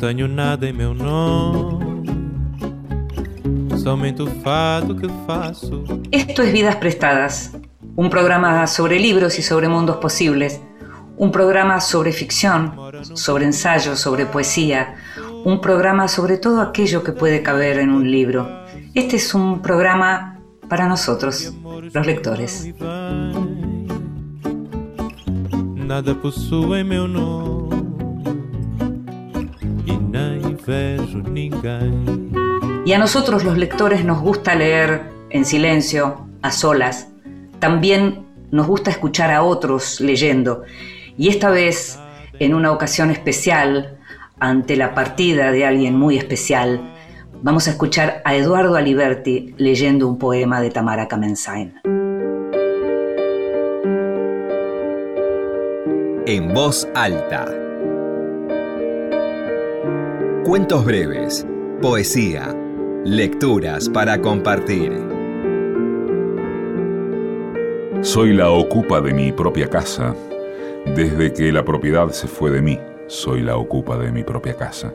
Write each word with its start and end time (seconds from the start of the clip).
tenho 0.00 0.26
nada 0.26 0.66
em 0.66 0.72
meu 0.72 0.92
nome, 0.92 2.10
somente 3.78 4.22
o 4.22 4.26
fado 4.26 4.96
que 4.96 5.06
faço. 5.24 5.84
Esto 6.10 6.42
es 6.42 6.52
Vidas 6.52 6.74
Prestadas, 6.76 7.52
un 7.96 8.10
programa 8.10 8.66
sobre 8.66 8.98
libros 8.98 9.38
y 9.38 9.42
sobre 9.42 9.68
mundos 9.68 9.98
posibles, 9.98 10.60
un 11.20 11.30
programa 11.30 11.80
sobre 11.82 12.12
ficción, 12.12 12.72
sobre 13.14 13.44
ensayo, 13.44 13.94
sobre 13.94 14.24
poesía, 14.24 14.94
un 15.44 15.60
programa 15.60 16.08
sobre 16.08 16.38
todo 16.38 16.62
aquello 16.62 17.04
que 17.04 17.12
puede 17.12 17.42
caber 17.42 17.78
en 17.78 17.90
un 17.90 18.10
libro. 18.10 18.48
Este 18.94 19.16
es 19.16 19.34
un 19.34 19.60
programa 19.60 20.40
para 20.66 20.88
nosotros, 20.88 21.52
los 21.92 22.06
lectores. 22.06 22.72
Nada 25.90 26.14
possui 26.14 26.84
meu 26.84 27.06
nome. 27.06 27.68
Y 32.86 32.92
a 32.92 32.98
nosotros 32.98 33.44
los 33.44 33.58
lectores 33.58 34.06
nos 34.06 34.22
gusta 34.22 34.54
leer 34.54 35.10
en 35.28 35.44
silencio, 35.44 36.26
a 36.40 36.50
solas. 36.50 37.08
También 37.58 38.24
nos 38.50 38.66
gusta 38.66 38.90
escuchar 38.90 39.30
a 39.30 39.42
otros 39.42 40.00
leyendo. 40.00 40.62
Y 41.20 41.28
esta 41.28 41.50
vez, 41.50 42.00
en 42.38 42.54
una 42.54 42.72
ocasión 42.72 43.10
especial, 43.10 43.98
ante 44.38 44.74
la 44.74 44.94
partida 44.94 45.52
de 45.52 45.66
alguien 45.66 45.94
muy 45.94 46.16
especial, 46.16 46.94
vamos 47.42 47.68
a 47.68 47.72
escuchar 47.72 48.22
a 48.24 48.34
Eduardo 48.34 48.74
Aliberti 48.76 49.54
leyendo 49.58 50.08
un 50.08 50.16
poema 50.16 50.62
de 50.62 50.70
Tamara 50.70 51.08
Kamensain. 51.08 51.74
En 56.24 56.54
voz 56.54 56.88
alta. 56.94 57.44
Cuentos 60.44 60.86
breves, 60.86 61.46
poesía, 61.82 62.56
lecturas 63.04 63.90
para 63.90 64.22
compartir. 64.22 64.90
Soy 68.00 68.32
la 68.32 68.48
ocupa 68.48 69.02
de 69.02 69.12
mi 69.12 69.32
propia 69.32 69.68
casa. 69.68 70.14
Desde 70.86 71.32
que 71.32 71.52
la 71.52 71.64
propiedad 71.64 72.10
se 72.10 72.26
fue 72.26 72.50
de 72.50 72.62
mí, 72.62 72.78
soy 73.06 73.42
la 73.42 73.56
ocupa 73.56 73.96
de 73.96 74.12
mi 74.12 74.24
propia 74.24 74.56
casa. 74.56 74.92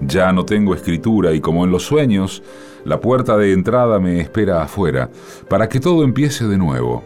Ya 0.00 0.32
no 0.32 0.44
tengo 0.44 0.74
escritura 0.74 1.32
y 1.32 1.40
como 1.40 1.64
en 1.64 1.70
los 1.70 1.84
sueños, 1.84 2.42
la 2.84 3.00
puerta 3.00 3.36
de 3.36 3.52
entrada 3.52 3.98
me 3.98 4.20
espera 4.20 4.62
afuera, 4.62 5.10
para 5.48 5.68
que 5.68 5.80
todo 5.80 6.04
empiece 6.04 6.46
de 6.46 6.56
nuevo 6.56 7.02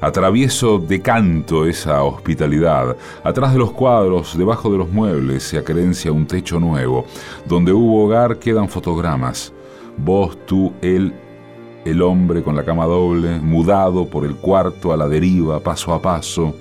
Atravieso 0.00 0.78
de 0.78 1.00
canto 1.00 1.64
esa 1.64 2.02
hospitalidad. 2.02 2.96
Atrás 3.24 3.54
de 3.54 3.58
los 3.58 3.72
cuadros, 3.72 4.36
debajo 4.36 4.70
de 4.70 4.76
los 4.76 4.90
muebles, 4.90 5.42
se 5.42 5.56
acrencia 5.56 6.12
un 6.12 6.26
techo 6.26 6.60
nuevo. 6.60 7.06
Donde 7.48 7.72
hubo 7.72 8.04
hogar 8.04 8.38
quedan 8.38 8.68
fotogramas. 8.68 9.54
Vos, 9.96 10.36
tú, 10.44 10.74
él, 10.82 11.14
el 11.86 12.02
hombre 12.02 12.42
con 12.42 12.54
la 12.54 12.64
cama 12.64 12.84
doble, 12.84 13.40
mudado 13.40 14.06
por 14.06 14.26
el 14.26 14.36
cuarto 14.36 14.92
a 14.92 14.98
la 14.98 15.08
deriva, 15.08 15.60
paso 15.60 15.94
a 15.94 16.02
paso. 16.02 16.54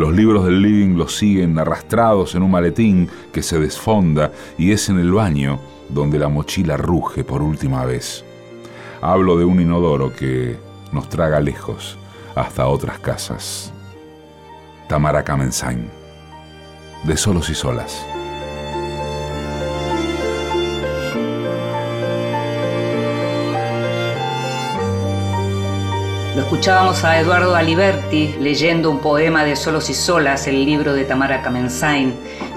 Los 0.00 0.14
libros 0.14 0.46
del 0.46 0.62
living 0.62 0.96
los 0.96 1.14
siguen 1.14 1.58
arrastrados 1.58 2.34
en 2.34 2.42
un 2.42 2.50
maletín 2.50 3.10
que 3.34 3.42
se 3.42 3.58
desfonda 3.58 4.32
y 4.56 4.72
es 4.72 4.88
en 4.88 4.98
el 4.98 5.12
baño 5.12 5.60
donde 5.90 6.18
la 6.18 6.30
mochila 6.30 6.78
ruge 6.78 7.22
por 7.22 7.42
última 7.42 7.84
vez. 7.84 8.24
Hablo 9.02 9.36
de 9.36 9.44
un 9.44 9.60
inodoro 9.60 10.10
que 10.10 10.56
nos 10.90 11.10
traga 11.10 11.38
lejos 11.38 11.98
hasta 12.34 12.66
otras 12.66 12.98
casas. 12.98 13.74
Tamara 14.88 15.22
Kamensain, 15.22 15.90
de 17.04 17.16
Solos 17.18 17.50
y 17.50 17.54
Solas. 17.54 18.02
Escuchábamos 26.50 27.04
a 27.04 27.20
Eduardo 27.20 27.54
Aliberti 27.54 28.34
leyendo 28.40 28.90
un 28.90 28.98
poema 28.98 29.44
de 29.44 29.54
Solos 29.54 29.88
y 29.88 29.94
Solas, 29.94 30.48
el 30.48 30.64
libro 30.64 30.94
de 30.94 31.04
Tamara 31.04 31.42
Kamensain, 31.42 32.12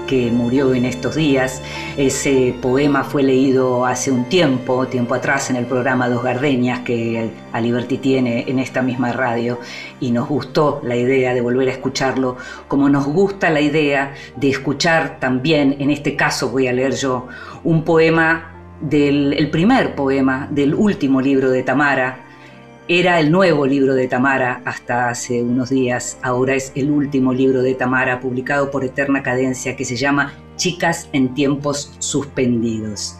que 0.08 0.32
murió 0.32 0.74
en 0.74 0.84
estos 0.84 1.14
días. 1.14 1.62
Ese 1.96 2.56
poema 2.60 3.04
fue 3.04 3.22
leído 3.22 3.86
hace 3.86 4.10
un 4.10 4.24
tiempo, 4.24 4.88
tiempo 4.88 5.14
atrás, 5.14 5.48
en 5.48 5.54
el 5.54 5.66
programa 5.66 6.08
Dos 6.08 6.24
Gardeñas 6.24 6.80
que 6.80 7.30
Aliberti 7.52 7.98
tiene 7.98 8.44
en 8.48 8.58
esta 8.58 8.82
misma 8.82 9.12
radio 9.12 9.60
y 10.00 10.10
nos 10.10 10.28
gustó 10.28 10.80
la 10.82 10.96
idea 10.96 11.32
de 11.32 11.40
volver 11.40 11.68
a 11.68 11.72
escucharlo, 11.72 12.36
como 12.66 12.88
nos 12.88 13.06
gusta 13.06 13.48
la 13.48 13.60
idea 13.60 14.12
de 14.34 14.50
escuchar 14.50 15.20
también, 15.20 15.76
en 15.78 15.90
este 15.90 16.16
caso 16.16 16.48
voy 16.48 16.66
a 16.66 16.72
leer 16.72 16.96
yo, 16.96 17.28
un 17.62 17.84
poema 17.84 18.50
del 18.80 19.34
el 19.34 19.50
primer 19.50 19.94
poema 19.94 20.48
del 20.50 20.74
último 20.74 21.20
libro 21.20 21.48
de 21.48 21.62
Tamara, 21.62 22.23
era 22.86 23.18
el 23.18 23.32
nuevo 23.32 23.66
libro 23.66 23.94
de 23.94 24.08
Tamara 24.08 24.60
hasta 24.66 25.08
hace 25.08 25.42
unos 25.42 25.70
días, 25.70 26.18
ahora 26.20 26.54
es 26.54 26.70
el 26.74 26.90
último 26.90 27.32
libro 27.32 27.62
de 27.62 27.74
Tamara 27.74 28.20
publicado 28.20 28.70
por 28.70 28.84
Eterna 28.84 29.22
Cadencia 29.22 29.74
que 29.74 29.86
se 29.86 29.96
llama 29.96 30.34
Chicas 30.56 31.08
en 31.14 31.32
tiempos 31.32 31.94
suspendidos. 31.98 33.16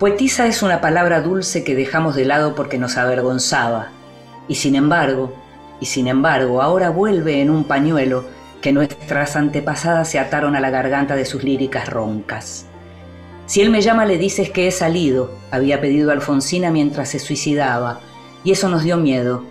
Poetisa 0.00 0.48
es 0.48 0.64
una 0.64 0.80
palabra 0.80 1.20
dulce 1.20 1.62
que 1.62 1.76
dejamos 1.76 2.16
de 2.16 2.24
lado 2.24 2.56
porque 2.56 2.76
nos 2.76 2.96
avergonzaba, 2.96 3.90
y 4.48 4.56
sin 4.56 4.74
embargo, 4.74 5.32
y 5.80 5.86
sin 5.86 6.08
embargo, 6.08 6.60
ahora 6.60 6.90
vuelve 6.90 7.40
en 7.40 7.50
un 7.50 7.62
pañuelo 7.62 8.24
que 8.60 8.72
nuestras 8.72 9.36
antepasadas 9.36 10.08
se 10.10 10.18
ataron 10.18 10.56
a 10.56 10.60
la 10.60 10.70
garganta 10.70 11.14
de 11.14 11.24
sus 11.24 11.44
líricas 11.44 11.88
roncas. 11.88 12.66
Si 13.46 13.60
él 13.60 13.70
me 13.70 13.80
llama 13.80 14.06
le 14.06 14.18
dices 14.18 14.50
que 14.50 14.66
he 14.66 14.72
salido, 14.72 15.30
había 15.52 15.80
pedido 15.80 16.10
Alfonsina 16.10 16.72
mientras 16.72 17.10
se 17.10 17.20
suicidaba, 17.20 18.00
y 18.44 18.52
eso 18.52 18.68
nos 18.68 18.82
dio 18.82 18.96
miedo. 18.96 19.44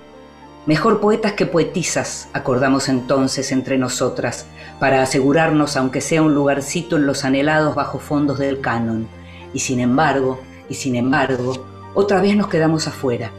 Mejor 0.66 1.00
poetas 1.00 1.34
que 1.34 1.48
poetisas, 1.48 2.30
acordamos 2.34 2.88
entonces 2.88 3.52
entre 3.52 3.78
nosotras, 3.78 4.46
para 4.80 5.02
asegurarnos, 5.02 5.76
aunque 5.76 6.02
sea 6.02 6.22
un 6.22 6.36
lugarcito 6.36 6.98
en 6.98 7.08
los 7.08 7.26
anhelados 7.26 7.74
bajo 7.74 7.98
fondos 7.98 8.38
del 8.38 8.62
canon. 8.62 9.08
Y 9.54 9.60
sin 9.60 9.80
embargo, 9.80 10.40
y 10.70 10.76
sin 10.76 10.96
embargo, 10.96 11.66
otra 11.96 12.22
vez 12.22 12.36
nos 12.36 12.48
quedamos 12.48 12.88
afuera. 12.88 13.32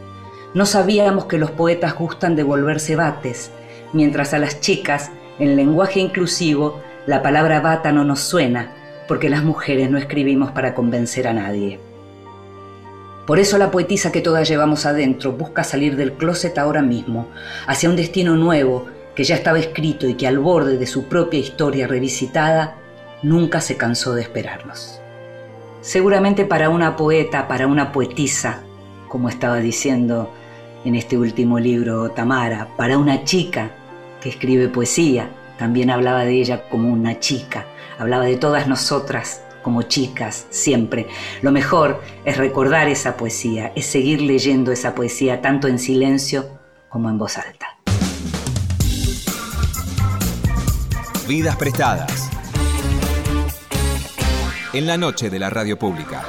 No 0.53 0.65
sabíamos 0.65 1.25
que 1.25 1.37
los 1.37 1.51
poetas 1.51 1.95
gustan 1.95 2.35
de 2.35 2.43
volverse 2.43 2.95
bates, 2.95 3.51
mientras 3.93 4.33
a 4.33 4.39
las 4.39 4.59
chicas, 4.59 5.09
en 5.39 5.55
lenguaje 5.55 5.99
inclusivo, 5.99 6.81
la 7.07 7.21
palabra 7.21 7.61
bata 7.61 7.91
no 7.91 8.03
nos 8.03 8.19
suena, 8.19 8.71
porque 9.07 9.29
las 9.29 9.43
mujeres 9.43 9.89
no 9.89 9.97
escribimos 9.97 10.51
para 10.51 10.75
convencer 10.75 11.27
a 11.27 11.33
nadie. 11.33 11.79
Por 13.25 13.39
eso 13.39 13.57
la 13.57 13.71
poetisa 13.71 14.11
que 14.11 14.21
todas 14.21 14.49
llevamos 14.49 14.85
adentro 14.85 15.31
busca 15.31 15.63
salir 15.63 15.95
del 15.95 16.13
closet 16.13 16.57
ahora 16.57 16.81
mismo, 16.81 17.29
hacia 17.67 17.89
un 17.89 17.95
destino 17.95 18.35
nuevo 18.35 18.85
que 19.15 19.23
ya 19.23 19.35
estaba 19.35 19.59
escrito 19.59 20.07
y 20.07 20.15
que 20.15 20.27
al 20.27 20.39
borde 20.39 20.77
de 20.77 20.87
su 20.87 21.05
propia 21.05 21.39
historia 21.39 21.87
revisitada 21.87 22.75
nunca 23.21 23.61
se 23.61 23.77
cansó 23.77 24.13
de 24.13 24.23
esperarnos. 24.23 24.99
Seguramente 25.81 26.45
para 26.45 26.69
una 26.69 26.97
poeta, 26.97 27.47
para 27.47 27.67
una 27.67 27.91
poetisa, 27.91 28.61
como 29.07 29.29
estaba 29.29 29.57
diciendo 29.57 30.29
en 30.83 30.95
este 30.95 31.17
último 31.17 31.59
libro 31.59 32.09
Tamara, 32.11 32.69
para 32.75 32.97
una 32.97 33.23
chica 33.23 33.71
que 34.21 34.29
escribe 34.29 34.67
poesía, 34.67 35.29
también 35.57 35.89
hablaba 35.91 36.25
de 36.25 36.33
ella 36.33 36.67
como 36.67 36.91
una 36.91 37.19
chica, 37.19 37.65
hablaba 37.97 38.25
de 38.25 38.35
todas 38.35 38.67
nosotras 38.67 39.42
como 39.63 39.81
chicas, 39.83 40.45
siempre. 40.51 41.07
Lo 41.41 41.51
mejor 41.51 42.03
es 42.25 42.37
recordar 42.37 42.87
esa 42.87 43.17
poesía, 43.17 43.71
es 43.75 43.87
seguir 43.87 44.21
leyendo 44.21 44.71
esa 44.71 44.93
poesía 44.93 45.41
tanto 45.41 45.67
en 45.67 45.79
silencio 45.79 46.59
como 46.89 47.09
en 47.09 47.17
voz 47.17 47.39
alta. 47.39 47.79
Vidas 51.27 51.55
prestadas. 51.55 52.29
En 54.73 54.85
la 54.85 54.97
noche 54.97 55.29
de 55.29 55.39
la 55.39 55.49
radio 55.49 55.79
pública. 55.79 56.23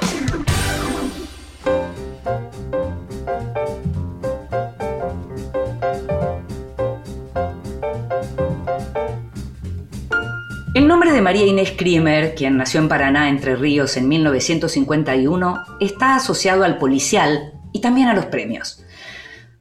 El 10.84 10.88
nombre 10.88 11.12
de 11.12 11.22
María 11.22 11.46
Inés 11.46 11.72
Krimer, 11.74 12.34
quien 12.34 12.58
nació 12.58 12.78
en 12.78 12.90
Paraná, 12.90 13.30
Entre 13.30 13.56
Ríos, 13.56 13.96
en 13.96 14.06
1951, 14.06 15.64
está 15.80 16.14
asociado 16.14 16.62
al 16.62 16.76
policial 16.76 17.54
y 17.72 17.80
también 17.80 18.08
a 18.08 18.14
los 18.14 18.26
premios. 18.26 18.84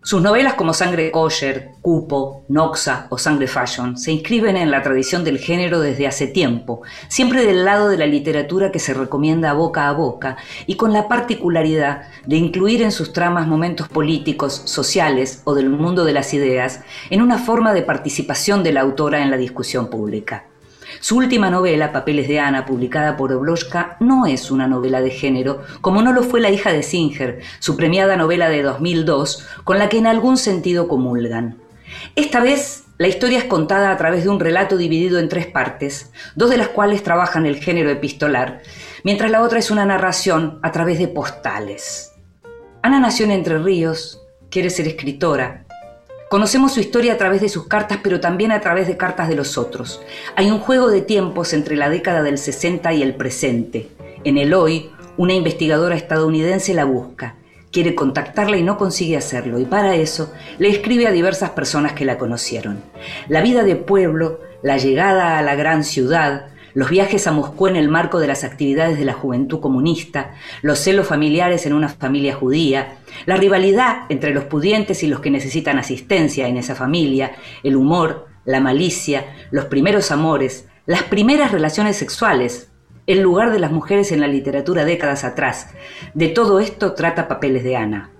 Sus 0.02 0.22
novelas 0.22 0.56
como 0.56 0.74
Sangre 0.74 1.12
Kosher, 1.12 1.70
Cupo, 1.82 2.44
Noxa 2.50 3.08
o 3.10 3.18
Sangre 3.18 3.48
Fashion 3.48 3.98
se 3.98 4.12
inscriben 4.12 4.58
en 4.58 4.70
la 4.70 4.82
tradición 4.82 5.24
del 5.24 5.40
género 5.40 5.80
desde 5.80 6.08
hace 6.08 6.28
tiempo, 6.28 6.82
siempre 7.08 7.46
del 7.46 7.64
lado 7.64 7.88
de 7.88 7.98
la 7.98 8.06
literatura 8.06 8.74
que 8.74 8.80
se 8.80 8.94
recomienda 8.94 9.54
boca 9.54 9.88
a 9.88 9.94
boca 9.94 10.36
y 10.68 10.76
con 10.76 10.92
la 10.92 11.08
particularidad 11.08 12.02
de 12.26 12.36
incluir 12.36 12.82
en 12.82 12.92
sus 12.92 13.14
tramas 13.14 13.48
momentos 13.48 13.88
políticos, 13.88 14.62
sociales 14.66 15.42
o 15.46 15.56
del 15.56 15.70
mundo 15.70 16.04
de 16.04 16.12
las 16.12 16.34
ideas 16.34 16.82
en 17.10 17.22
una 17.22 17.38
forma 17.38 17.74
de 17.74 17.84
participación 17.84 18.62
de 18.62 18.74
la 18.74 18.82
autora 18.82 19.24
en 19.24 19.32
la 19.32 19.38
discusión 19.38 19.90
pública. 19.90 20.48
Su 21.04 21.18
última 21.18 21.50
novela, 21.50 21.92
Papeles 21.92 22.30
de 22.30 22.40
Ana, 22.40 22.66
publicada 22.66 23.18
por 23.18 23.34
Obloshka, 23.34 23.98
no 24.00 24.26
es 24.26 24.52
una 24.52 24.70
novela 24.70 25.02
de 25.02 25.10
género, 25.10 25.62
como 25.82 26.02
no 26.02 26.14
lo 26.14 26.24
fue 26.24 26.40
La 26.40 26.50
hija 26.50 26.72
de 26.72 26.82
Singer, 26.82 27.42
su 27.60 27.76
premiada 27.76 28.16
novela 28.16 28.48
de 28.48 28.64
2002, 28.64 29.46
con 29.66 29.80
la 29.80 29.90
que 29.90 29.98
en 29.98 30.08
algún 30.08 30.38
sentido 30.38 30.88
comulgan. 30.88 31.58
Esta 32.16 32.40
vez, 32.40 32.86
la 32.98 33.10
historia 33.10 33.40
es 33.40 33.44
contada 33.44 33.92
a 33.92 33.98
través 33.98 34.24
de 34.24 34.30
un 34.30 34.40
relato 34.40 34.78
dividido 34.78 35.20
en 35.20 35.28
tres 35.28 35.46
partes, 35.46 36.10
dos 36.38 36.50
de 36.50 36.56
las 36.56 36.70
cuales 36.70 37.04
trabajan 37.04 37.46
el 37.46 37.58
género 37.58 37.90
epistolar, 37.90 38.62
mientras 39.04 39.30
la 39.30 39.42
otra 39.42 39.60
es 39.60 39.72
una 39.72 39.86
narración 39.86 40.60
a 40.64 40.72
través 40.72 41.00
de 41.00 41.10
postales. 41.10 42.14
Ana 42.82 43.02
nació 43.02 43.26
en 43.26 43.32
Entre 43.32 43.60
Ríos, 43.60 44.22
quiere 44.50 44.70
ser 44.70 44.88
escritora, 44.88 45.63
Conocemos 46.34 46.74
su 46.74 46.80
historia 46.80 47.14
a 47.14 47.18
través 47.18 47.42
de 47.42 47.48
sus 47.48 47.68
cartas, 47.68 48.00
pero 48.02 48.20
también 48.20 48.52
a 48.52 48.60
través 48.60 48.88
de 48.88 48.98
cartas 48.98 49.30
de 49.30 49.36
los 49.36 49.56
otros. 49.56 50.02
Hay 50.36 50.50
un 50.50 50.58
juego 50.58 50.90
de 50.90 51.02
tiempos 51.02 51.54
entre 51.54 51.76
la 51.76 51.92
década 51.92 52.24
del 52.24 52.40
60 52.40 52.92
y 52.92 53.04
el 53.04 53.14
presente. 53.14 53.90
En 54.24 54.40
el 54.40 54.56
hoy, 54.56 54.90
una 55.16 55.34
investigadora 55.34 55.96
estadounidense 55.96 56.74
la 56.74 56.86
busca. 56.86 57.36
Quiere 57.72 57.94
contactarla 57.94 58.58
y 58.58 58.64
no 58.64 58.80
consigue 58.80 59.16
hacerlo, 59.16 59.60
y 59.60 59.66
para 59.66 59.94
eso 59.94 60.34
le 60.58 60.70
escribe 60.70 61.06
a 61.06 61.12
diversas 61.12 61.52
personas 61.52 61.94
que 61.94 62.04
la 62.04 62.18
conocieron. 62.18 62.82
La 63.28 63.42
vida 63.42 63.62
de 63.62 63.76
pueblo, 63.76 64.40
la 64.64 64.78
llegada 64.78 65.38
a 65.38 65.44
la 65.44 65.54
gran 65.54 65.84
ciudad, 65.84 66.48
los 66.74 66.90
viajes 66.90 67.28
a 67.28 67.32
Moscú 67.32 67.68
en 67.68 67.76
el 67.76 67.90
marco 67.90 68.20
de 68.20 68.28
las 68.28 68.44
actividades 68.44 68.98
de 68.98 69.06
la 69.06 69.14
juventud 69.14 69.60
comunista, 69.60 70.34
los 70.62 70.80
celos 70.80 71.08
familiares 71.08 71.66
en 71.66 71.74
una 71.74 71.90
familia 71.90 72.36
judía, 72.36 72.98
la 73.26 73.38
rivalidad 73.38 74.04
entre 74.10 74.34
los 74.34 74.46
pudientes 74.46 75.04
y 75.04 75.08
los 75.08 75.20
que 75.20 75.30
necesitan 75.30 75.78
asistencia 75.78 76.48
en 76.48 76.58
esa 76.58 76.76
familia, 76.76 77.34
el 77.64 77.76
humor, 77.76 78.28
la 78.46 78.60
malicia, 78.60 79.26
los 79.52 79.66
primeros 79.66 80.12
amores, 80.12 80.68
las 80.86 81.04
primeras 81.04 81.52
relaciones 81.52 81.98
sexuales, 81.98 82.70
el 83.08 83.22
lugar 83.22 83.52
de 83.52 83.60
las 83.60 83.72
mujeres 83.72 84.12
en 84.12 84.22
la 84.22 84.28
literatura 84.28 84.86
décadas 84.86 85.24
atrás. 85.24 85.70
De 86.14 86.30
todo 86.30 86.60
esto 86.60 86.94
trata 86.94 87.28
Papeles 87.28 87.64
de 87.64 87.76
Ana. 87.76 88.12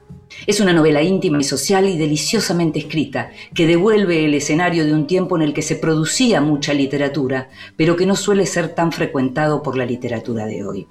Es 0.46 0.60
una 0.60 0.74
novela 0.74 1.02
íntima 1.02 1.40
y 1.40 1.44
social 1.44 1.88
y 1.88 1.98
deliciosamente 1.98 2.80
escrita, 2.80 3.32
que 3.54 3.66
devuelve 3.66 4.26
el 4.26 4.34
escenario 4.34 4.86
de 4.86 4.94
un 4.94 5.08
tiempo 5.08 5.38
en 5.38 5.44
el 5.44 5.54
que 5.54 5.62
se 5.62 5.78
producía 5.78 6.42
mucha 6.42 6.74
literatura, 6.74 7.50
pero 7.78 7.96
que 7.96 8.06
no 8.06 8.16
suele 8.16 8.46
ser 8.46 8.70
tan 8.70 8.92
frecuentado 8.92 9.64
por 9.64 9.78
la 9.78 9.86
literatura 9.86 10.46
de 10.46 10.66
hoy. 10.66 10.88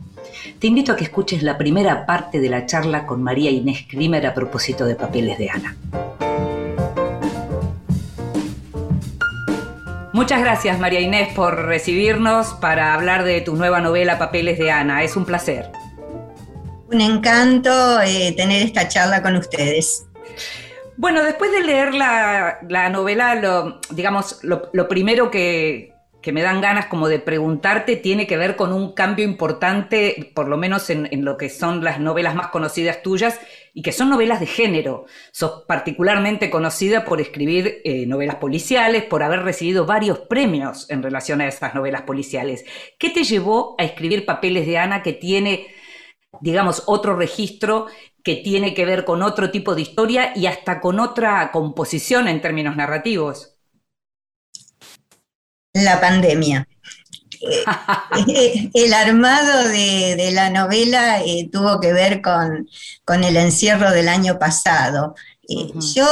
Te 0.59 0.69
invito 0.69 0.93
a 0.93 0.97
que 0.97 1.05
escuches 1.05 1.43
la 1.43 1.59
primera 1.59 2.07
parte 2.07 2.41
de 2.41 2.49
la 2.49 2.65
charla 2.65 3.07
con 3.07 3.23
María 3.23 3.51
Inés 3.51 3.85
Krimer 3.89 4.27
a 4.27 4.33
propósito 4.33 4.87
de 4.87 4.95
Papeles 4.95 5.37
de 5.37 5.51
Ana. 5.51 5.77
Muchas 10.15 10.41
gracias 10.41 10.79
María 10.79 11.01
Inés 11.01 11.33
por 11.35 11.67
recibirnos 11.67 12.55
para 12.55 12.95
hablar 12.95 13.25
de 13.25 13.41
tu 13.41 13.57
nueva 13.57 13.81
novela 13.81 14.19
Papeles 14.19 14.59
de 14.59 14.71
Ana. 14.71 15.03
Es 15.03 15.17
un 15.17 15.25
placer. 15.25 15.71
Un 16.93 17.01
encanto 17.01 18.03
eh, 18.03 18.35
tener 18.37 18.63
esta 18.63 18.87
charla 18.87 19.23
con 19.23 19.35
ustedes. 19.37 20.07
Bueno, 20.99 21.25
después 21.25 21.51
de 21.51 21.63
leer 21.63 21.95
la, 21.95 22.59
novela, 22.91 23.35
lo, 23.35 23.81
digamos, 23.91 24.41
lo, 24.43 24.89
primero 24.89 25.31
que, 25.31 25.95
me 26.31 26.43
dan 26.43 26.61
ganas 26.61 26.87
como 26.87 27.09
de 27.09 27.19
preguntarte 27.19 27.97
tiene 27.97 28.27
que 28.27 28.37
ver 28.37 28.57
con 28.57 28.75
un 28.75 28.93
cambio 28.93 29.25
importante, 29.25 30.33
por 30.35 30.49
lo 30.49 30.59
menos 30.59 30.91
en, 30.91 31.09
lo 31.25 31.39
que 31.39 31.49
son 31.49 31.83
las 31.83 31.99
novelas 31.99 32.35
más 32.35 32.49
conocidas 32.49 33.03
tuyas, 33.03 33.41
y 33.73 33.81
que 33.81 33.93
son 33.93 34.11
novelas 34.11 34.39
de 34.41 34.47
género. 34.47 35.07
Sos 35.31 35.65
particularmente 35.67 36.51
conocida 36.51 37.07
por 37.07 37.23
escribir 37.23 37.81
eh, 37.85 38.05
novelas 38.07 38.37
policiales, 38.37 39.05
por 39.05 39.23
haber 39.23 39.45
recibido 39.45 39.87
varios 39.87 40.19
premios 40.19 40.91
en 40.91 41.03
relación 41.03 41.41
a 41.41 41.49
esas 41.49 41.75
novelas 41.75 42.03
policiales. 42.03 42.67
¿Qué 42.99 43.09
te 43.09 43.25
llevó 43.25 43.77
a 43.79 43.85
escribir 43.85 44.27
Papeles 44.27 44.67
de 44.67 44.77
Ana 44.77 45.03
que 45.03 45.15
tiene 45.15 45.81
digamos, 46.41 46.85
otro 46.87 47.17
registro 47.17 47.87
que 48.23 48.37
tiene 48.37 48.75
que 48.75 48.85
ver 48.85 49.05
con 49.05 49.23
otro 49.23 49.51
tipo 49.51 49.75
de 49.75 49.83
historia 49.83 50.33
y 50.37 50.47
hasta 50.47 50.81
con 50.81 51.01
otra 51.01 51.51
composición 51.53 52.29
en 52.29 52.41
términos 52.41 52.77
narrativos? 52.77 53.57
La 55.75 56.01
pandemia. 56.01 56.67
Eh, 58.29 58.71
el 58.75 58.95
armado 58.95 59.69
de, 59.69 60.31
la 60.33 60.51
novela 60.51 61.21
eh, 61.23 61.49
tuvo 61.51 61.81
que 61.81 61.93
ver 61.93 62.23
con, 62.23 62.69
el 63.25 63.37
encierro 63.37 63.91
del 63.91 64.09
año 64.09 64.39
pasado. 64.39 65.17
Eh, 65.49 65.73
yo 65.95 66.07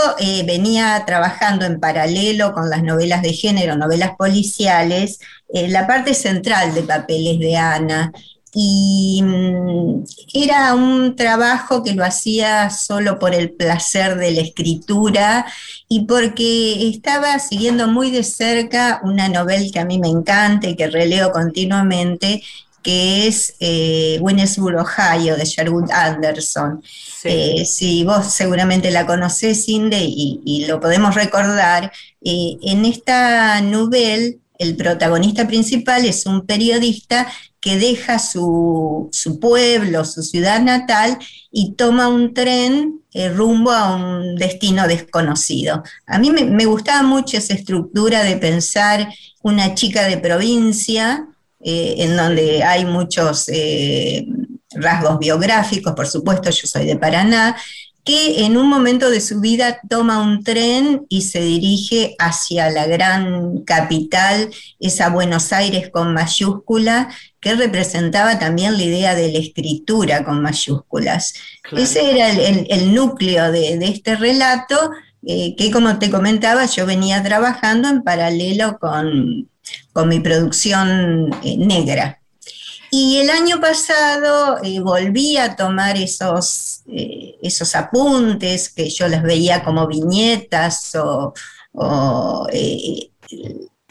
venía 0.45 1.05
trabajando 1.07 1.67
en 1.67 1.79
paralelo 1.79 2.53
con 2.53 2.69
las 2.69 2.83
novelas 2.83 3.23
de 3.23 3.33
género, 3.33 3.77
novelas 3.77 4.17
policiales, 4.19 5.21
la 5.53 5.87
parte 5.87 6.15
central 6.15 6.75
de 6.75 6.83
Papeles 6.83 7.39
de 7.39 7.57
Ana, 7.57 8.13
y 8.53 9.23
mm, 9.23 10.05
era 10.35 10.75
un 10.75 11.15
trabajo 11.15 11.83
que 11.83 11.95
lo 11.95 12.05
hacía 12.05 12.71
solo 12.71 13.19
por 13.19 13.35
el 13.35 13.53
placer 13.53 14.17
de 14.17 14.33
la 14.33 14.41
escritura 14.41 15.47
y 15.89 16.05
porque 16.07 16.89
estaba 16.89 17.39
siguiendo 17.39 17.87
muy 17.89 18.11
de 18.11 18.25
cerca 18.25 19.01
una 19.05 19.29
novela 19.29 19.67
que 19.73 19.81
a 19.81 19.85
mí 19.85 19.99
me 19.99 20.09
encanta 20.09 20.69
y 20.69 20.77
que 20.77 20.89
releo 20.89 21.31
continuamente, 21.33 22.43
que 22.83 23.29
es 23.29 23.55
eh, 23.61 24.19
Ohio, 24.21 25.37
de 25.37 25.45
Sherwood 25.45 25.91
Anderson. 25.91 26.83
Eh, 27.25 27.65
si 27.67 28.05
vos 28.05 28.27
seguramente 28.33 28.91
la 28.91 29.07
conocés, 29.07 29.69
Inde, 29.69 30.01
y, 30.03 30.65
lo 30.67 30.81
podemos 30.81 31.15
recordar, 31.15 31.93
eh, 32.25 32.57
en 32.63 32.85
esta 32.85 33.61
novela 33.61 34.35
el 34.61 34.77
protagonista 34.77 35.49
principal 35.49 36.05
es 36.05 36.27
un 36.27 36.47
periodista 36.47 37.27
que 37.61 37.79
deja 37.79 38.19
su, 38.19 39.11
pueblo, 39.41 40.05
su 40.05 40.23
ciudad 40.23 40.61
natal 40.61 41.17
y 41.51 41.73
toma 41.73 42.09
un 42.09 42.35
tren 42.35 43.01
eh, 43.13 43.31
rumbo 43.31 43.71
a 43.71 43.97
un 43.97 44.37
destino 44.37 44.87
desconocido. 44.87 45.83
A 46.07 46.19
mí 46.19 46.31
me, 46.31 46.65
gustaba 46.67 47.03
mucho 47.03 47.39
esa 47.39 47.55
estructura 47.55 48.23
de 48.23 48.37
pensar 48.37 49.09
una 49.43 49.75
chica 49.75 50.07
de 50.07 50.19
provincia, 50.19 51.27
eh, 51.65 51.95
en 51.99 52.19
donde 52.19 52.63
hay 52.63 52.85
muchos 52.85 53.49
eh, 53.49 54.27
rasgos 54.73 55.19
biográficos, 55.19 55.95
por 55.95 56.07
supuesto, 56.07 56.51
yo 56.51 56.67
soy 56.67 56.85
de 56.85 56.97
Paraná, 56.97 57.57
que 58.11 58.45
en 58.45 58.57
un 58.57 58.69
momento 58.69 59.09
de 59.09 59.21
su 59.21 59.41
vida 59.41 59.79
toma 59.89 60.21
un 60.21 60.43
tren 60.43 61.07
y 61.09 61.23
se 61.23 61.41
dirige 61.41 62.17
hacia 62.19 62.69
la 62.69 62.89
gran 62.89 63.63
capital, 63.63 64.51
esa 64.81 65.11
Buenos 65.11 65.53
Aires 65.53 65.91
con 65.93 66.13
mayúscula, 66.13 67.09
que 67.39 67.55
representaba 67.55 68.41
también 68.41 68.77
la 68.77 68.83
idea 68.83 69.15
de 69.15 69.31
la 69.31 69.39
escritura 69.39 70.25
con 70.25 70.43
mayúsculas. 70.43 71.35
Ese 71.71 72.11
era 72.11 72.31
el, 72.31 72.93
núcleo 72.93 73.53
de, 73.53 73.79
este 73.81 74.17
relato, 74.17 74.91
eh, 75.25 75.55
que 75.57 75.71
como 75.71 76.01
te 76.01 76.11
comentaba, 76.11 76.67
yo 76.67 76.87
venía 76.87 77.23
trabajando 77.23 77.89
en 77.89 78.03
paralelo 78.03 78.77
con, 78.81 79.49
mi 80.09 80.19
producción 80.19 81.31
eh, 81.45 81.57
negra. 81.59 82.21
Y 82.91 83.19
el 83.19 83.31
año 83.31 83.61
pasado 83.61 84.59
eh, 84.65 84.81
volví 84.81 85.37
a 85.37 85.55
tomar 85.55 85.97
esos, 85.97 86.80
eh, 86.93 87.37
esos 87.43 87.75
apuntes 87.75 88.69
que 88.69 88.89
yo 88.91 89.09
les 89.09 89.23
veía 89.23 89.63
como 89.63 89.87
viñetas 89.87 90.93
o, 90.97 91.33
eh, 92.53 93.11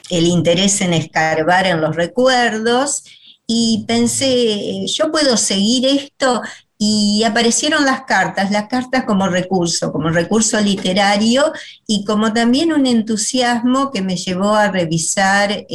el 0.09 0.25
interés 0.25 0.81
en 0.81 0.93
escarbar 0.93 1.67
en 1.67 1.81
los 1.81 1.95
recuerdos 1.95 3.03
y 3.47 3.85
pensé, 3.87 4.85
yo 4.87 5.11
puedo 5.11 5.37
seguir 5.37 5.85
esto 5.85 6.41
y 6.77 7.23
aparecieron 7.23 7.85
las 7.85 8.01
cartas, 8.01 8.51
las 8.51 8.67
cartas 8.67 9.05
como 9.05 9.27
recurso, 9.27 9.91
como 9.91 10.09
recurso 10.09 10.59
literario 10.59 11.51
y 11.87 12.03
como 12.05 12.33
también 12.33 12.73
un 12.73 12.85
entusiasmo 12.85 13.91
que 13.91 14.01
me 14.01 14.17
llevó 14.17 14.55
a 14.55 14.71
revisar 14.71 15.65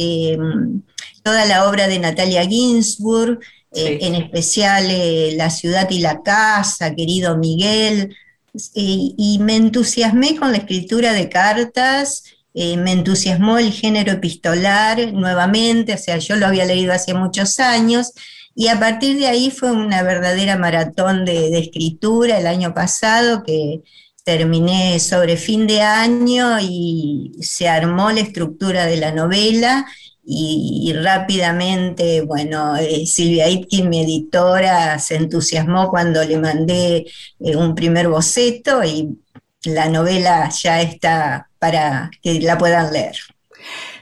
toda 1.23 1.45
la 1.45 1.67
obra 1.67 1.87
de 1.87 1.99
Natalia 1.99 2.45
Ginsburg, 2.45 3.39
eh, 3.75 3.99
en 4.01 4.15
especial 4.15 4.89
eh, 4.89 5.33
La 5.35 5.49
ciudad 5.49 5.89
y 5.89 5.99
la 5.99 6.23
casa, 6.23 6.95
querido 6.95 7.37
Miguel, 7.37 8.15
y 8.73 9.37
me 9.41 9.57
entusiasmé 9.57 10.37
con 10.37 10.51
la 10.51 10.59
escritura 10.59 11.11
de 11.11 11.27
cartas, 11.27 12.23
eh, 12.57 12.77
me 12.77 12.93
entusiasmó 12.93 13.57
el 13.57 13.73
género 13.73 14.13
epistolar 14.13 15.11
nuevamente, 15.11 15.93
o 15.93 15.97
sea, 15.97 16.19
yo 16.19 16.37
lo 16.37 16.47
había 16.47 16.63
leído 16.63 16.93
hace 16.93 17.13
muchos 17.13 17.59
años, 17.59 18.13
y 18.55 18.69
a 18.69 18.79
partir 18.79 19.17
de 19.17 19.27
ahí 19.27 19.51
fue 19.51 19.71
una 19.71 20.03
verdadera 20.03 20.57
maratón 20.57 21.25
de, 21.25 21.59
escritura 21.59 22.39
el 22.39 22.47
año 22.47 22.73
pasado 22.73 23.43
que, 23.43 23.81
terminé 24.23 24.99
sobre 24.99 25.37
fin 25.37 25.67
de 25.67 25.83
año 25.83 26.57
y 26.59 27.33
se 27.41 27.69
armó 27.69 28.11
la 28.11 28.21
estructura 28.21 28.87
de 28.87 28.97
la 28.97 29.11
novela 29.11 29.85
y, 30.27 30.93
rápidamente, 30.93 32.21
bueno, 32.21 32.75
eh, 32.77 33.05
Silvia 33.05 33.47
Itkin, 33.47 33.89
mi 33.89 34.01
editora, 34.01 34.97
se 34.97 35.17
entusiasmó 35.17 35.89
cuando 35.89 36.23
le 36.23 36.37
mandé 36.37 37.05
eh, 37.39 37.55
un 37.55 37.75
primer 37.75 38.07
boceto 38.09 38.83
y 38.83 39.19
la 39.65 39.87
novela 39.87 40.49
ya 40.49 40.81
está 40.81 41.49
para 41.59 42.09
que 42.21 42.39
la 42.41 42.57
puedan 42.57 42.91
leer. 42.91 43.15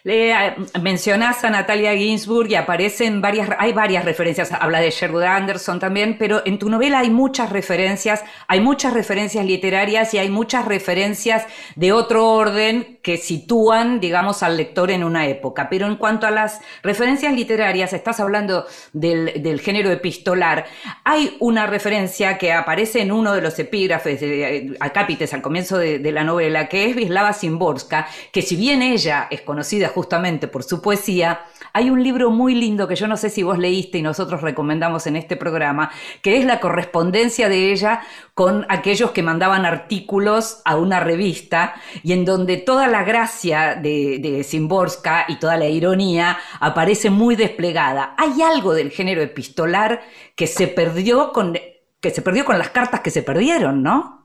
Le, 0.05 0.35
mencionás 0.81 1.45
a 1.45 1.49
Natalia 1.49 1.95
Ginsburg 1.95 2.51
y 2.51 2.55
aparecen 2.55 3.21
varias, 3.21 3.51
hay 3.57 3.71
varias 3.71 4.03
referencias, 4.03 4.51
habla 4.51 4.81
de 4.81 4.91
Sherwood 4.91 5.23
Anderson 5.23 5.79
también, 5.79 6.17
pero 6.17 6.41
en 6.45 6.59
tu 6.59 6.69
novela 6.69 6.99
hay 6.99 7.09
muchas 7.09 7.51
referencias, 7.51 8.21
hay 8.49 8.59
muchas 8.59 8.93
referencias 8.93 9.45
literarias 9.45 10.13
y 10.13 10.17
hay 10.17 10.29
muchas 10.29 10.65
referencias 10.65 11.45
de 11.77 11.93
otro 11.93 12.31
orden 12.31 12.99
que 13.01 13.15
sitúan, 13.15 14.01
digamos, 14.01 14.43
al 14.43 14.57
lector 14.57 14.91
en 14.91 15.05
una 15.05 15.27
época. 15.27 15.69
Pero 15.69 15.87
en 15.87 15.95
cuanto 15.95 16.27
a 16.27 16.31
las 16.31 16.59
referencias 16.83 17.33
literarias, 17.33 17.93
estás 17.93 18.19
hablando 18.19 18.65
del, 18.91 19.61
género 19.61 19.89
epistolar, 19.89 20.65
hay 21.05 21.37
una 21.39 21.65
referencia 21.65 22.37
que 22.37 22.51
aparece 22.51 23.01
en 23.01 23.13
uno 23.13 23.33
de 23.33 23.41
los 23.41 23.57
epígrafes, 23.57 24.19
de, 24.19 24.75
acápites 24.81 25.33
al 25.33 25.41
comienzo 25.41 25.77
de, 25.77 25.99
de 25.99 26.11
la 26.11 26.25
novela, 26.25 26.67
que 26.67 26.89
es 26.89 26.95
Vislava 26.95 27.31
Simborska, 27.31 28.07
que 28.33 28.41
si 28.41 28.57
bien 28.57 28.81
ella 28.81 29.27
es 29.29 29.41
conocida 29.41 29.92
justamente 29.93 30.47
por 30.47 30.63
su 30.63 30.81
poesía, 30.81 31.41
hay 31.71 31.89
un 31.89 32.03
libro 32.03 32.29
muy 32.29 32.55
lindo 32.55 32.87
que 32.87 32.95
yo 32.95 33.07
no 33.07 33.17
sé 33.17 33.29
si 33.29 33.43
vos 33.43 33.57
leíste 33.57 33.97
y 33.97 34.01
nosotros 34.01 34.41
recomendamos 34.41 35.07
en 35.07 35.15
este 35.15 35.35
programa, 35.35 35.91
que 36.21 36.37
es 36.37 36.45
la 36.45 36.59
correspondencia 36.59 37.49
de 37.49 37.71
ella 37.71 38.01
con 38.33 38.65
aquellos 38.69 39.11
que 39.11 39.23
mandaban 39.23 39.65
artículos 39.65 40.61
a 40.65 40.75
una 40.75 40.99
revista 40.99 41.75
y 42.03 42.13
en 42.13 42.25
donde 42.25 42.57
toda 42.57 42.87
la 42.87 43.03
gracia 43.03 43.75
de, 43.75 44.43
Simborska 44.43 45.25
y 45.27 45.37
toda 45.37 45.57
la 45.57 45.67
ironía 45.67 46.37
aparece 46.59 47.09
muy 47.09 47.35
desplegada. 47.35 48.15
Hay 48.17 48.41
algo 48.41 48.73
del 48.73 48.91
género 48.91 49.21
epistolar 49.21 50.01
que 50.35 50.47
se 50.47 50.67
perdió 50.67 51.31
con, 51.31 51.57
que 51.99 52.09
se 52.09 52.21
perdió 52.21 52.45
con 52.45 52.57
las 52.57 52.69
cartas 52.69 53.01
que 53.01 53.11
se 53.11 53.23
perdieron, 53.23 53.83
¿no? 53.83 54.22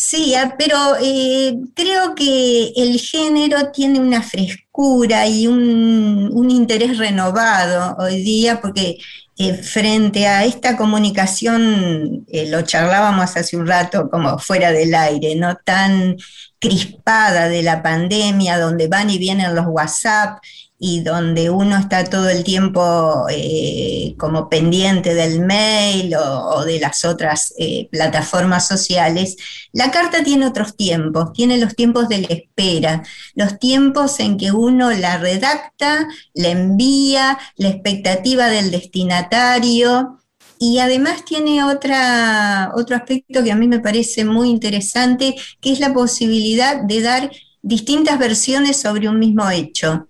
Sí, 0.00 0.32
ah, 0.36 0.54
pero 0.56 0.76
eh, 1.02 1.58
creo 1.74 2.14
que 2.14 2.68
el 2.76 3.00
género 3.00 3.72
tiene 3.72 3.98
una 3.98 4.22
frescura 4.22 5.26
y 5.26 5.48
un, 5.48 6.50
interés 6.50 6.98
renovado 6.98 7.96
hoy 7.98 8.22
día, 8.22 8.60
porque 8.60 8.98
eh, 9.38 9.54
frente 9.54 10.28
a 10.28 10.44
esta 10.44 10.76
comunicación, 10.76 12.24
eh, 12.28 12.48
lo 12.48 12.62
charlábamos 12.62 13.36
hace 13.36 13.56
un 13.56 13.66
rato 13.66 14.08
como 14.08 14.38
fuera 14.38 14.70
del 14.70 14.94
aire, 14.94 15.34
no 15.34 15.56
tan 15.56 16.16
crispada 16.60 17.48
de 17.48 17.62
la 17.62 17.82
pandemia, 17.82 18.58
donde 18.58 18.86
van 18.86 19.10
y 19.10 19.18
vienen 19.18 19.56
los 19.56 19.66
WhatsApp 19.66 20.38
y 20.80 21.00
donde 21.02 21.50
uno 21.50 21.76
está 21.76 22.04
todo 22.04 22.28
el 22.28 22.44
tiempo 22.44 23.26
eh, 23.30 24.14
como 24.16 24.48
pendiente 24.48 25.12
del 25.14 25.40
mail 25.40 26.14
o, 26.14 26.64
de 26.64 26.78
las 26.78 27.04
otras 27.04 27.52
eh, 27.58 27.88
plataformas 27.90 28.68
sociales, 28.68 29.36
la 29.72 29.90
carta 29.90 30.22
tiene 30.22 30.46
otros 30.46 30.76
tiempos, 30.76 31.32
tiene 31.32 31.58
los 31.58 31.74
tiempos 31.74 32.08
de 32.08 32.18
la 32.18 32.28
espera, 32.28 33.02
los 33.34 33.58
tiempos 33.58 34.20
en 34.20 34.38
que 34.38 34.52
uno 34.52 34.92
la 34.92 35.18
redacta, 35.18 36.06
la 36.34 36.48
envía, 36.48 37.38
la 37.56 37.68
expectativa 37.70 38.46
del 38.48 38.70
destinatario. 38.70 40.14
Y 40.60 40.80
además 40.80 41.24
tiene 41.24 41.62
otra, 41.62 42.72
otro 42.74 42.96
aspecto 42.96 43.44
que 43.44 43.52
a 43.52 43.56
mí 43.56 43.68
me 43.68 43.78
parece 43.78 44.24
muy 44.24 44.50
interesante, 44.50 45.36
que 45.60 45.72
es 45.72 45.78
la 45.78 45.92
posibilidad 45.92 46.82
de 46.82 47.00
dar 47.00 47.30
distintas 47.62 48.18
versiones 48.18 48.80
sobre 48.80 49.08
un 49.08 49.20
mismo 49.20 49.48
hecho 49.50 50.08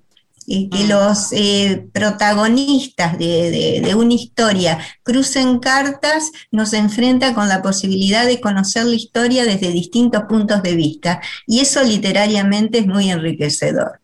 que 0.48 0.84
mm. 0.84 0.88
los 0.88 1.32
eh, 1.32 1.86
protagonistas 1.92 3.18
de, 3.18 3.94
una 3.96 4.14
historia 4.14 4.78
crucen 5.02 5.58
cartas, 5.58 6.30
nos 6.50 6.72
enfrenta 6.72 7.34
con 7.34 7.48
la 7.48 7.62
posibilidad 7.62 8.24
de 8.26 8.40
conocer 8.40 8.86
la 8.86 8.94
historia 8.94 9.44
desde 9.44 9.70
distintos 9.70 10.22
puntos 10.24 10.62
de 10.62 10.74
vista. 10.74 11.20
Y 11.46 11.60
eso 11.60 11.82
literariamente 11.82 12.78
es 12.78 12.86
muy 12.86 13.10
enriquecedor. 13.10 14.00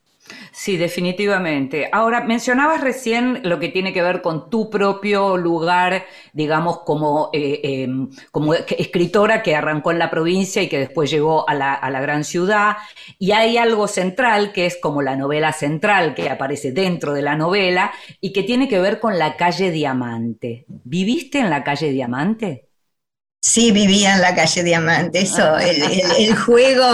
Sí, 0.57 0.77
definitivamente. 0.77 1.89
Ahora, 1.91 2.21
mencionabas 2.23 2.81
recién 2.81 3.41
lo 3.43 3.59
que 3.59 3.71
tiene 3.71 3.93
que 3.93 4.03
ver 4.03 4.23
con 4.23 4.51
tu 4.51 4.71
propio 4.71 5.37
lugar, 5.37 6.05
digamos, 6.33 6.79
como, 6.85 7.31
eh, 7.33 7.61
em, 7.65 8.09
como 8.31 8.55
escritora 8.55 9.43
que 9.43 9.57
arrancó 9.57 9.91
en 9.91 9.99
la 9.99 10.11
provincia 10.11 10.63
y 10.63 10.69
que 10.69 10.79
después 10.79 11.11
llegó 11.11 11.49
a 11.49 11.55
la, 11.55 11.75
a 11.75 11.91
la 11.91 12.01
gran 12.01 12.23
ciudad. 12.23 12.77
Y 13.19 13.33
hay 13.33 13.57
algo 13.59 13.89
central 13.89 14.53
que 14.53 14.67
es 14.67 14.77
como 14.81 15.03
la 15.03 15.17
novela 15.17 15.53
central 15.53 16.15
que 16.15 16.31
aparece 16.31 16.71
dentro 16.71 17.15
de 17.15 17.23
la 17.23 17.35
novela 17.35 17.93
y 18.21 18.33
que 18.33 18.45
tiene 18.45 18.69
que 18.69 18.79
ver 18.79 19.01
con 19.01 19.19
la 19.19 19.37
calle 19.37 19.73
Diamante. 19.73 20.67
¿Viviste 20.69 21.41
en 21.41 21.51
la 21.51 21.65
calle 21.65 21.91
Diamante? 21.91 22.64
Sí, 23.47 23.73
vivía 23.73 24.15
en 24.15 24.23
la 24.23 24.35
calle 24.35 24.63
Diamante. 24.63 25.21
Eso, 25.21 25.43
ah. 25.43 25.63
el, 25.63 26.35
juego, 26.35 26.87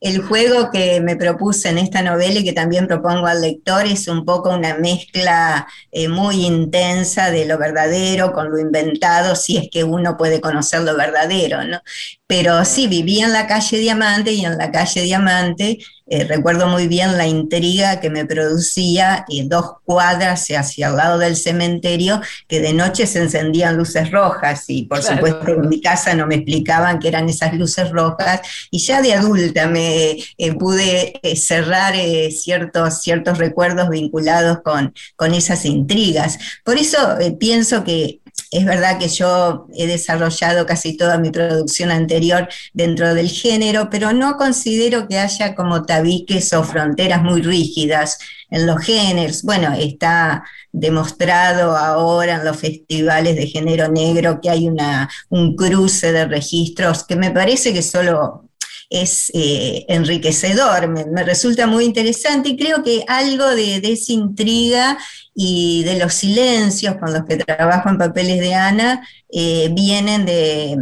el 0.00 0.22
juego 0.22 0.70
que 0.70 1.00
me 1.00 1.16
propuse 1.16 1.70
en 1.70 1.78
esta 1.78 2.02
novela 2.02 2.38
y 2.38 2.44
que 2.44 2.52
también 2.52 2.86
propongo 2.86 3.26
al 3.26 3.40
lector 3.40 3.84
es 3.84 4.06
un 4.06 4.24
poco 4.24 4.50
una 4.50 4.76
mezcla 4.76 5.66
eh, 5.90 6.06
muy 6.08 6.46
intensa 6.46 7.32
de 7.32 7.46
lo 7.46 7.58
verdadero 7.58 8.32
con 8.32 8.48
lo 8.48 8.60
inventado, 8.60 9.34
si 9.34 9.56
es 9.56 9.68
que 9.72 9.82
uno 9.82 10.16
puede 10.16 10.40
conocer 10.40 10.82
lo 10.82 10.96
verdadero, 10.96 11.64
¿no? 11.64 11.80
Pero 12.28 12.62
sí, 12.66 12.88
vivía 12.88 13.24
en 13.24 13.32
la 13.32 13.46
calle 13.46 13.78
Diamante 13.78 14.32
y 14.32 14.44
en 14.44 14.58
la 14.58 14.70
calle 14.70 15.00
Diamante 15.00 15.78
eh, 16.10 16.24
recuerdo 16.24 16.68
muy 16.68 16.88
bien 16.88 17.18
la 17.18 17.26
intriga 17.26 18.00
que 18.00 18.08
me 18.08 18.24
producía 18.24 19.26
dos 19.44 19.76
cuadras 19.84 20.48
hacia 20.50 20.88
el 20.88 20.96
lado 20.96 21.18
del 21.18 21.36
cementerio 21.36 22.20
que 22.46 22.60
de 22.60 22.72
noche 22.72 23.06
se 23.06 23.20
encendían 23.20 23.76
luces 23.76 24.10
rojas. 24.10 24.64
Y 24.68 24.84
por 24.84 25.02
supuesto 25.02 25.48
en 25.48 25.68
mi 25.68 25.80
casa 25.80 26.14
no 26.14 26.26
me 26.26 26.36
explicaban 26.36 26.98
qué 26.98 27.08
eran 27.08 27.30
esas 27.30 27.54
luces 27.54 27.90
rojas. 27.90 28.40
Y 28.70 28.78
ya 28.78 29.00
de 29.00 29.14
adulta 29.14 29.66
me 29.66 30.16
eh, 30.38 30.52
pude 30.54 31.18
eh, 31.22 31.36
cerrar 31.36 31.94
ciertos, 32.30 33.00
ciertos 33.00 33.38
recuerdos 33.38 33.88
vinculados 33.88 34.60
con, 34.62 34.94
con 35.16 35.32
esas 35.32 35.64
intrigas. 35.64 36.38
Por 36.62 36.76
eso 36.76 37.16
pienso 37.38 37.84
que 37.84 38.20
es 38.50 38.64
verdad 38.64 38.98
que 38.98 39.08
yo 39.08 39.66
he 39.74 39.86
desarrollado 39.86 40.66
casi 40.66 40.96
toda 40.96 41.18
mi 41.18 41.30
producción 41.30 41.90
anterior 41.90 42.48
dentro 42.72 43.14
del 43.14 43.28
género, 43.28 43.90
pero 43.90 44.12
no 44.12 44.36
considero 44.36 45.06
que 45.08 45.18
haya 45.18 45.54
como 45.54 45.84
tabiques 45.84 46.52
o 46.52 46.62
fronteras 46.64 47.22
muy 47.22 47.42
rígidas 47.42 48.18
en 48.50 48.66
los 48.66 48.82
géneros. 48.84 49.42
Bueno, 49.42 49.74
está 49.74 50.44
demostrado 50.72 51.76
ahora 51.76 52.36
en 52.36 52.44
los 52.44 52.56
festivales 52.56 53.36
de 53.36 53.46
género 53.46 53.88
negro 53.88 54.40
que 54.40 54.50
hay 54.50 54.68
una, 54.68 55.10
un 55.28 55.54
cruce 55.54 56.12
de 56.12 56.26
registros 56.26 57.04
que 57.04 57.16
me 57.16 57.30
parece 57.30 57.72
que 57.72 57.82
solo 57.82 58.47
es 58.90 59.30
eh, 59.34 59.84
enriquecedor, 59.88 60.88
me, 60.88 61.22
resulta 61.22 61.66
muy 61.66 61.84
interesante 61.84 62.50
y 62.50 62.56
creo 62.56 62.82
que 62.82 63.04
algo 63.06 63.46
de, 63.48 63.80
de, 63.80 63.92
esa 63.92 64.12
intriga 64.12 64.98
y 65.34 65.84
de 65.84 65.98
los 65.98 66.14
silencios 66.14 66.96
con 66.96 67.12
los 67.12 67.24
que 67.24 67.36
trabajo 67.36 67.90
en 67.90 67.98
papeles 67.98 68.40
de 68.40 68.54
Ana 68.54 69.06
eh, 69.30 69.68
vienen 69.72 70.24
de, 70.24 70.76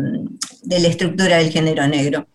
la 0.68 0.88
estructura 0.88 1.38
del 1.38 1.50
género 1.50 1.86
negro. 1.88 2.26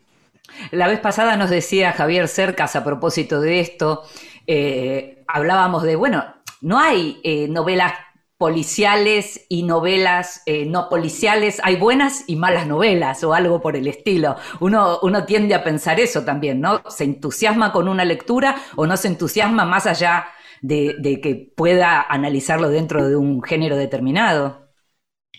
La 0.71 0.87
vez 0.87 0.99
pasada 0.99 1.37
nos 1.37 1.49
decía 1.49 1.93
Javier 1.93 2.27
Cercas 2.27 2.75
a 2.75 2.83
propósito 2.83 3.39
de 3.39 3.61
esto, 3.61 4.03
eh, 4.47 5.23
hablábamos 5.27 5.83
de, 5.83 5.95
bueno, 5.95 6.25
no 6.59 6.79
hay 6.79 7.47
novelas 7.49 7.93
policiales 8.41 9.45
y 9.49 9.61
novelas 9.61 10.41
eh, 10.47 10.65
no 10.65 10.89
policiales, 10.89 11.61
hay 11.63 11.75
buenas 11.75 12.23
y 12.25 12.37
malas 12.37 12.65
novelas 12.65 13.23
o 13.23 13.35
algo 13.35 13.61
por 13.61 13.75
el 13.75 13.85
estilo. 13.85 14.35
Uno, 14.59 14.97
uno 15.03 15.25
tiende 15.25 15.53
a 15.53 15.63
pensar 15.63 15.99
eso 15.99 16.23
también, 16.23 16.59
¿no? 16.59 16.81
Se 16.89 17.03
entusiasma 17.03 17.71
con 17.71 17.87
una 17.87 18.03
lectura 18.03 18.55
o 18.75 18.87
no 18.87 18.97
se 18.97 19.09
entusiasma 19.09 19.65
más 19.65 19.85
allá 19.85 20.25
de, 20.63 20.95
de 20.97 21.21
que 21.21 21.53
pueda 21.55 22.01
analizarlo 22.01 22.69
dentro 22.69 23.07
de 23.07 23.15
un 23.15 23.43
género 23.43 23.77
determinado. 23.77 24.60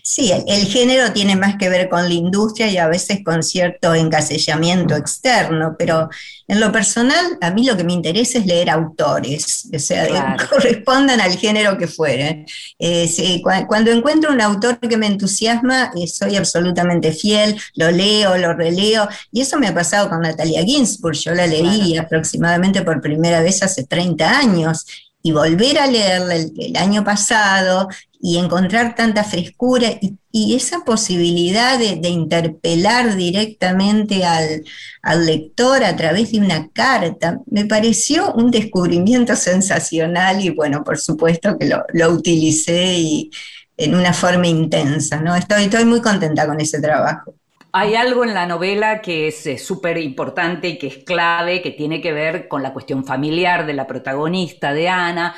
Sí, 0.05 0.33
el, 0.33 0.65
género 0.65 1.13
tiene 1.13 1.37
más 1.37 1.55
que 1.55 1.69
ver 1.69 1.87
con 1.87 2.03
la 2.09 2.13
industria 2.13 2.69
y 2.69 2.77
a 2.77 2.89
veces 2.89 3.19
con 3.23 3.41
cierto 3.41 3.95
encasillamiento 3.95 4.97
externo, 4.97 5.77
pero 5.79 6.09
en 6.45 6.59
lo 6.59 6.73
personal 6.73 7.37
a 7.39 7.51
mí 7.51 7.65
lo 7.65 7.77
que 7.77 7.85
me 7.85 7.93
interesa 7.93 8.39
es 8.39 8.45
leer 8.45 8.69
autores, 8.69 9.69
o 9.73 9.79
sea, 9.79 10.05
que 10.05 10.45
correspondan 10.49 11.21
al 11.21 11.37
género 11.37 11.77
que 11.77 11.87
fuere. 11.87 12.45
Eh, 12.79 13.41
cuando 13.65 13.91
encuentro 13.91 14.33
un 14.33 14.41
autor 14.41 14.77
que 14.77 14.97
me 14.97 15.07
entusiasma, 15.07 15.93
eh, 15.95 16.05
soy 16.05 16.35
absolutamente 16.35 17.13
fiel, 17.13 17.57
lo 17.75 17.89
leo, 17.89 18.35
lo 18.35 18.53
releo, 18.53 19.07
y 19.31 19.39
eso 19.39 19.57
me 19.57 19.67
ha 19.67 19.73
pasado 19.73 20.09
con 20.09 20.19
Natalia 20.19 20.65
Ginsburg, 20.65 21.15
yo 21.15 21.33
la 21.33 21.47
leí 21.47 21.95
aproximadamente 21.95 22.81
por 22.81 22.99
primera 22.99 23.39
vez 23.39 23.63
hace 23.63 23.85
30 23.85 24.37
años 24.37 24.85
y 25.23 25.31
volver 25.31 25.79
a 25.79 25.87
leerla 25.87 26.35
el, 26.35 26.75
año 26.75 27.03
pasado 27.03 27.87
y 28.25 28.37
encontrar 28.37 28.95
tanta 28.95 29.25
frescura 29.25 29.89
y, 30.31 30.55
esa 30.55 30.85
posibilidad 30.85 31.77
de, 31.77 32.07
interpelar 32.07 33.17
directamente 33.17 34.23
al, 34.23 35.25
lector 35.25 35.83
a 35.83 35.93
través 35.97 36.31
de 36.31 36.39
una 36.39 36.69
carta, 36.69 37.39
me 37.47 37.65
pareció 37.65 38.33
un 38.33 38.49
descubrimiento 38.49 39.35
sensacional 39.35 40.39
y 40.39 40.51
bueno, 40.51 40.85
por 40.85 40.97
supuesto 40.97 41.57
que 41.59 41.67
lo, 41.67 42.09
utilicé 42.11 42.93
y, 42.97 43.29
en 43.75 43.93
una 43.93 44.13
forma 44.13 44.47
intensa, 44.47 45.19
¿no? 45.19 45.35
Estoy, 45.35 45.65
estoy 45.65 45.83
muy 45.83 45.99
contenta 45.99 46.47
con 46.47 46.61
ese 46.61 46.79
trabajo. 46.79 47.35
Hay 47.73 47.95
algo 47.95 48.23
en 48.23 48.35
la 48.35 48.45
novela 48.45 49.01
que 49.01 49.27
es 49.27 49.47
eh, 49.47 49.57
súper 49.57 49.97
importante 49.97 50.69
y 50.69 50.77
que 50.77 50.87
es 50.87 50.97
clave, 51.03 51.63
que 51.63 51.71
tiene 51.71 52.01
que 52.01 52.13
ver 52.13 52.47
con 52.47 52.61
la 52.61 52.71
cuestión 52.71 53.03
familiar 53.03 53.65
de 53.65 53.73
la 53.73 53.87
protagonista, 53.87 54.73
de 54.73 54.89
Ana, 54.89 55.35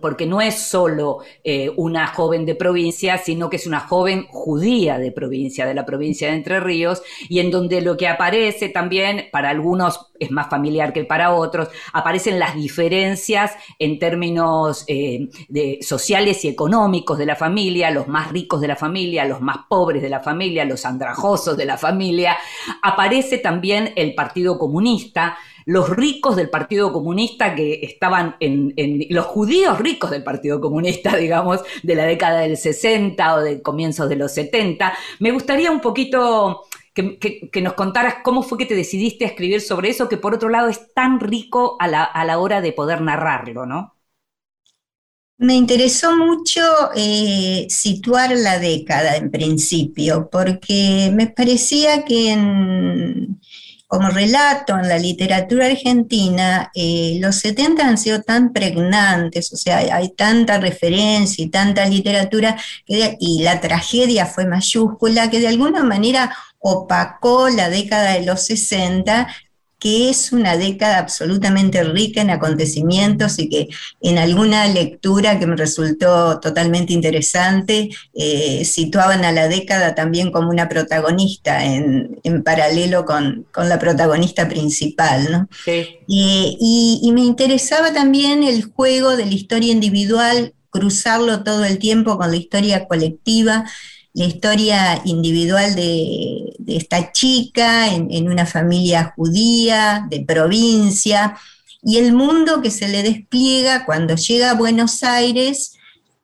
porque 0.00 0.26
no 0.26 0.40
es 0.40 0.54
solo 0.54 1.18
eh, 1.44 1.70
una 1.76 2.06
joven 2.06 2.46
de 2.46 2.54
provincia, 2.54 3.18
sino 3.18 3.50
que 3.50 3.56
es 3.56 3.66
una 3.66 3.80
joven 3.80 4.26
judía 4.30 4.98
de 4.98 5.12
provincia, 5.12 5.66
de 5.66 5.74
la 5.74 5.84
provincia 5.84 6.28
de 6.28 6.36
Entre 6.36 6.58
Ríos, 6.58 7.02
y 7.28 7.40
en 7.40 7.50
donde 7.50 7.82
lo 7.82 7.98
que 7.98 8.08
aparece 8.08 8.70
también, 8.70 9.26
para 9.30 9.50
algunos 9.50 10.06
es 10.18 10.30
más 10.30 10.48
familiar 10.48 10.94
que 10.94 11.04
para 11.04 11.34
otros, 11.34 11.68
aparecen 11.92 12.38
las 12.38 12.54
diferencias 12.54 13.52
en 13.78 13.98
términos 13.98 14.84
eh, 14.88 15.28
sociales 15.82 16.44
y 16.46 16.48
económicos 16.48 17.18
de 17.18 17.26
la 17.26 17.36
familia, 17.36 17.90
los 17.90 18.08
más 18.08 18.32
ricos 18.32 18.62
de 18.62 18.68
la 18.68 18.76
familia, 18.76 19.26
los 19.26 19.42
más 19.42 19.58
pobres 19.68 20.00
de 20.00 20.08
la 20.08 20.20
familia, 20.20 20.64
los 20.64 20.86
andrajosos 20.86 21.58
de 21.58 21.66
la 21.66 21.76
familia, 21.76 22.38
aparece 22.82 23.36
también 23.36 23.92
el 23.96 24.14
Partido 24.14 24.58
Comunista, 24.58 25.36
los 25.68 25.90
ricos 25.90 26.34
del 26.34 26.48
Partido 26.48 26.94
Comunista 26.94 27.54
que 27.54 27.80
estaban 27.82 28.36
en, 28.40 28.74
los 29.10 29.26
judíos 29.26 29.78
ricos 29.78 30.10
del 30.10 30.24
Partido 30.24 30.62
Comunista, 30.62 31.14
digamos, 31.18 31.60
de 31.82 31.94
la 31.94 32.06
década 32.06 32.40
del 32.40 32.56
60 32.56 33.34
o 33.34 33.40
de 33.42 33.60
comienzos 33.60 34.08
de 34.08 34.16
los 34.16 34.32
70. 34.32 34.94
Me 35.18 35.30
gustaría 35.30 35.70
un 35.70 35.80
poquito 35.80 36.62
que, 36.94 37.50
nos 37.60 37.74
contaras 37.74 38.16
cómo 38.24 38.42
fue 38.42 38.56
que 38.56 38.64
te 38.64 38.74
decidiste 38.74 39.26
a 39.26 39.28
escribir 39.28 39.60
sobre 39.60 39.90
eso, 39.90 40.08
que 40.08 40.16
por 40.16 40.32
otro 40.32 40.48
lado 40.48 40.68
es 40.68 40.94
tan 40.94 41.20
rico 41.20 41.76
a 41.78 41.86
la, 41.86 42.38
hora 42.38 42.62
de 42.62 42.72
poder 42.72 43.02
narrarlo, 43.02 43.66
¿no? 43.66 43.94
Me 45.36 45.54
interesó 45.54 46.16
mucho 46.16 46.62
eh, 46.96 47.66
situar 47.68 48.30
la 48.34 48.58
década 48.58 49.16
en 49.16 49.30
principio, 49.30 50.30
porque 50.32 51.12
me 51.14 51.26
parecía 51.26 52.06
que 52.06 52.32
en, 52.32 53.38
como 53.88 54.10
relato 54.10 54.78
en 54.78 54.86
la 54.86 54.98
literatura 54.98 55.66
argentina, 55.66 56.70
eh, 56.74 57.16
los 57.20 57.36
70 57.36 57.88
han 57.88 57.96
sido 57.96 58.20
tan 58.22 58.52
pregnantes, 58.52 59.50
o 59.54 59.56
sea, 59.56 59.78
hay, 59.78 60.10
tanta 60.10 60.58
referencia 60.58 61.42
y 61.42 61.48
tanta 61.48 61.86
literatura, 61.86 62.56
y 62.86 63.42
la 63.42 63.60
tragedia 63.60 64.26
fue 64.26 64.44
mayúscula, 64.44 65.30
que 65.30 65.40
de 65.40 65.48
alguna 65.48 65.84
manera 65.84 66.36
opacó 66.58 67.48
la 67.48 67.70
década 67.70 68.12
de 68.12 68.26
los 68.26 68.42
60 68.44 69.26
que 69.78 70.10
es 70.10 70.32
una 70.32 70.56
década 70.56 70.98
absolutamente 70.98 71.84
rica 71.84 72.20
en 72.20 72.30
acontecimientos 72.30 73.38
y 73.38 73.48
que 73.48 73.68
en 74.00 74.18
alguna 74.18 74.66
lectura 74.66 75.38
que 75.38 75.46
me 75.46 75.56
resultó 75.56 76.40
totalmente 76.40 76.92
interesante, 76.92 77.90
eh, 78.14 78.64
situaban 78.64 79.24
a 79.24 79.32
la 79.32 79.46
década 79.48 79.94
también 79.94 80.32
como 80.32 80.50
una 80.50 80.68
protagonista 80.68 81.64
en, 81.64 82.20
paralelo 82.44 83.04
con, 83.04 83.46
la 83.56 83.78
protagonista 83.78 84.48
principal. 84.48 85.48
y, 85.66 87.00
y 87.02 87.12
me 87.12 87.22
interesaba 87.22 87.92
también 87.92 88.42
el 88.42 88.64
juego 88.64 89.16
de 89.16 89.26
la 89.26 89.34
historia 89.34 89.72
individual, 89.72 90.54
cruzarlo 90.70 91.44
todo 91.44 91.64
el 91.64 91.78
tiempo 91.78 92.18
con 92.18 92.30
la 92.30 92.36
historia 92.36 92.86
colectiva 92.86 93.64
la 94.18 94.24
historia 94.24 95.00
individual 95.04 95.76
de, 95.76 96.47
esta 96.76 97.12
chica 97.12 97.88
en, 97.88 98.28
una 98.28 98.46
familia 98.46 99.12
judía, 99.16 100.06
de 100.10 100.20
provincia, 100.20 101.36
y 101.82 101.98
el 101.98 102.12
mundo 102.12 102.60
que 102.60 102.70
se 102.70 102.88
le 102.88 103.02
despliega 103.02 103.84
cuando 103.84 104.16
llega 104.16 104.50
a 104.50 104.54
Buenos 104.54 105.02
Aires 105.02 105.74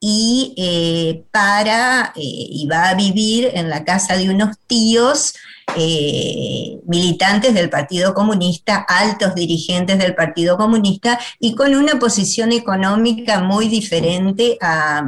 y 0.01 0.53
eh, 0.59 1.25
para 1.31 2.13
eh, 2.17 2.21
y 2.21 2.67
va 2.67 2.91
a 2.91 2.95
vivir 2.95 3.51
en 3.55 3.71
la 3.71 3.85
casa 3.85 4.17
de 4.17 4.29
unos 4.29 4.59
tíos 4.67 5.35
eh, 5.77 6.79
militantes 6.87 7.55
del 7.55 7.71
Partido 7.71 8.13
Comunista, 8.13 8.85
altos 8.87 9.35
dirigentes 9.35 9.99
del 9.99 10.15
Partido 10.15 10.59
Comunista 10.59 11.19
y 11.39 11.55
con 11.55 11.75
una 11.75 11.99
posición 11.99 12.53
económica 12.53 13.41
muy 13.41 13.69
diferente 13.69 14.59
a 14.61 15.03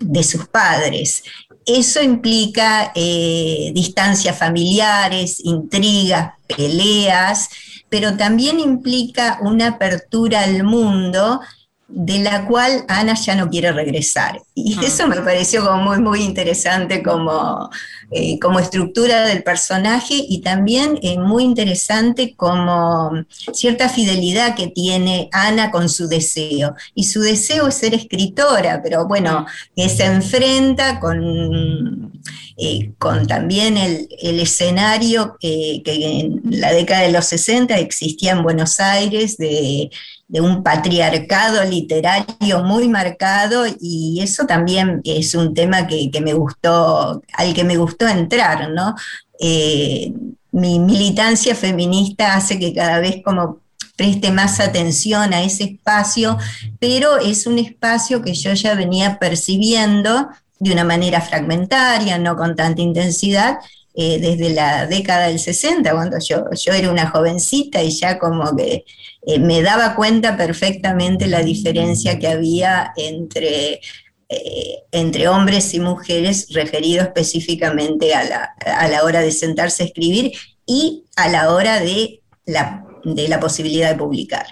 de 0.00 0.24
sus 0.24 0.48
padres. 0.48 1.22
Eso 1.66 2.00
implica 2.00 2.92
eh, 2.94 3.72
distancias 3.74 4.38
familiares, 4.38 5.40
intrigas, 5.44 6.34
peleas, 6.46 7.48
pero 7.88 8.16
también 8.16 8.60
implica 8.60 9.38
una 9.42 9.68
apertura 9.68 10.42
al 10.42 10.62
mundo 10.62 11.40
de 11.88 12.18
la 12.18 12.46
cual 12.46 12.84
Ana 12.88 13.14
ya 13.14 13.34
no 13.34 13.48
quiere 13.48 13.72
regresar. 13.72 14.40
Y 14.54 14.76
ah. 14.78 14.82
eso 14.84 15.06
me 15.06 15.20
pareció 15.20 15.64
como 15.64 15.82
muy, 15.82 15.98
muy 16.00 16.22
interesante 16.22 17.02
como, 17.02 17.70
eh, 18.10 18.38
como 18.38 18.60
estructura 18.60 19.26
del 19.26 19.42
personaje 19.42 20.14
y 20.16 20.40
también 20.40 20.98
eh, 21.02 21.18
muy 21.18 21.42
interesante 21.42 22.34
como 22.36 23.10
cierta 23.52 23.88
fidelidad 23.88 24.54
que 24.54 24.68
tiene 24.68 25.28
Ana 25.32 25.72
con 25.72 25.88
su 25.88 26.06
deseo. 26.06 26.76
Y 26.94 27.04
su 27.04 27.20
deseo 27.20 27.66
es 27.66 27.74
ser 27.74 27.94
escritora, 27.94 28.80
pero 28.82 29.08
bueno, 29.08 29.44
que 29.74 29.88
se 29.88 30.04
enfrenta 30.04 31.00
con, 31.00 32.12
eh, 32.56 32.92
con 32.98 33.26
también 33.26 33.76
el, 33.76 34.06
escenario 34.40 35.36
que, 35.40 35.82
que 35.84 36.20
en 36.20 36.42
la 36.44 36.72
década 36.72 37.02
de 37.02 37.12
los 37.12 37.24
60 37.24 37.76
existía 37.78 38.32
en 38.32 38.44
Buenos 38.44 38.78
Aires 38.78 39.36
de 39.36 39.90
de 40.28 40.40
un 40.40 40.62
patriarcado 40.62 41.64
literario 41.64 42.62
muy 42.64 42.88
marcado 42.88 43.64
y 43.80 44.20
eso 44.20 44.44
también 44.44 45.00
es 45.04 45.34
un 45.34 45.54
tema 45.54 45.86
que, 45.86 46.10
me 46.20 46.32
gustó, 46.32 47.22
al 47.34 47.54
que 47.54 47.62
me 47.62 47.76
gustó 47.76 47.95
entrar, 48.00 48.70
¿no? 48.70 48.94
Eh, 49.40 50.12
mi 50.52 50.78
militancia 50.78 51.54
feminista 51.54 52.34
hace 52.34 52.58
que 52.58 52.72
cada 52.74 52.98
vez 53.00 53.22
como 53.24 53.60
preste 53.96 54.30
más 54.30 54.60
atención 54.60 55.32
a 55.32 55.42
ese 55.42 55.64
espacio, 55.64 56.38
pero 56.78 57.18
es 57.18 57.46
un 57.46 57.58
espacio 57.58 58.22
que 58.22 58.34
yo 58.34 58.52
ya 58.52 58.74
venía 58.74 59.18
percibiendo 59.18 60.28
de 60.58 60.72
una 60.72 60.84
manera 60.84 61.20
fragmentaria, 61.20 62.18
no 62.18 62.36
con 62.36 62.56
tanta 62.56 62.82
intensidad, 62.82 63.58
eh, 63.94 64.18
desde 64.20 64.50
la 64.50 64.86
década 64.86 65.28
del 65.28 65.38
60, 65.38 65.90
cuando 65.92 66.18
yo, 66.18 66.44
yo 66.52 66.72
era 66.74 66.90
una 66.90 67.08
jovencita 67.08 67.82
y 67.82 67.90
ya 67.90 68.18
como 68.18 68.54
que 68.54 68.84
eh, 69.26 69.38
me 69.38 69.62
daba 69.62 69.94
cuenta 69.94 70.36
perfectamente 70.36 71.26
la 71.26 71.40
diferencia 71.40 72.18
que 72.18 72.28
había 72.28 72.92
entre, 72.96 73.80
eh, 74.28 74.82
entre 74.90 75.28
hombres 75.28 75.72
y 75.74 75.78
mujeres 75.78 76.48
referido 76.52 77.02
específicamente 77.02 78.12
a 78.12 78.24
la, 78.24 78.54
a 78.66 78.88
la, 78.88 79.04
hora 79.04 79.20
de 79.20 79.30
sentarse 79.30 79.84
a 79.84 79.86
escribir 79.86 80.32
y 80.66 81.04
a 81.14 81.28
la 81.28 81.52
hora 81.52 81.78
de 81.78 82.22
la, 82.44 82.84
de 83.04 83.28
la 83.28 83.38
posibilidad 83.38 83.90
de 83.90 83.96
publicar. 83.96 84.46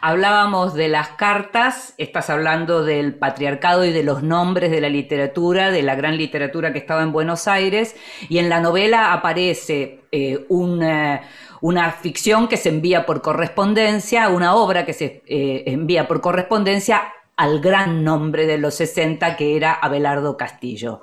Hablábamos 0.00 0.74
de 0.74 0.88
las 0.88 1.08
cartas, 1.10 1.94
estás 1.98 2.30
hablando 2.30 2.84
del 2.84 3.14
patriarcado 3.14 3.84
y 3.84 3.92
de 3.92 4.02
los 4.02 4.22
nombres 4.22 4.70
de 4.70 4.80
la 4.80 4.88
literatura, 4.88 5.70
de 5.70 5.82
la 5.82 5.94
gran 5.94 6.16
literatura 6.16 6.72
que 6.72 6.78
estaba 6.78 7.02
en 7.02 7.12
Buenos 7.12 7.46
Aires, 7.48 7.96
y 8.28 8.38
en 8.38 8.48
la 8.48 8.60
novela 8.60 9.12
aparece 9.12 10.00
eh, 10.10 10.46
una 10.48 11.92
ficción 12.00 12.48
que 12.48 12.56
se 12.56 12.70
envía 12.70 13.06
por 13.06 13.22
correspondencia, 13.22 14.28
una 14.28 14.54
obra 14.54 14.84
que 14.84 14.92
se 14.92 15.22
eh, 15.26 15.64
envía 15.66 16.08
por 16.08 16.20
correspondencia 16.20 17.02
al 17.36 17.60
gran 17.60 18.02
nombre 18.02 18.46
de 18.46 18.58
los 18.58 18.74
60 18.76 19.36
que 19.36 19.56
era 19.56 19.74
Abelardo 19.74 20.36
Castillo. 20.36 21.02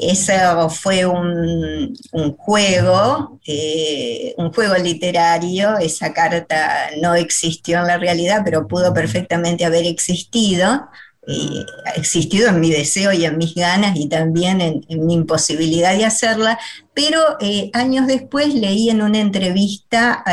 Eso 0.00 0.70
fue 0.70 1.04
un, 1.04 1.94
juego, 2.38 3.38
eh, 3.46 4.34
un 4.38 4.50
juego 4.50 4.74
literario, 4.76 5.76
esa 5.76 6.14
carta 6.14 6.90
no 7.02 7.14
existió 7.14 7.80
en 7.80 7.86
la 7.86 7.98
realidad, 7.98 8.40
pero 8.42 8.66
pudo 8.66 8.94
perfectamente 8.94 9.66
haber 9.66 9.84
existido, 9.84 10.88
eh, 11.28 11.66
existido 11.96 12.48
en 12.48 12.60
mi 12.60 12.70
deseo 12.70 13.12
y 13.12 13.26
en 13.26 13.36
mis 13.36 13.54
ganas 13.54 13.94
y 13.94 14.08
también 14.08 14.62
en, 14.62 15.06
mi 15.06 15.12
imposibilidad 15.12 15.94
de 15.94 16.06
hacerla, 16.06 16.58
pero 16.94 17.20
eh, 17.40 17.70
años 17.74 18.06
después 18.06 18.54
leí 18.54 18.88
en 18.88 19.02
una 19.02 19.18
entrevista 19.20 20.24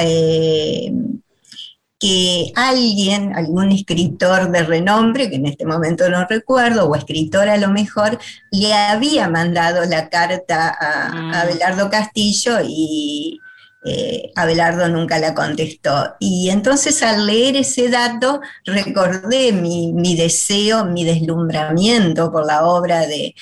que 2.00 2.52
alguien, 2.56 3.36
algún 3.36 3.72
escritor 3.72 4.52
de 4.52 4.64
renombre, 4.64 5.30
que 5.30 5.38
en 5.38 5.48
este 5.48 5.66
momento 5.66 6.08
no 6.10 6.26
recuerdo, 6.28 6.88
o 6.88 6.96
escritora 6.96 7.54
a 7.54 7.58
lo 7.58 7.70
mejor, 7.70 8.20
le 8.52 8.74
había 8.74 9.28
mandado 9.30 9.84
la 9.86 10.10
carta 10.10 10.76
a, 10.80 11.10
mm. 11.10 11.34
Abelardo 11.34 11.90
Castillo 11.90 12.60
y 12.64 13.40
eh, 13.86 14.32
Abelardo 14.36 14.88
nunca 14.90 15.18
la 15.18 15.34
contestó. 15.34 16.16
Y 16.20 16.50
entonces 16.50 17.02
al 17.02 17.26
leer 17.26 17.56
ese 17.56 17.90
dato 17.90 18.42
recordé 18.66 19.52
mi, 19.52 20.16
deseo, 20.16 20.86
mi 20.86 21.04
deslumbramiento 21.04 22.32
por 22.32 22.46
la 22.46 22.66
obra 22.66 23.08
de, 23.08 23.34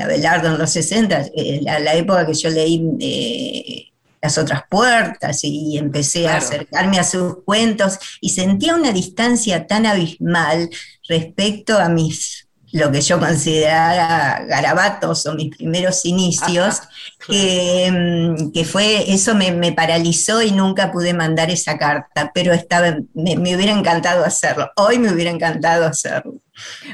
Abelardo 0.00 0.48
en 0.48 0.58
los 0.58 0.70
60, 0.70 1.26
eh, 1.34 1.60
la, 1.62 1.94
época 1.94 2.26
que 2.26 2.34
yo 2.34 2.50
leí 2.50 2.82
eh, 3.00 3.89
Las 4.22 4.36
otras 4.36 4.64
puertas 4.68 5.40
y 5.44 5.78
empecé 5.78 6.28
a 6.28 6.36
acercarme 6.36 6.98
a 6.98 7.04
sus 7.04 7.42
cuentos 7.44 7.98
y 8.20 8.30
sentía 8.30 8.74
una 8.74 8.92
distancia 8.92 9.66
tan 9.66 9.86
abismal 9.86 10.68
respecto 11.08 11.78
a 11.78 11.88
mis 11.88 12.46
lo 12.72 12.90
que 12.92 13.00
yo 13.00 13.18
considerara 13.18 14.44
garabatos 14.46 15.26
o 15.26 15.34
mis 15.34 15.56
primeros 15.56 16.04
inicios, 16.04 16.80
mm, 17.28 18.52
que, 18.52 18.64
fue, 18.64 19.12
eso 19.12 19.34
me, 19.34 19.72
paralizó 19.72 20.42
y 20.42 20.52
nunca 20.52 20.92
pude 20.92 21.12
mandar 21.12 21.50
esa 21.50 21.76
carta, 21.78 22.30
pero 22.34 22.52
estaba, 22.52 22.96
me 23.14 23.56
hubiera 23.56 23.72
encantado 23.72 24.24
hacerlo, 24.24 24.70
hoy 24.76 24.98
me 24.98 25.12
hubiera 25.12 25.30
encantado 25.30 25.86
hacerlo. 25.86 26.34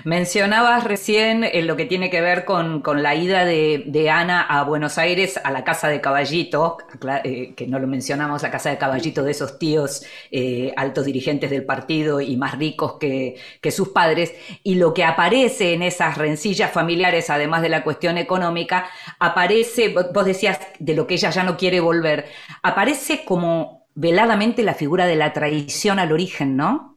Mencionabas 0.04 0.84
recién 0.84 1.44
eh, 1.44 1.62
lo 1.62 1.76
que 1.76 1.84
tiene 1.84 2.10
que 2.10 2.20
ver 2.20 2.44
con, 2.44 2.82
la 3.02 3.14
ida 3.14 3.44
de, 3.44 4.10
Ana 4.10 4.42
a 4.42 4.62
Buenos 4.62 4.98
Aires 4.98 5.40
a 5.42 5.50
la 5.50 5.64
casa 5.64 5.88
de 5.88 6.00
Caballito, 6.00 6.78
eh, 7.24 7.54
que 7.54 7.66
no 7.66 7.78
lo 7.78 7.86
mencionamos, 7.86 8.42
la 8.42 8.50
casa 8.50 8.70
de 8.70 8.78
Caballito 8.78 9.22
de 9.22 9.32
esos 9.32 9.58
tíos 9.58 10.04
eh, 10.30 10.72
altos 10.76 11.04
dirigentes 11.04 11.50
del 11.50 11.64
partido 11.64 12.20
y 12.20 12.36
más 12.36 12.56
ricos 12.56 12.94
que, 12.98 13.36
sus 13.70 13.88
padres, 13.88 14.32
y 14.62 14.76
lo 14.76 14.94
que 14.94 15.04
aparece 15.04 15.72
en 15.72 15.82
esas 15.82 16.16
rencillas 16.16 16.70
familiares, 16.70 17.30
además 17.30 17.62
de 17.62 17.68
la 17.68 17.82
cuestión 17.82 18.16
económica, 18.16 18.88
aparece, 19.18 19.88
vos 19.88 20.24
decías 20.24 20.60
de 20.78 20.94
lo 20.94 21.06
que 21.06 21.14
ella 21.14 21.30
ya 21.30 21.42
no 21.42 21.56
quiere 21.56 21.80
volver, 21.80 22.26
aparece 22.62 23.24
como 23.24 23.86
veladamente 23.94 24.62
la 24.62 24.74
figura 24.74 25.06
de 25.06 25.16
la 25.16 25.32
traición 25.32 25.98
al 25.98 26.12
origen, 26.12 26.56
¿no? 26.56 26.95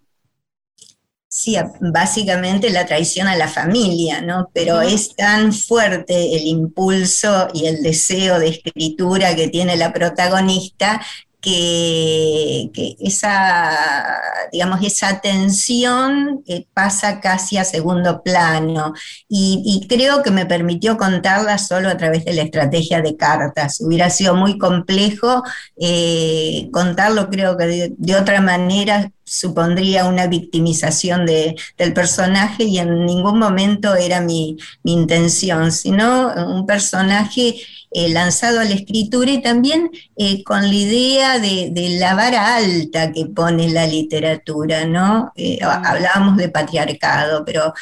Sí, 1.31 1.55
básicamente 1.79 2.71
la 2.71 2.87
traición 2.87 3.27
a 3.27 3.35
la 3.35 3.47
familia, 3.47 4.19
¿no? 4.19 4.49
Pero 4.51 4.81
es 4.81 5.15
tan 5.15 5.53
fuerte 5.53 6.35
el 6.35 6.47
impulso 6.47 7.49
y 7.53 7.67
el 7.67 7.83
deseo 7.83 8.39
de 8.39 8.49
escritura 8.49 9.35
que 9.35 9.47
tiene 9.47 9.77
la 9.77 9.93
protagonista 9.93 10.99
que, 11.41 12.95
esa, 12.99 14.19
digamos, 14.51 14.83
esa 14.83 15.21
tensión 15.21 16.43
eh, 16.47 16.65
pasa 16.73 17.21
casi 17.21 17.57
a 17.57 17.63
segundo 17.63 18.21
plano 18.23 18.93
y, 19.27 19.85
creo 19.87 20.21
que 20.21 20.31
me 20.31 20.45
permitió 20.45 20.97
contarla 20.97 21.57
solo 21.57 21.89
a 21.89 21.97
través 21.97 22.25
de 22.25 22.33
la 22.33 22.41
estrategia 22.43 23.01
de 23.01 23.15
cartas. 23.15 23.79
Hubiera 23.81 24.09
sido 24.09 24.35
muy 24.35 24.57
complejo 24.57 25.43
eh, 25.79 26.69
contarlo, 26.71 27.29
creo 27.29 27.57
que 27.57 27.93
de, 27.97 28.15
otra 28.15 28.41
manera 28.41 29.11
supondría 29.29 30.05
una 30.05 30.27
victimización 30.27 31.25
del 31.25 31.93
personaje 31.93 32.63
y 32.63 32.79
en 32.79 33.05
ningún 33.05 33.37
momento 33.37 33.95
era 33.95 34.21
mi, 34.21 34.57
mi 34.83 34.93
intención, 34.93 35.71
sino 35.71 36.33
un 36.47 36.65
personaje 36.65 37.55
eh, 37.91 38.09
lanzado 38.09 38.59
a 38.59 38.65
la 38.65 38.75
escritura 38.75 39.31
y 39.31 39.41
también 39.41 39.89
eh, 40.15 40.43
con 40.43 40.61
la 40.61 40.73
idea 40.73 41.39
de, 41.39 41.71
la 41.99 42.13
vara 42.13 42.55
alta 42.55 43.11
que 43.11 43.25
pone 43.25 43.69
la 43.69 43.87
literatura, 43.87 44.85
¿no? 44.85 45.31
Eh, 45.35 45.59
hablábamos 45.63 46.37
de 46.37 46.49
patriarcado, 46.49 47.43
pero 47.43 47.73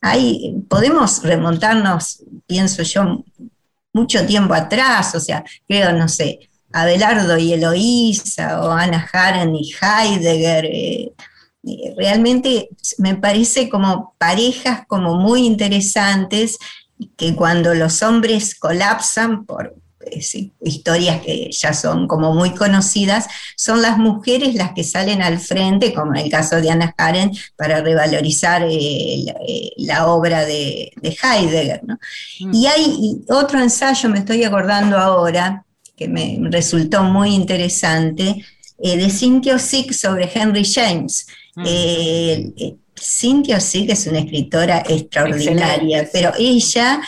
hay, 0.00 0.56
podemos 0.68 1.22
remontarnos, 1.22 2.24
pienso 2.46 2.82
yo, 2.82 3.24
mucho 3.92 4.26
tiempo 4.26 4.54
atrás, 4.54 5.14
o 5.14 5.20
sea, 5.20 5.44
creo, 5.68 5.92
no 5.92 6.08
sé, 6.08 6.50
Abelardo 6.72 7.38
y 7.38 7.52
Eloísa, 7.52 8.62
o 8.62 8.70
Ana 8.70 9.08
Haren 9.12 9.54
y 9.54 9.72
Heidegger, 9.80 11.12
realmente 11.96 12.70
me 12.98 13.14
parece 13.14 13.68
como 13.68 14.14
parejas 14.18 14.82
como 14.86 15.16
muy 15.16 15.46
interesantes 15.46 16.58
que 17.16 17.34
cuando 17.34 17.74
los 17.74 18.02
hombres 18.02 18.54
colapsan 18.54 19.44
por 19.44 19.74
eh, 20.06 20.50
historias 20.60 21.22
que 21.22 21.50
ya 21.50 21.72
son 21.72 22.08
como 22.08 22.34
muy 22.34 22.54
conocidas, 22.54 23.26
son 23.56 23.82
las 23.82 23.98
mujeres 23.98 24.54
las 24.54 24.72
que 24.72 24.84
salen 24.84 25.22
al 25.22 25.38
frente, 25.38 25.92
como 25.94 26.14
en 26.14 26.24
el 26.24 26.30
caso 26.30 26.60
de 26.60 26.70
Anna 26.70 26.92
Karen, 26.92 27.32
para 27.56 27.80
revalorizar 27.80 28.62
eh, 28.64 29.24
eh, 29.46 29.70
la, 29.76 30.06
obra 30.06 30.44
de, 30.44 30.92
Heidegger. 31.02 31.82
Mm. 32.40 32.54
Y 32.54 32.66
hay 32.66 33.24
otro 33.28 33.60
ensayo, 33.60 34.08
me 34.08 34.20
estoy 34.20 34.42
acordando 34.44 34.98
ahora, 34.98 35.64
que 35.96 36.08
me 36.08 36.38
resultó 36.50 37.04
muy 37.04 37.34
interesante, 37.34 38.44
de 38.78 39.10
Cynthia 39.10 39.58
Sick 39.58 39.92
sobre 39.92 40.30
Henry 40.32 40.64
James. 40.64 41.26
Mm. 41.54 41.64
Cynthia 43.02 43.60
sí 43.60 43.86
que 43.86 43.92
es 43.92 44.06
una 44.06 44.20
escritora 44.20 44.82
extraordinaria, 44.88 46.08
pero 46.12 46.32
ella 46.38 47.00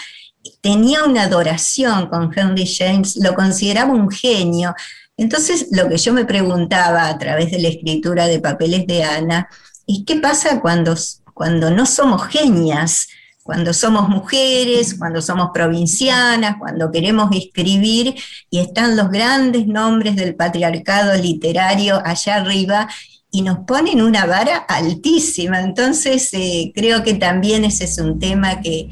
tenía 0.61 1.05
una 1.05 1.23
adoración 1.23 2.09
con 2.09 2.31
Henry 2.35 2.67
James, 2.67 3.17
lo 3.17 3.35
consideraba 3.35 3.93
un 3.93 4.11
genio. 4.11 4.75
Entonces, 5.17 5.69
lo 5.71 5.89
que 5.89 5.97
yo 5.97 6.13
me 6.13 6.25
preguntaba 6.25 7.09
a 7.09 7.19
través 7.19 7.51
de 7.51 7.61
la 7.61 7.69
escritura 7.69 8.27
de 8.27 8.41
papeles 8.41 8.87
de 8.87 9.05
Ana, 9.05 9.49
es 9.87 10.01
qué 10.07 10.17
pasa 10.17 10.61
cuando, 10.61 10.95
cuando 11.33 11.71
no 11.71 11.87
somos 11.87 12.27
genias, 12.27 13.09
cuando 13.45 13.75
somos 13.75 14.09
mujeres, 14.09 14.97
cuando 14.99 15.21
somos 15.21 15.51
provincianas, 15.53 16.57
cuando 16.59 16.91
queremos 16.91 17.29
escribir 17.31 18.15
y 18.49 18.59
están 18.59 18.97
los 18.97 19.11
grandes 19.11 19.67
nombres 19.67 20.17
del 20.17 20.35
patriarcado 20.35 21.15
literario 21.15 22.01
allá 22.03 22.37
arriba 22.37 22.89
y 23.31 23.43
nos 23.43 23.59
ponen 23.67 24.01
una 24.01 24.25
vara 24.25 24.57
altísima. 24.57 25.61
Entonces, 25.61 26.33
eh, 26.33 26.73
creo 26.75 27.03
que 27.03 27.15
también 27.15 27.67
ese 27.67 27.85
es 27.85 27.99
un 27.99 28.19
tema 28.19 28.63
que, 28.63 28.89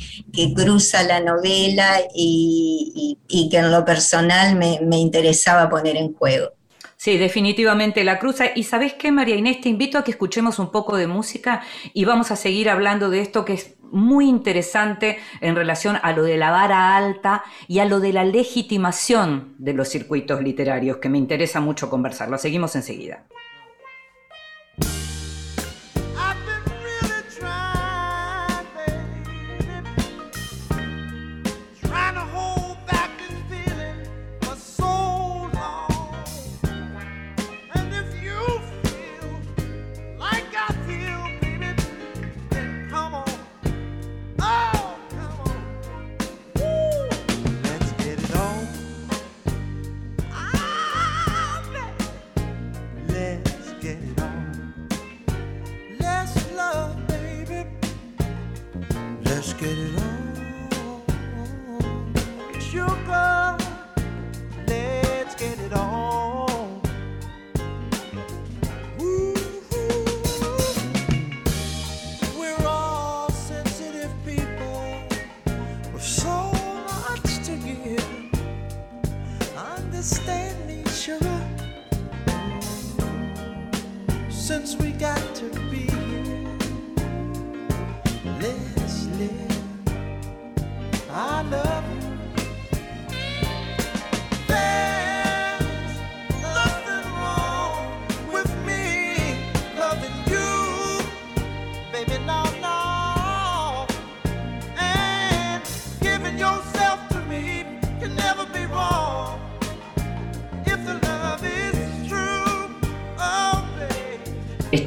cruza 0.54 1.02
la 1.02 1.20
novela 1.20 2.00
y, 2.14 3.16
que 3.50 3.56
en 3.56 3.70
lo 3.70 3.86
personal 3.86 4.56
me, 4.56 4.80
me, 4.82 4.98
interesaba 4.98 5.70
poner 5.70 5.96
en 5.96 6.12
juego. 6.12 6.50
Sí, 6.98 7.16
definitivamente 7.16 8.04
la 8.04 8.18
cruza. 8.18 8.46
Y 8.54 8.64
sabes 8.64 8.94
qué, 8.94 9.12
María 9.12 9.36
Inés, 9.36 9.62
te 9.62 9.70
invito 9.70 9.96
a 9.96 10.04
que 10.04 10.10
escuchemos 10.10 10.58
un 10.58 10.70
poco 10.70 10.96
de 10.96 11.06
música 11.06 11.62
y 11.94 12.04
vamos 12.04 12.30
a 12.30 12.36
seguir 12.36 12.68
hablando 12.68 13.08
de 13.08 13.22
esto 13.22 13.44
que 13.44 13.54
es 13.54 13.76
muy 13.92 14.28
interesante 14.28 15.18
en 15.40 15.55
relación 15.55 15.98
a 16.02 16.12
lo 16.12 16.24
de 16.24 16.37
la 16.37 16.50
vara 16.50 16.96
alta 16.96 17.44
y 17.68 17.78
a 17.78 17.85
lo 17.85 18.00
de 18.00 18.12
la 18.12 18.24
legitimación 18.24 19.55
de 19.59 19.74
los 19.74 19.88
circuitos 19.88 20.42
literarios, 20.42 20.96
que 20.96 21.09
me 21.09 21.18
interesa 21.18 21.61
mucho 21.61 21.88
conversarlo. 21.88 22.38
Seguimos 22.38 22.74
enseguida. 22.74 23.26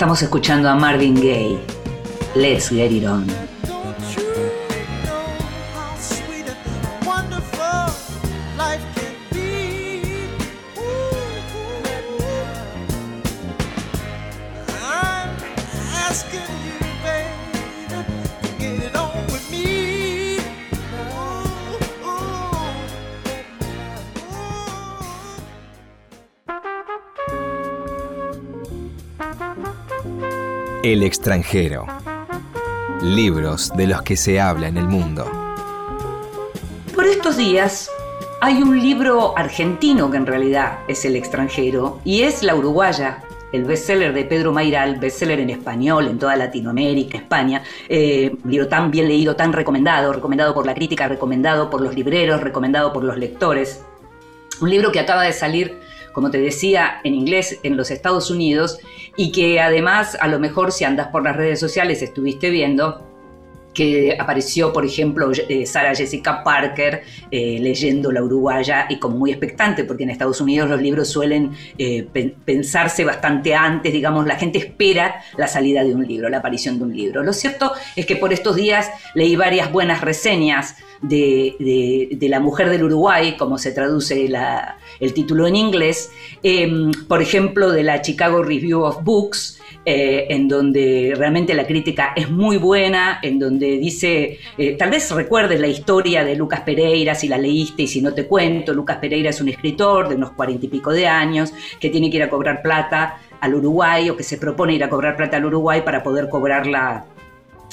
Estamos 0.06 0.22
escuchando 0.22 0.70
a 0.70 0.76
Marvin 0.76 1.16
Gaye. 1.16 1.58
Let's 2.36 2.70
get 2.70 2.92
it 2.92 3.08
on. 3.08 3.45
El 30.84 31.04
extranjero. 31.04 31.86
Libros 33.02 33.72
de 33.76 33.88
los 33.88 34.02
que 34.02 34.16
se 34.16 34.40
habla 34.40 34.68
en 34.68 34.78
el 34.78 34.88
mundo. 34.88 35.26
Por 36.94 37.06
estos 37.06 37.38
días 37.38 37.90
hay 38.42 38.62
un 38.62 38.80
libro 38.80 39.38
argentino 39.38 40.10
que 40.12 40.18
en 40.18 40.26
realidad 40.26 40.80
es 40.88 41.06
el 41.06 41.16
extranjero 41.16 42.00
y 42.04 42.22
es 42.22 42.44
La 42.44 42.56
Uruguaya, 42.56 43.24
el 43.52 43.66
bestseller 43.66 44.14
de 44.14 44.26
Pedro 44.26 44.52
Mairal, 44.52 44.98
bestseller 44.98 45.40
en 45.40 45.50
español 45.50 46.08
en 46.08 46.20
toda 46.20 46.36
Latinoamérica, 46.36 47.18
España, 47.18 47.64
eh, 47.90 48.36
libro 48.46 48.68
tan 48.68 48.92
bien 48.92 49.08
leído, 49.08 49.36
tan 49.36 49.54
recomendado, 49.54 50.14
recomendado 50.14 50.54
por 50.54 50.66
la 50.66 50.74
crítica, 50.74 51.08
recomendado 51.08 51.70
por 51.70 51.82
los 51.82 51.96
libreros, 51.96 52.42
recomendado 52.42 52.94
por 52.94 53.04
los 53.04 53.18
lectores. 53.18 53.84
Un 54.62 54.70
libro 54.70 54.92
que 54.92 55.00
acaba 55.00 55.24
de 55.24 55.34
salir 55.34 55.85
como 56.16 56.32
te 56.32 56.40
decía, 56.40 57.02
en 57.04 57.14
inglés 57.14 57.60
en 57.64 57.76
los 57.76 57.92
Estados 57.92 58.32
Unidos 58.32 58.80
y 59.18 59.34
que 59.34 59.60
además 59.60 60.18
a 60.22 60.30
lo 60.30 60.40
mejor 60.40 60.72
si 60.72 60.86
andas 60.86 61.10
por 61.10 61.24
las 61.24 61.36
redes 61.36 61.60
sociales 61.60 62.02
estuviste 62.02 62.50
viendo 62.50 63.06
que 63.76 64.16
apareció, 64.18 64.72
por 64.72 64.86
ejemplo, 64.86 65.30
eh, 65.50 65.66
Sara 65.66 65.94
Jessica 65.94 66.42
Parker 66.44 67.04
eh, 67.30 67.60
leyendo 67.60 68.14
La 68.14 68.24
Uruguaya 68.24 68.88
y 68.90 68.98
como 68.98 69.18
muy 69.18 69.32
expectante, 69.32 69.84
porque 69.84 70.04
en 70.04 70.12
Estados 70.12 70.40
Unidos 70.40 70.70
los 70.70 70.82
libros 70.82 71.10
suelen 71.10 71.52
eh, 71.78 72.08
pensarse 72.46 73.04
bastante 73.04 73.54
antes, 73.54 73.92
digamos, 73.92 74.26
la 74.26 74.38
gente 74.38 74.58
espera 74.58 75.22
la 75.38 75.50
salida 75.50 75.84
de 75.84 75.94
un 75.94 76.08
libro, 76.08 76.30
la 76.30 76.38
aparición 76.38 76.78
de 76.78 76.86
un 76.86 76.96
libro. 76.96 77.24
Lo 77.24 77.34
cierto 77.34 77.74
es 77.98 78.06
que 78.06 78.16
por 78.16 78.32
estos 78.32 78.56
días 78.56 78.90
leí 79.14 79.36
varias 79.36 79.70
buenas 79.70 80.00
reseñas 80.00 80.78
de, 81.08 82.18
La 82.30 82.40
mujer 82.40 82.70
del 82.70 82.84
Uruguay, 82.84 83.36
como 83.38 83.58
se 83.58 83.72
traduce 83.72 84.30
el 85.00 85.14
título 85.14 85.48
en 85.48 85.56
inglés, 85.56 86.12
em, 86.44 86.92
por 87.08 87.22
ejemplo, 87.22 87.72
de 87.72 87.84
la 87.84 88.02
Chicago 88.02 88.44
Review 88.44 88.82
of 88.82 89.04
Books, 89.04 89.60
eh, 89.88 90.34
en 90.34 90.48
donde 90.48 91.14
realmente 91.16 91.54
la 91.54 91.68
crítica 91.68 92.14
es 92.16 92.32
muy 92.32 92.58
buena, 92.58 93.20
en 93.22 93.38
donde 93.38 93.78
dice, 93.78 94.40
eh, 94.58 94.72
tal 94.72 94.90
vez 94.90 95.12
recuerdes 95.12 95.60
la 95.60 95.68
historia 95.68 96.24
de 96.24 96.36
Lucas 96.36 96.62
Pereira, 96.62 97.14
si 97.14 97.28
la 97.28 97.38
leíste 97.38 97.84
y 97.84 97.88
si 97.88 98.02
no 98.02 98.12
te 98.12 98.26
cuento, 98.26 98.74
Lucas 98.74 98.98
Pereira 98.98 99.30
es 99.30 99.42
un 99.42 99.50
escritor 99.50 100.10
de 100.10 100.16
unos 100.16 100.32
cuarenta 100.32 100.66
y 100.66 100.70
pico 100.70 100.92
de 100.92 101.06
años 101.06 101.54
que 101.80 101.90
tiene 101.92 102.10
que 102.10 102.18
ir 102.18 102.24
a 102.24 102.30
cobrar 102.30 102.64
plata 102.64 103.20
al 103.40 103.54
Uruguay 103.54 104.10
o 104.10 104.18
que 104.18 104.24
se 104.24 104.40
propone 104.40 104.74
ir 104.74 104.84
a 104.84 104.90
cobrar 104.90 105.16
plata 105.16 105.38
al 105.38 105.46
Uruguay 105.46 105.84
para 105.86 106.02
poder 106.02 106.30
cobrarla 106.30 107.06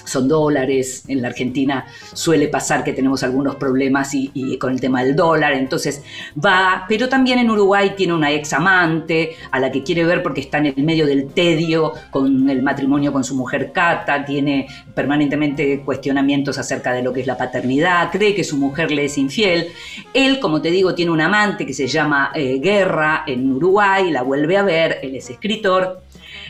son 0.04 0.28
dólares, 0.28 1.04
en 1.08 1.22
la 1.22 1.28
Argentina 1.28 1.86
suele 2.12 2.48
pasar 2.48 2.84
que 2.84 2.92
tenemos 2.92 3.22
algunos 3.22 3.56
problemas 3.56 4.14
y, 4.14 4.58
con 4.58 4.72
el 4.72 4.80
tema 4.80 5.02
del 5.02 5.16
dólar, 5.16 5.52
entonces 5.52 6.02
va, 6.44 6.84
pero 6.88 7.08
también 7.08 7.38
en 7.38 7.50
Uruguay 7.50 7.94
tiene 7.96 8.12
una 8.14 8.30
ex 8.30 8.52
amante 8.52 9.36
a 9.50 9.60
la 9.60 9.70
que 9.70 9.82
quiere 9.82 10.04
ver 10.04 10.22
porque 10.22 10.40
está 10.40 10.58
en 10.58 10.66
el 10.66 10.82
medio 10.82 11.06
del 11.06 11.32
tedio 11.32 11.92
con 12.10 12.48
el 12.48 12.62
matrimonio 12.62 13.12
con 13.12 13.24
su 13.24 13.34
mujer 13.34 13.72
Cata, 13.72 14.24
tiene 14.24 14.66
permanentemente 14.94 15.82
cuestionamientos 15.84 16.58
acerca 16.58 16.92
de 16.92 17.02
lo 17.02 17.12
que 17.12 17.20
es 17.20 17.26
la 17.26 17.36
paternidad, 17.36 18.10
cree 18.10 18.34
que 18.34 18.44
su 18.44 18.56
mujer 18.56 18.90
le 18.90 19.04
es 19.06 19.18
infiel. 19.18 19.68
Él, 20.14 20.40
como 20.40 20.60
te 20.60 20.70
digo, 20.70 20.94
tiene 20.94 21.10
un 21.10 21.20
amante 21.20 21.66
que 21.66 21.74
se 21.74 21.86
llama 21.86 22.32
eh, 22.34 22.58
Guerra 22.60 23.24
en 23.26 23.52
Uruguay, 23.52 24.10
la 24.10 24.22
vuelve 24.22 24.56
a 24.56 24.62
ver, 24.62 24.98
él 25.02 25.16
es 25.16 25.30
escritor. 25.30 26.02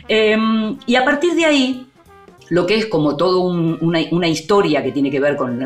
Em, 0.07 0.77
y 0.85 0.95
a 0.95 1.05
partir 1.05 1.33
de 1.33 1.45
ahí, 1.45 1.87
lo 2.49 2.65
que 2.65 2.75
es 2.75 2.85
como 2.87 3.15
toda 3.15 3.39
una, 3.39 4.27
historia 4.27 4.83
que 4.83 4.91
tiene 4.91 5.09
que 5.11 5.19
ver 5.19 5.35
con, 5.35 5.59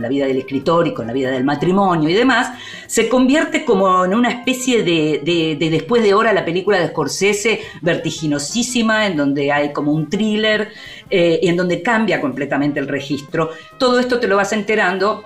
la 0.00 0.08
vida 0.08 0.26
del 0.26 0.38
escritor 0.38 0.86
y 0.86 0.94
con 0.94 1.06
la 1.06 1.12
vida 1.12 1.30
del 1.30 1.44
matrimonio 1.44 2.08
y 2.08 2.14
demás, 2.14 2.52
se 2.86 3.08
convierte 3.08 3.64
como 3.64 4.04
en 4.04 4.14
una 4.14 4.30
especie 4.30 4.82
de, 4.82 5.56
después 5.58 6.02
de 6.02 6.14
hora 6.14 6.32
la 6.32 6.44
película 6.44 6.78
de 6.78 6.88
Scorsese, 6.88 7.60
vertiginosísima, 7.82 9.06
en 9.06 9.16
donde 9.16 9.52
hay 9.52 9.72
como 9.72 9.92
un 9.92 10.08
thriller 10.08 10.72
eh, 11.10 11.38
y 11.42 11.48
en 11.48 11.56
donde 11.56 11.82
cambia 11.82 12.20
completamente 12.20 12.80
el 12.80 12.88
registro. 12.88 13.50
Todo 13.78 14.00
esto 14.00 14.18
te 14.18 14.26
lo 14.26 14.36
vas 14.36 14.52
enterando. 14.52 15.24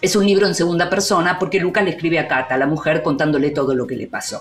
Es 0.00 0.16
un 0.16 0.24
libro 0.24 0.46
en 0.46 0.54
segunda 0.54 0.88
persona 0.88 1.38
porque 1.38 1.60
Lucas 1.60 1.84
le 1.84 1.90
escribe 1.90 2.18
a 2.18 2.26
Cata, 2.26 2.56
la 2.56 2.66
mujer, 2.66 3.02
contándole 3.02 3.50
todo 3.50 3.74
lo 3.74 3.86
que 3.86 3.96
le 3.96 4.06
pasó. 4.06 4.40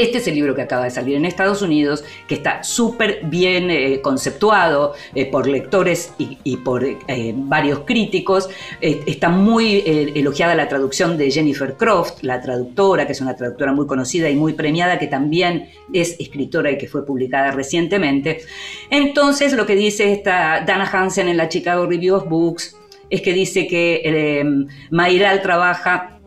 Este 0.00 0.16
es 0.16 0.26
el 0.28 0.34
libro 0.34 0.54
que 0.54 0.62
acaba 0.62 0.84
de 0.84 0.90
salir 0.90 1.16
en 1.16 1.26
Estados 1.26 1.60
Unidos, 1.60 2.02
que 2.26 2.34
está 2.34 2.64
súper 2.64 3.20
bien 3.24 3.70
eh, 3.70 4.00
conceptuado 4.00 4.94
eh, 5.14 5.26
por 5.26 5.46
lectores 5.46 6.14
y, 6.16 6.56
por 6.56 6.82
eh, 6.86 7.34
varios 7.36 7.80
críticos. 7.80 8.48
está 8.80 9.28
muy 9.28 9.82
elogiada 10.14 10.54
la 10.54 10.68
traducción 10.68 11.18
de 11.18 11.30
Jennifer 11.30 11.76
Croft, 11.76 12.22
la 12.22 12.40
traductora, 12.40 13.04
que 13.04 13.12
es 13.12 13.20
una 13.20 13.36
traductora 13.36 13.74
muy 13.74 13.86
conocida 13.86 14.30
y 14.30 14.36
muy 14.36 14.54
premiada, 14.54 14.98
que 14.98 15.06
también 15.06 15.68
es 15.92 16.16
escritora 16.18 16.70
y 16.70 16.78
que 16.78 16.88
fue 16.88 17.04
publicada 17.04 17.50
recientemente. 17.50 18.40
Entonces, 18.88 19.52
lo 19.52 19.66
que 19.66 19.76
dice 19.76 20.14
esta 20.14 20.64
Dana 20.64 20.88
Hansen 20.90 21.28
en 21.28 21.36
la 21.36 21.50
Chicago 21.50 21.84
Review 21.84 22.16
of 22.16 22.26
Books 22.26 22.74
es 23.10 23.20
que 23.20 23.34
dice 23.34 23.66
que 23.66 24.64
Mayral 24.90 25.42
trabaja 25.42 26.19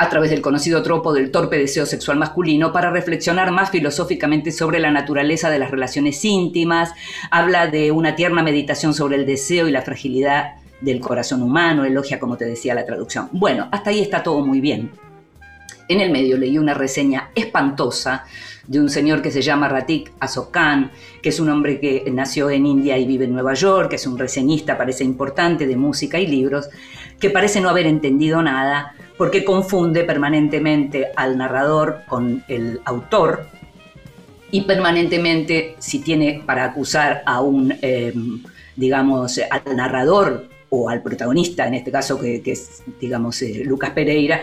a 0.00 0.08
través 0.08 0.30
del 0.30 0.40
conocido 0.40 0.82
tropo 0.82 1.12
del 1.12 1.30
torpe 1.30 1.58
deseo 1.58 1.84
sexual 1.84 2.16
masculino 2.16 2.72
para 2.72 2.90
reflexionar 2.90 3.50
más 3.50 3.68
filosóficamente 3.68 4.50
sobre 4.50 4.80
la 4.80 4.90
naturaleza 4.90 5.50
de 5.50 5.58
las 5.58 5.70
relaciones 5.70 6.24
íntimas, 6.24 6.94
habla 7.30 7.66
de 7.66 7.92
una 7.92 8.16
tierna 8.16 8.42
meditación 8.42 8.94
sobre 8.94 9.16
el 9.16 9.26
deseo 9.26 9.68
y 9.68 9.72
la 9.72 9.82
fragilidad 9.82 10.54
del 10.80 11.00
corazón 11.00 11.42
humano, 11.42 11.84
elogia, 11.84 12.18
como 12.18 12.38
te 12.38 12.46
decía, 12.46 12.74
la 12.74 12.86
traducción. 12.86 13.28
Bueno, 13.32 13.68
hasta 13.70 13.90
ahí 13.90 14.00
está 14.00 14.22
todo 14.22 14.42
muy 14.42 14.62
bien. 14.62 14.90
En 15.86 16.00
el 16.00 16.10
medio 16.10 16.38
leí 16.38 16.56
una 16.56 16.72
reseña 16.72 17.28
espantosa 17.34 18.24
de 18.70 18.78
un 18.78 18.88
señor 18.88 19.20
que 19.20 19.32
se 19.32 19.42
llama 19.42 19.68
Ratik 19.68 20.12
Asokan, 20.20 20.92
que 21.20 21.30
es 21.30 21.40
un 21.40 21.50
hombre 21.50 21.80
que 21.80 22.08
nació 22.12 22.50
en 22.50 22.66
India 22.66 22.96
y 22.98 23.04
vive 23.04 23.24
en 23.24 23.32
Nueva 23.32 23.54
York, 23.54 23.90
que 23.90 23.96
es 23.96 24.06
un 24.06 24.16
reseñista, 24.16 24.78
parece 24.78 25.02
importante, 25.02 25.66
de 25.66 25.76
música 25.76 26.20
y 26.20 26.28
libros, 26.28 26.68
que 27.18 27.30
parece 27.30 27.60
no 27.60 27.68
haber 27.68 27.88
entendido 27.88 28.40
nada 28.44 28.94
porque 29.18 29.44
confunde 29.44 30.04
permanentemente 30.04 31.08
al 31.16 31.36
narrador 31.36 32.02
con 32.06 32.44
el 32.46 32.80
autor 32.84 33.48
y 34.52 34.60
permanentemente 34.60 35.74
si 35.80 35.98
tiene 35.98 36.44
para 36.46 36.62
acusar 36.62 37.24
a 37.26 37.40
un, 37.40 37.74
em, 37.82 38.40
digamos, 38.76 39.40
al 39.50 39.76
narrador 39.76 40.48
o 40.68 40.88
al 40.88 41.02
protagonista, 41.02 41.66
en 41.66 41.74
este 41.74 41.90
caso 41.90 42.20
que, 42.20 42.40
es, 42.46 42.84
digamos, 43.00 43.42
eh, 43.42 43.64
Lucas 43.64 43.90
Pereira, 43.90 44.42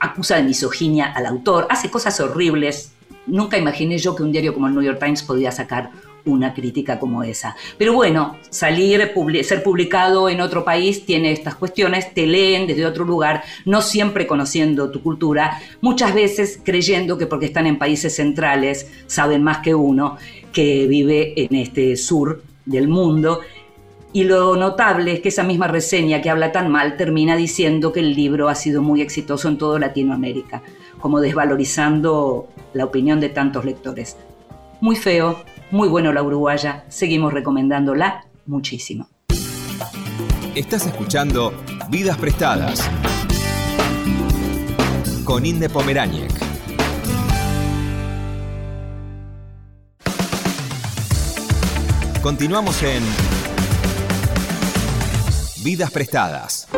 acusa 0.00 0.36
de 0.36 0.44
misoginia 0.44 1.12
al 1.12 1.26
autor, 1.26 1.66
hace 1.68 1.90
cosas 1.90 2.18
horribles. 2.20 2.95
Nunca 3.26 3.58
imaginé 3.58 3.98
yo 3.98 4.14
que 4.14 4.22
un 4.22 4.32
diario 4.32 4.54
como 4.54 4.68
el 4.68 4.74
New 4.74 4.82
York 4.82 4.98
Times 4.98 5.22
podía 5.22 5.50
sacar 5.50 5.90
una 6.26 6.52
crítica 6.52 6.98
como 6.98 7.22
esa. 7.22 7.56
Pero 7.78 7.94
bueno, 7.94 8.36
salir, 8.50 9.12
ser 9.44 9.62
publicado 9.62 10.28
en 10.28 10.40
otro 10.40 10.64
país 10.64 11.06
tiene 11.06 11.32
estas 11.32 11.54
cuestiones, 11.54 12.12
te 12.12 12.26
leen 12.26 12.66
desde 12.66 12.84
otro 12.84 13.04
lugar, 13.04 13.42
no 13.64 13.80
siempre 13.80 14.26
conociendo 14.26 14.90
tu 14.90 15.02
cultura, 15.02 15.60
muchas 15.80 16.14
veces 16.14 16.60
creyendo 16.62 17.16
que 17.16 17.26
porque 17.26 17.46
están 17.46 17.66
en 17.66 17.78
países 17.78 18.16
centrales 18.16 18.90
saben 19.06 19.42
más 19.42 19.58
que 19.58 19.74
uno 19.74 20.18
que 20.52 20.86
vive 20.86 21.34
en 21.36 21.54
este 21.54 21.96
sur 21.96 22.42
del 22.64 22.88
mundo. 22.88 23.40
Y 24.12 24.24
lo 24.24 24.56
notable 24.56 25.12
es 25.12 25.20
que 25.20 25.28
esa 25.28 25.42
misma 25.42 25.68
reseña 25.68 26.22
que 26.22 26.30
habla 26.30 26.50
tan 26.50 26.70
mal 26.70 26.96
termina 26.96 27.36
diciendo 27.36 27.92
que 27.92 28.00
el 28.00 28.14
libro 28.14 28.48
ha 28.48 28.54
sido 28.54 28.80
muy 28.80 29.02
exitoso 29.02 29.48
en 29.48 29.58
toda 29.58 29.78
Latinoamérica, 29.78 30.62
como 30.98 31.20
desvalorizando 31.20 32.48
la 32.76 32.84
opinión 32.84 33.20
de 33.20 33.30
tantos 33.30 33.64
lectores. 33.64 34.16
Muy 34.80 34.96
feo, 34.96 35.42
muy 35.70 35.88
bueno 35.88 36.12
la 36.12 36.22
uruguaya, 36.22 36.84
seguimos 36.88 37.32
recomendándola 37.32 38.26
muchísimo. 38.44 39.08
Estás 40.54 40.86
escuchando 40.86 41.54
Vidas 41.88 42.18
Prestadas 42.18 42.88
con 45.24 45.46
Inde 45.46 45.70
Pomeráñez. 45.70 46.32
Continuamos 52.22 52.82
en 52.82 53.02
Vidas 55.64 55.90
Prestadas. 55.90 56.68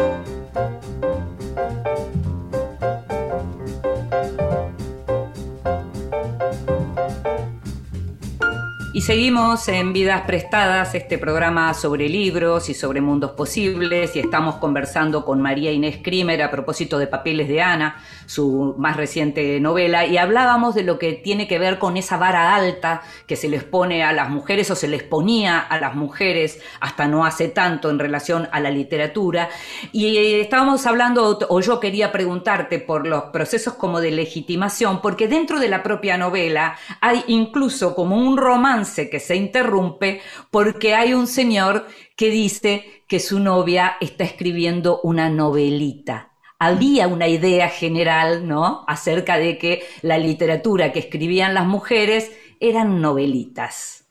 Y 8.99 9.03
seguimos 9.03 9.69
en 9.69 9.93
Vidas 9.93 10.23
Prestadas, 10.23 10.93
este 10.97 11.19
programa 11.19 11.73
sobre 11.73 12.09
libros 12.09 12.69
y 12.69 12.75
sobre 12.75 13.01
mundos 13.01 13.31
posibles, 13.31 14.17
y 14.17 14.19
estamos 14.19 14.57
conversando 14.57 15.25
con 15.25 15.41
María 15.41 15.71
Inés 15.71 16.01
Krimer 16.03 16.43
a 16.43 16.51
propósito 16.51 16.99
de 16.99 17.07
Papeles 17.07 17.47
de 17.47 17.63
Ana, 17.63 18.03
su 18.27 18.75
más 18.77 18.97
reciente 18.97 19.61
novela, 19.61 20.05
y 20.05 20.17
hablábamos 20.19 20.75
de 20.75 20.83
lo 20.83 20.99
que 20.99 21.13
tiene 21.13 21.47
que 21.47 21.61
ver 21.61 21.79
con 21.79 21.97
esa 21.97 22.17
vara 22.17 22.57
alta 22.57 23.03
que 23.29 23.37
se 23.37 23.49
les 23.49 23.63
pone 23.63 24.03
a 24.03 24.13
las 24.13 24.31
mujeres 24.31 24.69
o 24.73 24.75
se 24.75 24.89
les 24.89 25.05
ponía 25.05 25.61
a 25.61 25.79
las 25.79 25.95
mujeres 25.95 26.61
hasta 26.81 27.07
no 27.07 27.25
hace 27.25 27.47
tanto 27.47 27.91
en 27.91 28.01
relación 28.01 28.49
a 28.51 28.59
la 28.59 28.73
literatura. 28.73 29.49
Y 29.93 30.17
eh, 30.17 30.41
estábamos 30.41 30.85
hablando, 30.87 31.39
o 31.49 31.61
yo 31.61 31.79
quería 31.79 32.11
preguntarte 32.11 32.81
por 32.81 33.07
los 33.07 33.27
procesos 33.27 33.75
como 33.75 34.01
de 34.01 34.11
legitimación, 34.11 35.01
porque 35.01 35.29
dentro 35.29 35.61
de 35.61 35.69
la 35.69 35.85
propia 35.85 36.19
novela 36.19 36.77
hay 37.01 37.23
incluso 37.29 37.95
como 37.95 38.17
un 38.17 38.37
romance 38.37 38.88
que 38.95 39.21
se 39.21 39.37
interrumpe 39.37 40.21
porque 40.51 40.95
hay 40.95 41.15
un 41.15 41.27
señor 41.27 41.87
que 42.17 42.31
dice 42.31 42.85
que 43.07 43.21
su 43.21 43.41
novia 43.41 43.97
está 44.01 44.25
escribiendo 44.25 45.01
una 45.03 45.31
novelita. 45.31 46.33
Había 46.59 47.07
una 47.07 47.29
idea 47.29 47.69
general, 47.69 48.47
¿no? 48.49 48.85
Acerca 48.89 49.39
de 49.39 49.59
que 49.59 49.83
la 50.03 50.19
literatura 50.19 50.93
que 50.93 50.99
escribían 50.99 51.55
las 51.55 51.67
mujeres 51.67 52.33
eran 52.61 53.01
novelitas. 53.01 54.05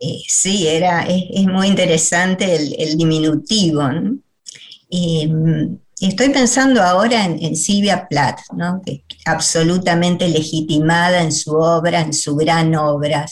Eh, 0.00 0.22
sí, 0.28 0.68
era, 0.68 1.02
es, 1.02 1.44
muy 1.46 1.66
interesante 1.66 2.56
el, 2.56 2.96
diminutivo. 2.96 3.82
Em, 4.90 5.78
estoy 6.00 6.28
pensando 6.30 6.82
ahora 6.82 7.24
en, 7.24 7.56
Silvia 7.56 8.06
Plath, 8.08 8.40
¿no? 8.52 8.80
que 8.84 9.02
absolutamente 9.24 10.28
legitimada 10.28 11.22
en 11.22 11.32
su 11.32 11.54
obra, 11.54 12.00
en 12.00 12.12
su 12.12 12.36
gran 12.36 12.74
obra. 12.74 13.26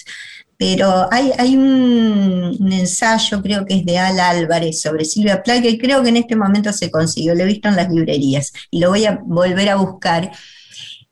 Pero 0.58 1.06
hay, 1.12 1.54
un, 1.54 2.72
ensayo, 2.72 3.42
creo 3.42 3.66
que 3.66 3.74
es 3.74 3.84
de 3.84 3.98
Al 3.98 4.18
Álvarez, 4.18 4.80
sobre 4.80 5.04
Silvia 5.04 5.42
Plath, 5.42 5.62
que 5.62 5.78
creo 5.78 6.02
que 6.02 6.08
en 6.08 6.16
este 6.16 6.34
momento 6.34 6.72
se 6.72 6.90
consiguió, 6.90 7.34
lo 7.34 7.42
he 7.42 7.46
visto 7.46 7.68
en 7.68 7.76
las 7.76 7.90
librerías 7.90 8.52
y 8.70 8.80
lo 8.80 8.88
voy 8.88 9.04
a 9.04 9.20
volver 9.22 9.68
a 9.68 9.76
buscar, 9.76 10.30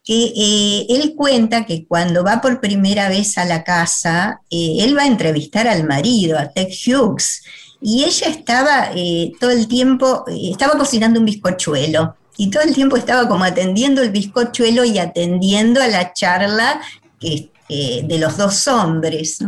que 0.03 0.33
eh, 0.37 0.87
él 0.89 1.15
cuenta 1.17 1.65
que 1.65 1.87
cuando 1.87 2.25
va 2.25 2.41
por 2.41 2.61
primera 2.61 3.09
vez 3.09 3.37
a 3.39 3.45
la 3.45 3.65
casa, 3.65 4.41
eh, 4.51 4.79
él 4.81 4.97
va 4.97 5.03
a 5.03 5.07
entrevistar 5.07 5.67
al 5.69 5.85
marido, 5.85 6.39
a 6.39 6.51
Ted 6.51 6.69
Hughes, 6.69 7.43
y 7.87 8.05
ella 8.05 8.29
estaba 8.29 8.93
eh, 8.95 9.33
todo 9.39 9.51
el 9.51 9.69
tiempo, 9.69 10.25
estaba 10.27 10.79
cocinando 10.79 11.21
un 11.21 11.27
bizcochuelo 11.27 12.17
y 12.39 12.51
todo 12.51 12.63
el 12.63 12.75
tiempo 12.75 12.97
estaba 12.97 13.29
como 13.29 13.45
atendiendo 13.45 14.01
el 14.01 14.11
bizcochuelo 14.11 14.87
y 14.87 14.99
atendiendo 14.99 15.83
a 15.83 15.89
la 15.89 16.15
charla 16.15 16.81
que, 17.21 17.51
eh, 17.69 18.03
de 18.07 18.19
los 18.19 18.37
dos 18.37 18.69
hombres. 18.69 19.39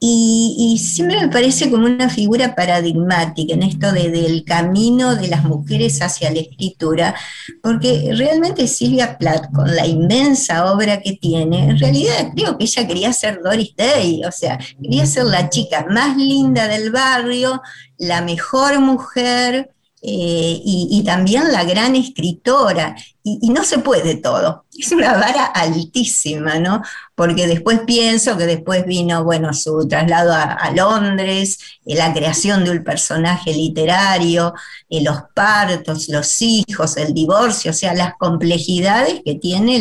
Y, 0.00 0.80
siempre 0.82 1.20
me 1.20 1.28
parece 1.28 1.70
como 1.70 1.84
una 1.84 2.08
figura 2.08 2.54
paradigmática 2.54 3.52
en 3.52 3.62
esto 3.62 3.92
de, 3.92 4.10
del 4.10 4.42
camino 4.44 5.14
de 5.14 5.28
las 5.28 5.44
mujeres 5.44 6.00
hacia 6.00 6.30
la 6.30 6.40
escritura, 6.40 7.14
porque 7.62 8.10
realmente 8.16 8.66
Silvia 8.66 9.18
Plath, 9.18 9.52
con 9.52 9.76
la 9.76 9.86
inmensa 9.86 10.72
obra 10.72 11.02
que 11.02 11.12
tiene, 11.12 11.68
en 11.68 11.78
realidad 11.78 12.32
creo 12.34 12.56
que 12.56 12.64
ella 12.64 12.86
quería 12.86 13.12
ser 13.12 13.40
Doris 13.44 13.76
Day, 13.76 14.24
o 14.24 14.32
sea, 14.32 14.58
quería 14.82 15.04
ser 15.04 15.24
la 15.26 15.50
chica 15.50 15.86
más 15.90 16.16
linda 16.16 16.68
del 16.68 16.90
barrio, 16.90 17.60
la 17.98 18.22
mejor 18.22 18.80
mujer, 18.80 19.71
eh, 20.04 20.60
y, 20.64 21.04
también 21.04 21.52
la 21.52 21.62
gran 21.62 21.94
escritora, 21.94 22.96
y, 23.22 23.50
no 23.50 23.62
se 23.62 23.78
puede 23.78 24.16
todo, 24.16 24.64
es 24.76 24.90
una 24.90 25.12
vara 25.12 25.44
altísima, 25.44 26.58
¿no? 26.58 26.82
Porque 27.14 27.46
después 27.46 27.82
pienso 27.86 28.36
que 28.36 28.46
después 28.46 28.84
vino, 28.84 29.22
bueno, 29.22 29.54
su 29.54 29.86
traslado 29.86 30.32
a, 30.32 30.72
Londres, 30.74 31.58
eh, 31.86 31.94
la 31.94 32.12
creación 32.12 32.64
de 32.64 32.72
un 32.72 32.82
personaje 32.82 33.54
literario, 33.54 34.54
eh, 34.90 35.04
los 35.04 35.18
partos, 35.34 36.08
los 36.08 36.42
hijos, 36.42 36.96
el 36.96 37.14
divorcio, 37.14 37.70
o 37.70 37.74
sea, 37.74 37.94
las 37.94 38.14
complejidades 38.18 39.22
que 39.24 39.36
tiene 39.36 39.80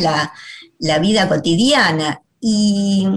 la 0.77 0.99
vida 0.99 1.27
cotidiana. 1.27 2.21
Y, 2.43 3.07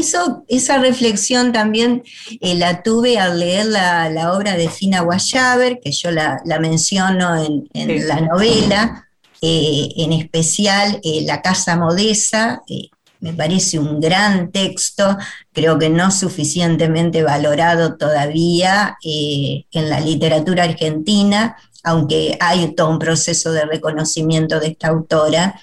eso, 0.00 0.44
esa 0.48 0.78
reflexión 0.78 1.52
también 1.52 2.02
eh, 2.40 2.56
la 2.56 2.82
tuve 2.82 3.18
al 3.18 3.38
leer 3.38 3.66
la, 3.66 4.32
obra 4.32 4.56
de 4.56 4.68
Fina 4.68 5.02
Guayaber, 5.02 5.78
que 5.80 5.92
yo 5.92 6.10
la, 6.10 6.42
menciono 6.60 7.36
en, 7.36 8.08
la 8.08 8.20
novela, 8.20 9.08
eh, 9.40 9.88
en 9.96 10.12
especial 10.12 11.00
eh, 11.04 11.22
La 11.24 11.40
Casa 11.42 11.76
Modesa, 11.76 12.62
me 13.20 13.32
parece 13.32 13.78
un 13.78 14.00
gran 14.00 14.50
texto, 14.50 15.16
creo 15.52 15.78
que 15.78 15.88
no 15.88 16.10
suficientemente 16.10 17.22
valorado 17.22 17.96
todavía 17.96 18.96
en 19.02 19.88
la 19.88 20.00
literatura 20.00 20.64
argentina, 20.64 21.56
aunque 21.82 22.36
hay 22.40 22.74
todo 22.74 22.90
un 22.90 22.98
proceso 22.98 23.52
de 23.52 23.64
reconocimiento 23.64 24.58
de 24.58 24.68
esta 24.68 24.88
autora. 24.88 25.60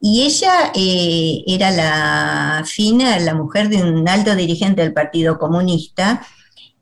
Y 0.00 0.22
ella 0.22 0.72
eh, 0.74 1.42
era 1.46 1.70
la 1.70 2.64
fina, 2.64 3.18
la 3.18 3.34
mujer 3.34 3.68
de 3.68 3.82
un 3.82 4.08
alto 4.08 4.34
dirigente 4.36 4.82
del 4.82 4.92
Partido 4.92 5.38
Comunista, 5.38 6.24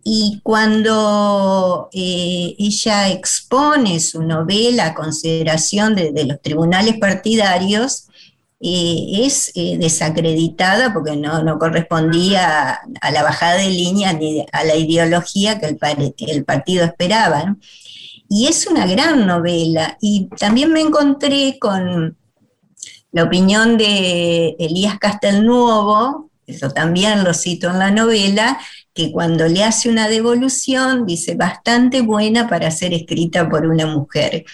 y 0.05 0.41
cuando 0.45 1.89
eh, 1.93 2.55
ella 2.59 3.09
expone 3.09 3.99
su 4.01 4.23
novela 4.23 4.87
a 4.87 4.95
consideración 4.95 5.97
de, 5.97 6.25
los 6.25 6.41
tribunales 6.43 6.99
partidarios, 6.99 8.07
eh, 8.61 9.25
es 9.25 9.53
desacreditada 9.55 10.95
porque 10.95 11.17
no, 11.17 11.59
correspondía 11.59 12.79
a, 13.01 13.11
la 13.11 13.23
bajada 13.23 13.57
de 13.57 13.71
línea 13.71 14.13
ni 14.13 14.47
a 14.53 14.65
la 14.65 14.77
ideología 14.77 15.59
que 15.59 15.67
el 15.67 16.45
partido 16.45 16.85
esperaba. 16.85 17.57
Y 18.29 18.47
es 18.47 18.67
una 18.67 18.87
gran 18.87 19.27
novela. 19.27 19.99
Y 20.01 20.29
también 20.39 20.73
me 20.73 20.81
encontré 20.81 21.59
con 21.59 22.17
la 23.17 23.25
opinión 23.25 23.79
de 23.79 24.57
Elías 24.59 24.99
Castelnuovo, 24.99 26.29
eso 26.47 26.69
también 26.69 27.25
lo 27.25 27.33
cito 27.33 27.71
en 27.71 27.79
la 27.79 27.91
novela, 27.91 28.59
que 28.93 29.11
cuando 29.11 29.49
le 29.49 29.65
hace 29.65 29.89
una 29.89 30.07
devolución 30.07 31.07
dice 31.07 31.35
bastante 31.35 32.03
buena 32.03 32.47
para 32.47 32.71
ser 32.71 32.93
escrita 32.93 33.49
por 33.49 33.65
una 33.65 33.87
mujer. 33.87 34.45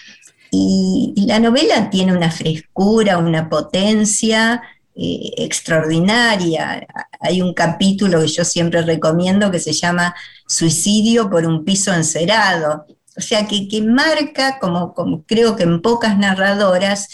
Y, 0.52 1.12
la 1.26 1.40
novela 1.40 1.90
tiene 1.90 2.12
una 2.12 2.30
frescura, 2.30 3.18
una 3.18 3.48
potencia 3.48 4.62
eh, 4.94 5.32
extraordinaria. 5.38 6.86
Hay 7.18 7.42
un 7.42 7.54
capítulo 7.54 8.20
que 8.20 8.28
yo 8.28 8.44
siempre 8.44 8.82
recomiendo 8.82 9.50
que 9.50 9.58
se 9.58 9.72
llama 9.72 10.14
Suicidio 10.46 11.28
por 11.28 11.46
un 11.46 11.64
piso 11.64 11.92
encerado. 11.92 12.86
O 13.16 13.20
sea, 13.20 13.48
que, 13.48 13.66
que 13.66 13.82
marca, 13.82 14.60
como, 14.60 14.94
como 14.94 15.24
creo 15.24 15.56
que 15.56 15.64
en 15.64 15.82
pocas 15.82 16.16
narradoras, 16.16 17.08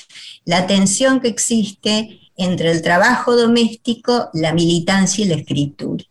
la 0.48 0.66
tensión 0.66 1.20
que 1.20 1.28
existe 1.28 2.20
entre 2.34 2.70
el 2.70 2.80
trabajo 2.80 3.36
doméstico, 3.36 4.30
la 4.32 4.54
militancia 4.54 5.22
y 5.22 5.28
la 5.28 5.34
escritura. 5.34 6.02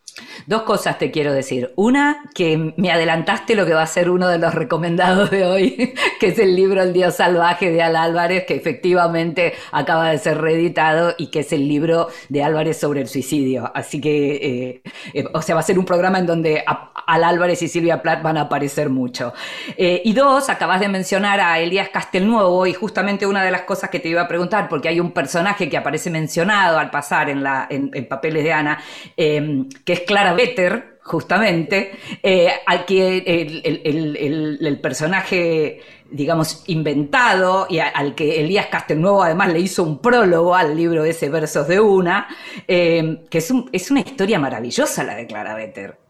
Dos 0.45 0.63
cosas 0.63 0.97
te 0.99 1.11
quiero 1.11 1.33
decir. 1.33 1.73
Una, 1.75 2.23
que 2.33 2.73
me 2.77 2.91
adelantaste 2.91 3.55
lo 3.55 3.65
que 3.65 3.73
va 3.73 3.81
a 3.81 3.87
ser 3.87 4.09
uno 4.09 4.27
de 4.27 4.37
los 4.37 4.53
recomendados 4.53 5.31
de 5.31 5.45
hoy, 5.45 5.93
que 6.19 6.27
es 6.27 6.39
el 6.39 6.55
libro 6.55 6.83
El 6.83 6.93
Dios 6.93 7.15
Salvaje 7.15 7.71
de 7.71 7.81
Al 7.81 7.95
Álvarez, 7.95 8.45
que 8.45 8.55
efectivamente 8.55 9.53
acaba 9.71 10.09
de 10.09 10.17
ser 10.17 10.39
reeditado 10.39 11.15
y 11.17 11.27
que 11.27 11.39
es 11.39 11.51
el 11.53 11.67
libro 11.67 12.07
de 12.29 12.43
Álvarez 12.43 12.79
sobre 12.79 13.01
el 13.01 13.07
suicidio. 13.07 13.71
Así 13.73 13.99
que, 13.99 14.35
eh, 14.35 14.81
eh, 15.13 15.25
o 15.33 15.41
sea, 15.41 15.55
va 15.55 15.61
a 15.61 15.63
ser 15.63 15.79
un 15.79 15.85
programa 15.85 16.19
en 16.19 16.25
donde 16.25 16.63
Al 17.07 17.23
Álvarez 17.23 17.61
y 17.61 17.67
Silvia 17.67 18.01
Plath 18.01 18.21
van 18.21 18.37
a 18.37 18.41
aparecer 18.41 18.89
mucho. 18.89 19.33
Eh, 19.77 20.01
y 20.05 20.13
dos, 20.13 20.49
acabas 20.49 20.79
de 20.79 20.89
mencionar 20.89 21.39
a 21.39 21.59
Elías 21.59 21.89
Castelnuovo 21.89 22.67
y 22.67 22.73
justamente 22.73 23.25
una 23.25 23.43
de 23.43 23.51
las 23.51 23.61
cosas 23.61 23.89
que 23.89 23.99
te 23.99 24.09
iba 24.09 24.21
a 24.21 24.27
preguntar, 24.27 24.69
porque 24.69 24.89
hay 24.89 24.99
un 24.99 25.11
personaje 25.11 25.69
que 25.69 25.77
aparece 25.77 26.09
mencionado 26.09 26.77
al 26.79 26.89
pasar 26.91 27.29
en, 27.29 27.45
en 27.69 28.07
Papeles 28.07 28.43
de 28.43 28.53
Ana, 28.53 28.79
que 29.15 29.93
es 29.93 30.01
Clara 30.01 30.26
Vetter, 30.33 30.97
justamente, 31.01 31.91
eh, 32.21 32.49
al 32.65 32.85
que 32.85 33.23
el, 33.25 34.79
personaje, 34.81 35.79
digamos, 36.11 36.63
inventado 36.67 37.67
y 37.69 37.79
al 37.79 38.13
que 38.13 38.41
Elías 38.41 38.67
Castelnuovo 38.67 39.23
además 39.23 39.53
le 39.53 39.59
hizo 39.59 39.83
un 39.83 39.99
prólogo 39.99 40.53
al 40.53 40.75
libro 40.75 41.05
ese 41.05 41.29
Versos 41.29 41.67
de 41.67 41.79
Una, 41.79 42.27
eh, 42.67 43.23
que 43.29 43.37
es, 43.37 43.53
es, 43.71 43.91
una 43.91 44.01
historia 44.01 44.37
maravillosa 44.37 45.03
la 45.03 45.15
de 45.15 45.27
Clara 45.27 45.55
Vetter. 45.55 46.06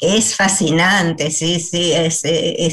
Es 0.00 0.34
fascinante, 0.34 1.30
sí, 1.30 1.60
sí, 1.60 1.92
es, 1.92 2.24
eh, 2.24 2.72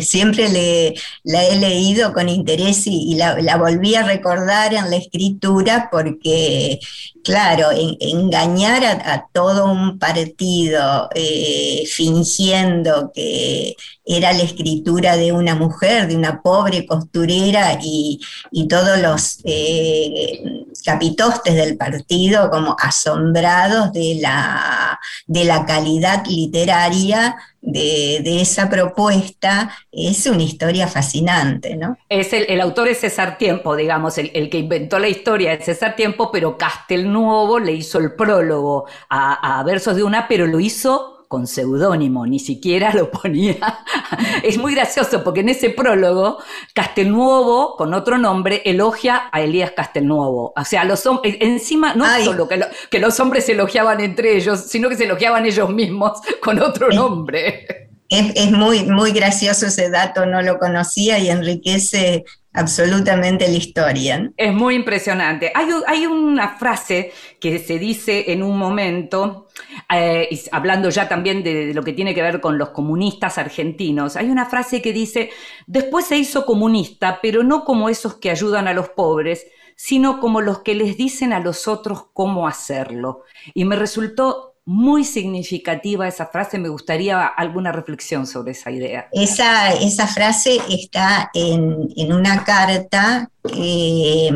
siempre 0.00 0.48
le, 0.48 0.94
la 1.22 1.44
he 1.44 1.56
leído 1.56 2.12
con 2.12 2.28
interés 2.28 2.86
y, 2.86 3.14
la, 3.14 3.56
volví 3.56 3.94
a 3.94 4.02
recordar 4.02 4.74
en 4.74 4.90
la 4.90 4.96
escritura 4.96 5.88
porque, 5.92 6.80
claro, 7.22 7.68
engañar 8.00 8.84
a, 8.84 9.26
todo 9.32 9.70
un 9.70 9.98
partido 9.98 11.08
eh, 11.14 11.84
fingiendo 11.86 13.12
que 13.14 13.76
era 14.04 14.32
la 14.32 14.42
escritura 14.42 15.16
de 15.16 15.30
una 15.30 15.54
mujer, 15.54 16.08
de 16.08 16.16
una 16.16 16.42
pobre 16.42 16.84
costurera 16.84 17.78
y, 17.80 18.20
todos 18.68 18.98
los 18.98 19.38
eh, 19.44 20.64
capitostes 20.84 21.54
del 21.54 21.76
partido 21.76 22.50
como 22.50 22.76
asombrados 22.78 23.92
de 23.92 24.18
la, 24.20 24.98
de 25.26 25.44
la 25.44 25.64
calidad 25.64 26.24
literaria 26.30 27.36
de, 27.60 28.40
esa 28.40 28.70
propuesta, 28.70 29.70
es 29.92 30.26
una 30.26 30.42
historia 30.42 30.88
fascinante, 30.88 31.76
¿no? 31.76 31.98
Es 32.08 32.32
el, 32.32 32.60
autor 32.60 32.88
es 32.88 33.00
César 33.00 33.36
Tiempo, 33.36 33.76
digamos, 33.76 34.16
el, 34.18 34.48
que 34.50 34.58
inventó 34.58 34.98
la 34.98 35.08
historia 35.08 35.52
es 35.52 35.64
César 35.64 35.96
Tiempo, 35.96 36.30
pero 36.32 36.56
Castelnuovo 36.56 37.58
le 37.58 37.72
hizo 37.72 37.98
el 37.98 38.14
prólogo 38.14 38.86
a, 39.08 39.58
a 39.58 39.62
versos 39.64 39.96
de 39.96 40.02
una, 40.02 40.26
pero 40.26 40.46
lo 40.46 40.60
hizo 40.60 41.19
con 41.30 41.46
seudónimo, 41.46 42.26
ni 42.26 42.40
siquiera 42.40 42.92
lo 42.92 43.08
ponía. 43.08 43.54
es 44.42 44.58
muy 44.58 44.74
gracioso 44.74 45.22
porque 45.22 45.38
en 45.40 45.50
ese 45.50 45.70
prólogo, 45.70 46.38
Castelnuovo, 46.74 47.76
con 47.76 47.94
otro 47.94 48.18
nombre, 48.18 48.62
elogia 48.64 49.28
a 49.30 49.40
Elías 49.40 49.70
Castelnuovo. 49.70 50.52
O 50.56 50.64
sea, 50.64 50.82
los 50.82 51.06
hombres, 51.06 51.36
encima, 51.38 51.94
no 51.94 52.04
solo 52.24 52.48
que, 52.48 52.98
los 52.98 53.20
hombres 53.20 53.46
se 53.46 53.52
elogiaban 53.52 54.00
entre 54.00 54.36
ellos, 54.36 54.58
sino 54.58 54.88
que 54.88 54.96
se 54.96 55.04
elogiaban 55.04 55.46
ellos 55.46 55.70
mismos 55.70 56.18
con 56.42 56.60
otro 56.60 56.88
nombre. 56.90 57.89
Es, 58.10 58.50
muy, 58.50 58.82
muy 58.82 59.12
gracioso 59.12 59.66
ese 59.66 59.88
dato, 59.88 60.26
no 60.26 60.42
lo 60.42 60.58
conocía 60.58 61.20
y 61.20 61.30
enriquece 61.30 62.24
absolutamente 62.52 63.46
la 63.46 63.56
historia. 63.56 64.32
Es 64.36 64.52
muy 64.52 64.74
impresionante. 64.74 65.52
Hay, 65.54 65.68
hay, 65.86 66.06
una 66.06 66.56
frase 66.56 67.12
que 67.40 67.60
se 67.60 67.78
dice 67.78 68.32
en 68.32 68.42
un 68.42 68.58
momento, 68.58 69.46
eh, 69.94 70.28
hablando 70.50 70.90
ya 70.90 71.08
también 71.08 71.44
de, 71.44 71.72
lo 71.72 71.84
que 71.84 71.92
tiene 71.92 72.12
que 72.12 72.22
ver 72.22 72.40
con 72.40 72.58
los 72.58 72.70
comunistas 72.70 73.38
argentinos, 73.38 74.16
hay 74.16 74.28
una 74.28 74.46
frase 74.46 74.82
que 74.82 74.92
dice, 74.92 75.30
después 75.68 76.06
se 76.06 76.16
hizo 76.16 76.44
comunista, 76.44 77.20
pero 77.22 77.44
no 77.44 77.64
como 77.64 77.88
esos 77.88 78.14
que 78.14 78.32
ayudan 78.32 78.66
a 78.66 78.74
los 78.74 78.88
pobres, 78.88 79.46
sino 79.76 80.18
como 80.18 80.40
los 80.40 80.62
que 80.62 80.74
les 80.74 80.96
dicen 80.96 81.32
a 81.32 81.38
los 81.38 81.68
otros 81.68 82.06
cómo 82.12 82.48
hacerlo. 82.48 83.22
Y 83.54 83.64
me 83.64 83.76
resultó 83.76 84.49
muy 84.70 85.02
significativa 85.02 86.06
esa 86.06 86.26
frase, 86.26 86.56
me 86.56 86.68
gustaría 86.68 87.26
alguna 87.26 87.72
reflexión 87.72 88.24
sobre 88.24 88.52
esa 88.52 88.70
idea. 88.70 89.08
Esa, 89.10 89.72
esa 89.72 90.06
frase 90.06 90.60
está 90.68 91.28
en, 91.34 92.12
una 92.12 92.44
carta 92.44 93.28
que, 93.42 94.30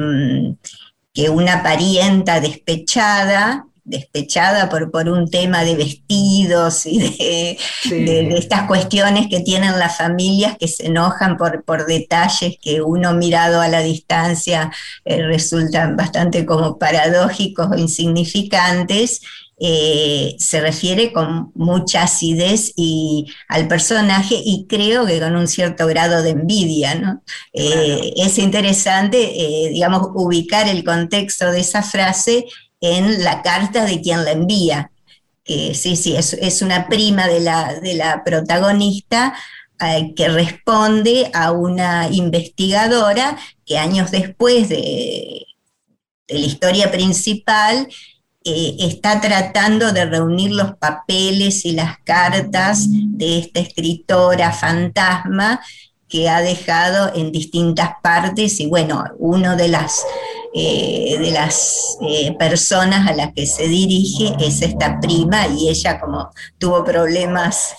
una 1.30 1.62
parienta 1.62 2.40
despechada 2.40 3.64
despechada 3.84 4.70
por, 4.70 4.90
por 4.90 5.10
un 5.10 5.30
tema 5.30 5.62
de 5.62 5.76
vestidos 5.76 6.86
y 6.86 6.98
de, 7.00 7.58
estas 8.34 8.66
cuestiones 8.66 9.26
que 9.28 9.40
tienen 9.40 9.78
las 9.78 9.98
familias 9.98 10.56
que 10.58 10.68
se 10.68 10.86
enojan 10.86 11.36
por, 11.36 11.62
por 11.64 11.84
detalles 11.84 12.56
que 12.62 12.80
uno 12.80 13.12
mirado 13.12 13.60
a 13.60 13.68
la 13.68 13.80
distancia 13.80 14.72
eh, 15.04 15.22
resultan 15.22 15.96
bastante 15.96 16.46
como 16.46 16.78
paradójicos 16.78 17.68
o 17.70 17.76
insignificantes, 17.76 19.20
eh, 19.56 20.34
se 20.40 20.60
refiere 20.60 21.12
con 21.12 21.52
mucha 21.54 22.02
acidez 22.02 22.72
y, 22.74 23.32
al 23.48 23.68
personaje 23.68 24.34
y 24.44 24.66
creo 24.66 25.06
que 25.06 25.20
con 25.20 25.36
un 25.36 25.46
cierto 25.46 25.86
grado 25.86 26.22
de 26.22 26.30
envidia. 26.30 26.96
¿no? 26.96 27.22
Eh, 27.52 28.14
es 28.16 28.38
interesante, 28.38 29.18
eh, 29.18 29.68
digamos, 29.70 30.08
ubicar 30.14 30.68
el 30.68 30.82
contexto 30.82 31.52
de 31.52 31.60
esa 31.60 31.82
frase 31.82 32.46
en 32.80 33.22
la 33.22 33.42
carta 33.42 33.84
de 33.84 34.00
quien 34.00 34.24
la 34.24 34.32
envía. 34.32 34.90
Que 35.44 35.74
sí, 35.74 35.94
sí, 35.94 36.16
es, 36.16 36.62
una 36.62 36.88
prima 36.88 37.28
de 37.28 37.40
la, 37.40 37.78
de 37.78 37.94
la 37.94 38.24
protagonista 38.24 39.34
que 40.16 40.28
responde 40.28 41.30
a 41.34 41.52
una 41.52 42.08
investigadora 42.10 43.36
que 43.66 43.76
años 43.76 44.10
después 44.10 44.70
de, 44.70 45.44
de 46.26 46.38
la 46.38 46.46
historia 46.46 46.90
principal 46.90 47.88
eh, 48.44 48.76
está 48.80 49.20
tratando 49.20 49.92
de 49.92 50.04
reunir 50.04 50.52
los 50.52 50.76
papeles 50.76 51.64
y 51.64 51.72
las 51.72 51.98
cartas 52.04 52.86
de 52.88 53.38
esta 53.38 53.60
escritora 53.60 54.52
fantasma 54.52 55.60
que 56.08 56.28
ha 56.28 56.42
dejado 56.42 57.12
en 57.14 57.32
distintas 57.32 57.92
partes 58.02 58.60
y 58.60 58.66
bueno, 58.66 59.04
uno 59.18 59.56
de 59.56 59.68
las 59.68 60.04
eh, 60.56 61.16
de 61.18 61.32
las 61.32 61.98
eh, 62.02 62.32
personas 62.38 63.08
a 63.10 63.12
las 63.12 63.32
que 63.32 63.44
se 63.44 63.66
dirige 63.66 64.36
es 64.38 64.62
esta 64.62 65.00
prima 65.00 65.48
y 65.48 65.68
ella 65.68 65.98
como 65.98 66.30
tuvo 66.58 66.84
problemas, 66.84 67.74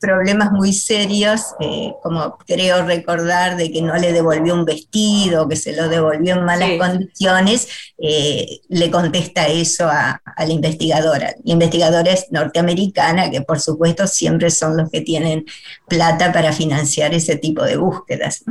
problemas 0.00 0.52
muy 0.52 0.72
serios, 0.72 1.54
eh, 1.60 1.92
como 2.02 2.36
creo 2.46 2.84
recordar 2.84 3.56
de 3.56 3.70
que 3.72 3.82
no 3.82 3.96
le 3.96 4.12
devolvió 4.12 4.54
un 4.54 4.64
vestido, 4.64 5.48
que 5.48 5.56
se 5.56 5.74
lo 5.74 5.88
devolvió 5.88 6.34
en 6.34 6.44
malas 6.44 6.70
condiciones, 6.78 7.68
le 7.98 8.90
contesta 8.90 9.46
eso 9.46 9.88
a, 9.88 10.20
la 10.36 10.52
investigadora. 10.52 11.34
La 11.44 11.52
investigadora 11.52 12.12
es 12.12 12.26
norteamericana, 12.30 13.30
que 13.30 13.40
por 13.40 13.60
supuesto 13.60 14.06
siempre 14.06 14.50
son 14.50 14.76
los 14.76 14.90
que 14.90 15.00
tienen 15.00 15.44
plata 15.88 16.32
para 16.32 16.52
financiar 16.52 17.14
ese 17.14 17.36
tipo 17.36 17.62
de 17.62 17.76
búsquedas. 17.76 18.44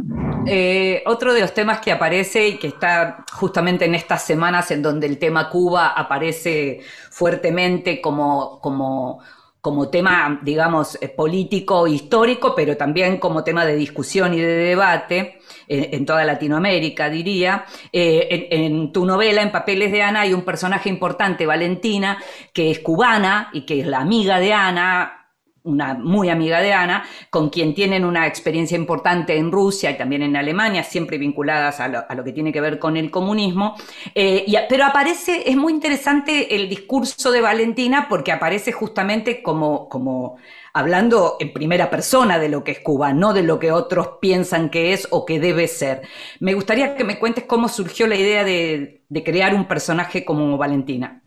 otro 1.06 1.34
de 1.34 1.42
los 1.42 1.54
temas 1.54 1.80
que 1.80 1.92
aparece 1.92 2.48
y 2.48 2.58
que 2.58 2.68
está 2.68 3.26
justamente 3.32 3.86
en 3.86 3.96
estas 3.96 4.24
semanas 4.24 4.72
en 4.72 4.82
donde 4.82 5.08
el 5.08 5.18
tema 5.18 5.50
Cuba 5.50 5.88
aparece 5.90 6.82
fuertemente 7.10 8.02
como, 8.02 8.60
como, 8.60 9.20
como 9.66 9.90
tema, 9.90 10.42
digamos, 10.44 10.96
eh, 11.02 11.10
político, 11.10 11.88
histórico, 11.88 12.54
pero 12.54 12.78
también 12.78 13.18
como 13.18 13.44
tema 13.44 13.66
de 13.66 13.76
discusión 13.76 14.32
y 14.36 14.40
de 14.40 14.58
debate 14.58 15.40
eh, 15.68 15.90
en, 15.94 16.06
toda 16.06 16.24
Latinoamérica, 16.24 17.10
diría. 17.10 17.66
Eh, 17.92 18.48
en, 18.52 18.92
tu 18.92 19.08
novela, 19.08 19.42
en 19.42 19.52
Papeles 19.52 19.92
de 19.92 20.04
Ana, 20.04 20.22
hay 20.22 20.36
un 20.36 20.44
personaje 20.44 20.88
importante, 20.88 21.48
Valentina, 21.48 22.20
que 22.54 22.70
es 22.70 22.78
cubana 22.78 23.50
y 23.54 23.62
que 23.62 23.80
es 23.80 23.88
la 23.88 24.02
amiga 24.02 24.40
de 24.40 24.54
Ana, 24.54 25.25
una 25.66 25.96
muy 25.96 26.30
amiga 26.30 26.62
de 26.62 26.74
Ana, 26.74 27.06
con 27.30 27.50
quien 27.50 27.74
tienen 27.74 28.06
una 28.06 28.28
experiencia 28.28 28.78
importante 28.78 29.36
en 29.36 29.52
Rusia 29.52 29.92
y 29.92 29.98
también 29.98 30.24
en 30.24 30.36
Alemania, 30.36 30.84
siempre 30.84 31.18
vinculadas 31.18 31.80
a 31.80 31.88
lo, 31.88 32.24
que 32.24 32.32
tiene 32.32 32.54
que 32.54 32.62
ver 32.62 32.80
con 32.80 32.96
el 32.98 33.12
comunismo. 33.12 33.76
Eh, 34.14 34.46
pero 34.70 34.86
aparece, 34.86 35.50
es 35.50 35.58
muy 35.58 35.74
interesante 35.74 36.56
el 36.56 36.70
discurso 36.70 37.32
de 37.32 37.42
Valentina 37.42 38.08
porque 38.08 38.32
aparece 38.32 38.72
justamente 38.72 39.44
como, 39.44 39.90
como 39.90 40.38
hablando 40.74 41.38
en 41.40 41.52
primera 41.52 41.90
persona 41.90 42.40
de 42.40 42.50
lo 42.50 42.64
que 42.64 42.72
es 42.72 42.80
Cuba, 42.80 43.14
no 43.14 43.34
de 43.34 43.44
lo 43.44 43.60
que 43.60 43.72
otros 43.72 44.10
piensan 44.22 44.70
que 44.70 44.94
es 44.94 45.08
o 45.12 45.26
que 45.26 45.40
debe 45.40 45.68
ser. 45.68 46.04
Me 46.40 46.54
gustaría 46.54 46.96
que 46.96 47.04
me 47.04 47.20
cuentes 47.20 47.46
cómo 47.46 47.68
surgió 47.70 48.08
la 48.08 48.16
idea 48.16 48.44
de 48.44 49.24
crear 49.24 49.56
un 49.56 49.66
personaje 49.66 50.24
como 50.24 50.58
Valentina. 50.58 51.24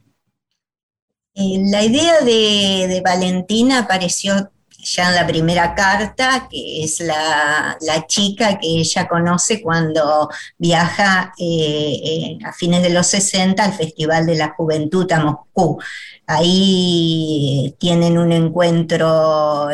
Eh, 1.40 1.62
la 1.70 1.84
idea 1.84 2.20
de, 2.22 3.00
Valentina 3.04 3.78
apareció 3.80 4.50
ya 4.82 5.10
en 5.10 5.14
la 5.14 5.24
primera 5.24 5.72
carta, 5.72 6.48
que 6.50 6.82
es 6.82 6.98
la, 6.98 7.78
chica 8.08 8.58
que 8.58 8.80
ella 8.80 9.06
conoce 9.06 9.62
cuando 9.62 10.28
viaja 10.56 11.32
eh, 11.38 12.00
eh, 12.04 12.38
a 12.44 12.52
fines 12.52 12.82
de 12.82 12.90
los 12.90 13.06
60 13.06 13.62
al 13.62 13.72
Festival 13.72 14.26
de 14.26 14.34
la 14.34 14.48
Juventud 14.56 15.10
a 15.12 15.20
Moscú. 15.20 15.78
Ahí 16.26 17.72
tienen 17.78 18.18
un 18.18 18.32
encuentro 18.32 19.68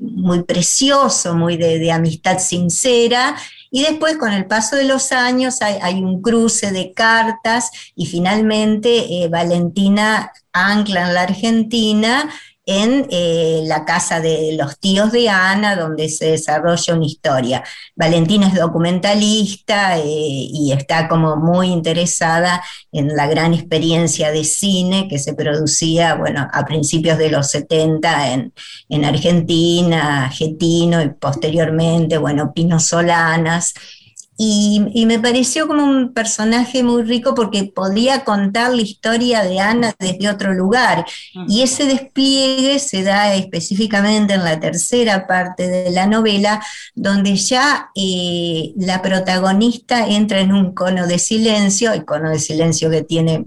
muy 0.00 0.42
precioso, 0.42 1.36
muy 1.36 1.56
de 1.56 1.92
amistad 1.92 2.38
sincera, 2.40 3.36
y 3.70 3.82
después, 3.82 4.16
con 4.16 4.32
el 4.32 4.46
paso 4.46 4.76
de 4.76 4.84
los 4.84 5.12
años, 5.12 5.60
hay, 5.62 6.02
un 6.02 6.22
cruce 6.22 6.72
de 6.72 6.92
cartas 6.92 7.70
y 7.94 8.06
finalmente 8.06 9.22
eh, 9.22 9.28
Valentina 9.28 10.32
ancla 10.52 11.08
en 11.08 11.14
la 11.14 11.22
Argentina 11.22 12.30
en 12.70 13.06
eh, 13.08 13.62
la 13.64 13.86
casa 13.86 14.20
de 14.20 14.52
los 14.52 14.78
tíos 14.78 15.10
de 15.10 15.30
Ana, 15.30 15.74
donde 15.74 16.10
se 16.10 16.32
desarrolla 16.32 16.94
una 16.94 17.06
historia. 17.06 17.64
Valentina 17.96 18.46
es 18.48 18.56
documentalista 18.56 19.96
eh, 19.98 20.04
y 20.04 20.72
está 20.72 21.08
como 21.08 21.36
muy 21.36 21.68
interesada 21.68 22.62
en 22.92 23.16
la 23.16 23.26
gran 23.26 23.54
experiencia 23.54 24.30
de 24.32 24.44
cine 24.44 25.08
que 25.08 25.18
se 25.18 25.32
producía, 25.32 26.14
bueno, 26.16 26.46
a 26.52 26.66
principios 26.66 27.16
de 27.16 27.30
los 27.30 27.50
70 27.50 28.34
en, 28.34 28.52
en 28.90 29.04
Argentina, 29.06 30.28
Getino 30.30 31.00
y 31.00 31.08
posteriormente, 31.08 32.18
bueno, 32.18 32.52
Pino 32.52 32.78
Solanas. 32.80 33.72
Y, 34.40 35.04
me 35.06 35.18
pareció 35.18 35.66
como 35.66 35.84
un 35.84 36.12
personaje 36.12 36.84
muy 36.84 37.02
rico 37.02 37.34
porque 37.34 37.64
podía 37.64 38.22
contar 38.24 38.72
la 38.72 38.82
historia 38.82 39.42
de 39.42 39.58
Ana 39.58 39.96
desde 39.98 40.30
otro 40.30 40.54
lugar. 40.54 41.04
Y 41.48 41.62
ese 41.62 41.86
despliegue 41.86 42.78
se 42.78 43.02
da 43.02 43.34
específicamente 43.34 44.34
en 44.34 44.44
la 44.44 44.60
tercera 44.60 45.26
parte 45.26 45.66
de 45.66 45.90
la 45.90 46.06
novela, 46.06 46.64
donde 46.94 47.34
ya 47.34 47.90
eh, 47.96 48.72
la 48.76 49.02
protagonista 49.02 50.06
entra 50.06 50.38
en 50.38 50.52
un 50.52 50.72
cono 50.72 51.08
de 51.08 51.18
silencio, 51.18 51.92
el 51.92 52.04
cono 52.04 52.30
de 52.30 52.38
silencio 52.38 52.90
que 52.90 53.02
tiene 53.02 53.46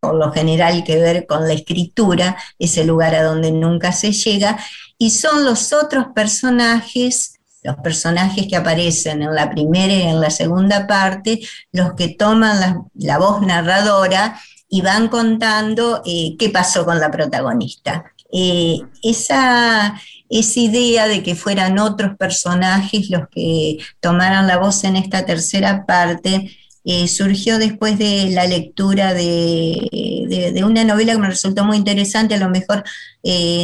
por 0.00 0.16
lo 0.16 0.32
general 0.32 0.82
que 0.82 0.98
ver 0.98 1.26
con 1.26 1.46
la 1.46 1.54
escritura, 1.54 2.36
ese 2.58 2.84
lugar 2.84 3.14
a 3.14 3.22
donde 3.22 3.52
nunca 3.52 3.92
se 3.92 4.10
llega, 4.10 4.58
y 4.98 5.10
son 5.10 5.44
los 5.44 5.72
otros 5.72 6.06
personajes 6.14 7.35
los 7.66 7.76
personajes 7.78 8.46
que 8.46 8.56
aparecen 8.56 9.22
en 9.22 9.34
la 9.34 9.50
primera 9.50 9.92
y 9.92 10.02
en 10.02 10.20
la 10.20 10.30
segunda 10.30 10.86
parte, 10.86 11.40
los 11.72 11.94
que 11.94 12.08
toman 12.08 12.84
la, 12.94 13.18
voz 13.18 13.42
narradora 13.42 14.40
y 14.68 14.82
van 14.82 15.08
contando 15.08 16.00
eh, 16.06 16.36
qué 16.38 16.48
pasó 16.50 16.84
con 16.84 17.00
la 17.00 17.10
protagonista. 17.10 18.04
Eh, 18.32 18.78
esa, 19.02 20.00
idea 20.28 21.08
de 21.08 21.22
que 21.22 21.34
fueran 21.34 21.78
otros 21.78 22.16
personajes 22.16 23.10
los 23.10 23.28
que 23.30 23.78
tomaran 24.00 24.46
la 24.46 24.58
voz 24.58 24.84
en 24.84 24.96
esta 24.96 25.26
tercera 25.26 25.86
parte, 25.86 26.56
eh, 26.84 27.08
surgió 27.08 27.58
después 27.58 27.98
de 27.98 28.30
la 28.30 28.46
lectura 28.46 29.12
de, 29.12 30.62
una 30.64 30.84
novela 30.84 31.12
que 31.12 31.18
me 31.18 31.28
resultó 31.28 31.64
muy 31.64 31.76
interesante, 31.76 32.34
a 32.34 32.38
lo 32.38 32.48
mejor 32.48 32.84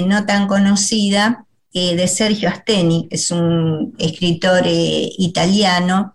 no 0.07 0.27
tan 0.27 0.49
conocida, 0.49 1.47
eh, 1.75 1.97
de 1.97 2.07
Sergio 2.07 2.51
Asteni, 2.51 3.09
que 3.09 3.17
es 3.17 3.31
un 3.31 3.95
escritor 3.99 4.63
eh, 4.67 5.11
italiano, 5.17 6.13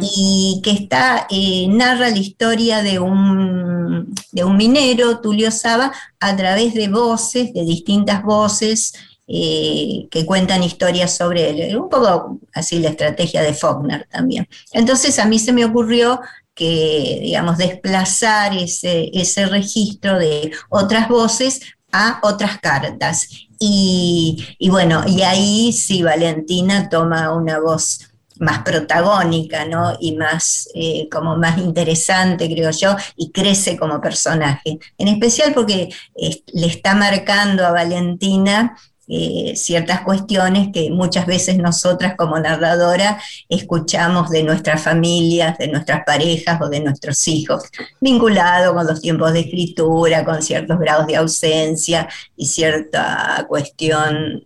y 0.00 0.60
que 0.62 0.70
está, 0.70 1.26
eh, 1.30 1.66
narra 1.68 2.08
la 2.08 2.18
historia 2.18 2.82
de 2.82 2.98
un, 2.98 4.14
de 4.32 4.44
un 4.44 4.56
minero, 4.56 5.20
Tulio 5.20 5.50
Saba, 5.50 5.92
a 6.20 6.36
través 6.36 6.72
de 6.72 6.88
voces, 6.88 7.52
de 7.52 7.64
distintas 7.64 8.22
voces, 8.22 8.94
que 9.26 10.24
cuentan 10.26 10.62
historias 10.62 11.16
sobre 11.16 11.50
él. 11.50 11.76
Un 11.76 11.88
poco 11.88 12.38
así 12.52 12.78
la 12.78 12.90
estrategia 12.90 13.42
de 13.42 13.54
Faulkner 13.54 14.06
también. 14.10 14.46
Entonces 14.72 15.18
a 15.18 15.24
mí 15.24 15.38
se 15.38 15.52
me 15.52 15.64
ocurrió 15.64 16.20
que, 16.54 17.18
digamos, 17.22 17.58
desplazar 17.58 18.56
ese, 18.56 19.10
ese 19.12 19.46
registro 19.46 20.18
de 20.18 20.52
otras 20.68 21.08
voces 21.08 21.60
a 21.94 22.18
otras 22.22 22.58
cartas. 22.58 23.28
Y, 23.58 24.68
bueno, 24.68 25.04
y 25.06 25.22
ahí 25.22 25.72
sí 25.72 26.02
Valentina 26.02 26.88
toma 26.88 27.32
una 27.32 27.60
voz 27.60 28.00
más 28.40 28.58
protagónica, 28.58 29.64
¿no? 29.64 29.96
Y 30.00 30.16
más, 30.16 30.68
eh, 30.74 31.08
como 31.08 31.36
más 31.36 31.56
interesante, 31.58 32.52
creo 32.52 32.72
yo, 32.72 32.96
y 33.16 33.30
crece 33.30 33.76
como 33.78 34.00
personaje. 34.00 34.80
En 34.98 35.06
especial 35.06 35.54
porque 35.54 35.88
le 36.52 36.66
está 36.66 36.96
marcando 36.96 37.64
a 37.64 37.70
Valentina 37.70 38.76
eh, 39.06 39.52
ciertas 39.56 40.00
cuestiones 40.00 40.68
que 40.72 40.90
muchas 40.90 41.26
veces 41.26 41.58
nosotras 41.58 42.14
como 42.16 42.38
narradora 42.38 43.20
escuchamos 43.48 44.30
de 44.30 44.42
nuestras 44.42 44.82
familias, 44.82 45.58
de 45.58 45.68
nuestras 45.68 46.04
parejas 46.04 46.60
o 46.62 46.68
de 46.68 46.80
nuestros 46.80 47.28
hijos, 47.28 47.64
vinculado 48.00 48.74
con 48.74 48.86
los 48.86 49.00
tiempos 49.00 49.32
de 49.32 49.40
escritura, 49.40 50.24
con 50.24 50.42
ciertos 50.42 50.78
grados 50.78 51.06
de 51.06 51.16
ausencia 51.16 52.08
y 52.36 52.46
cierta 52.46 53.44
cuestión 53.48 54.44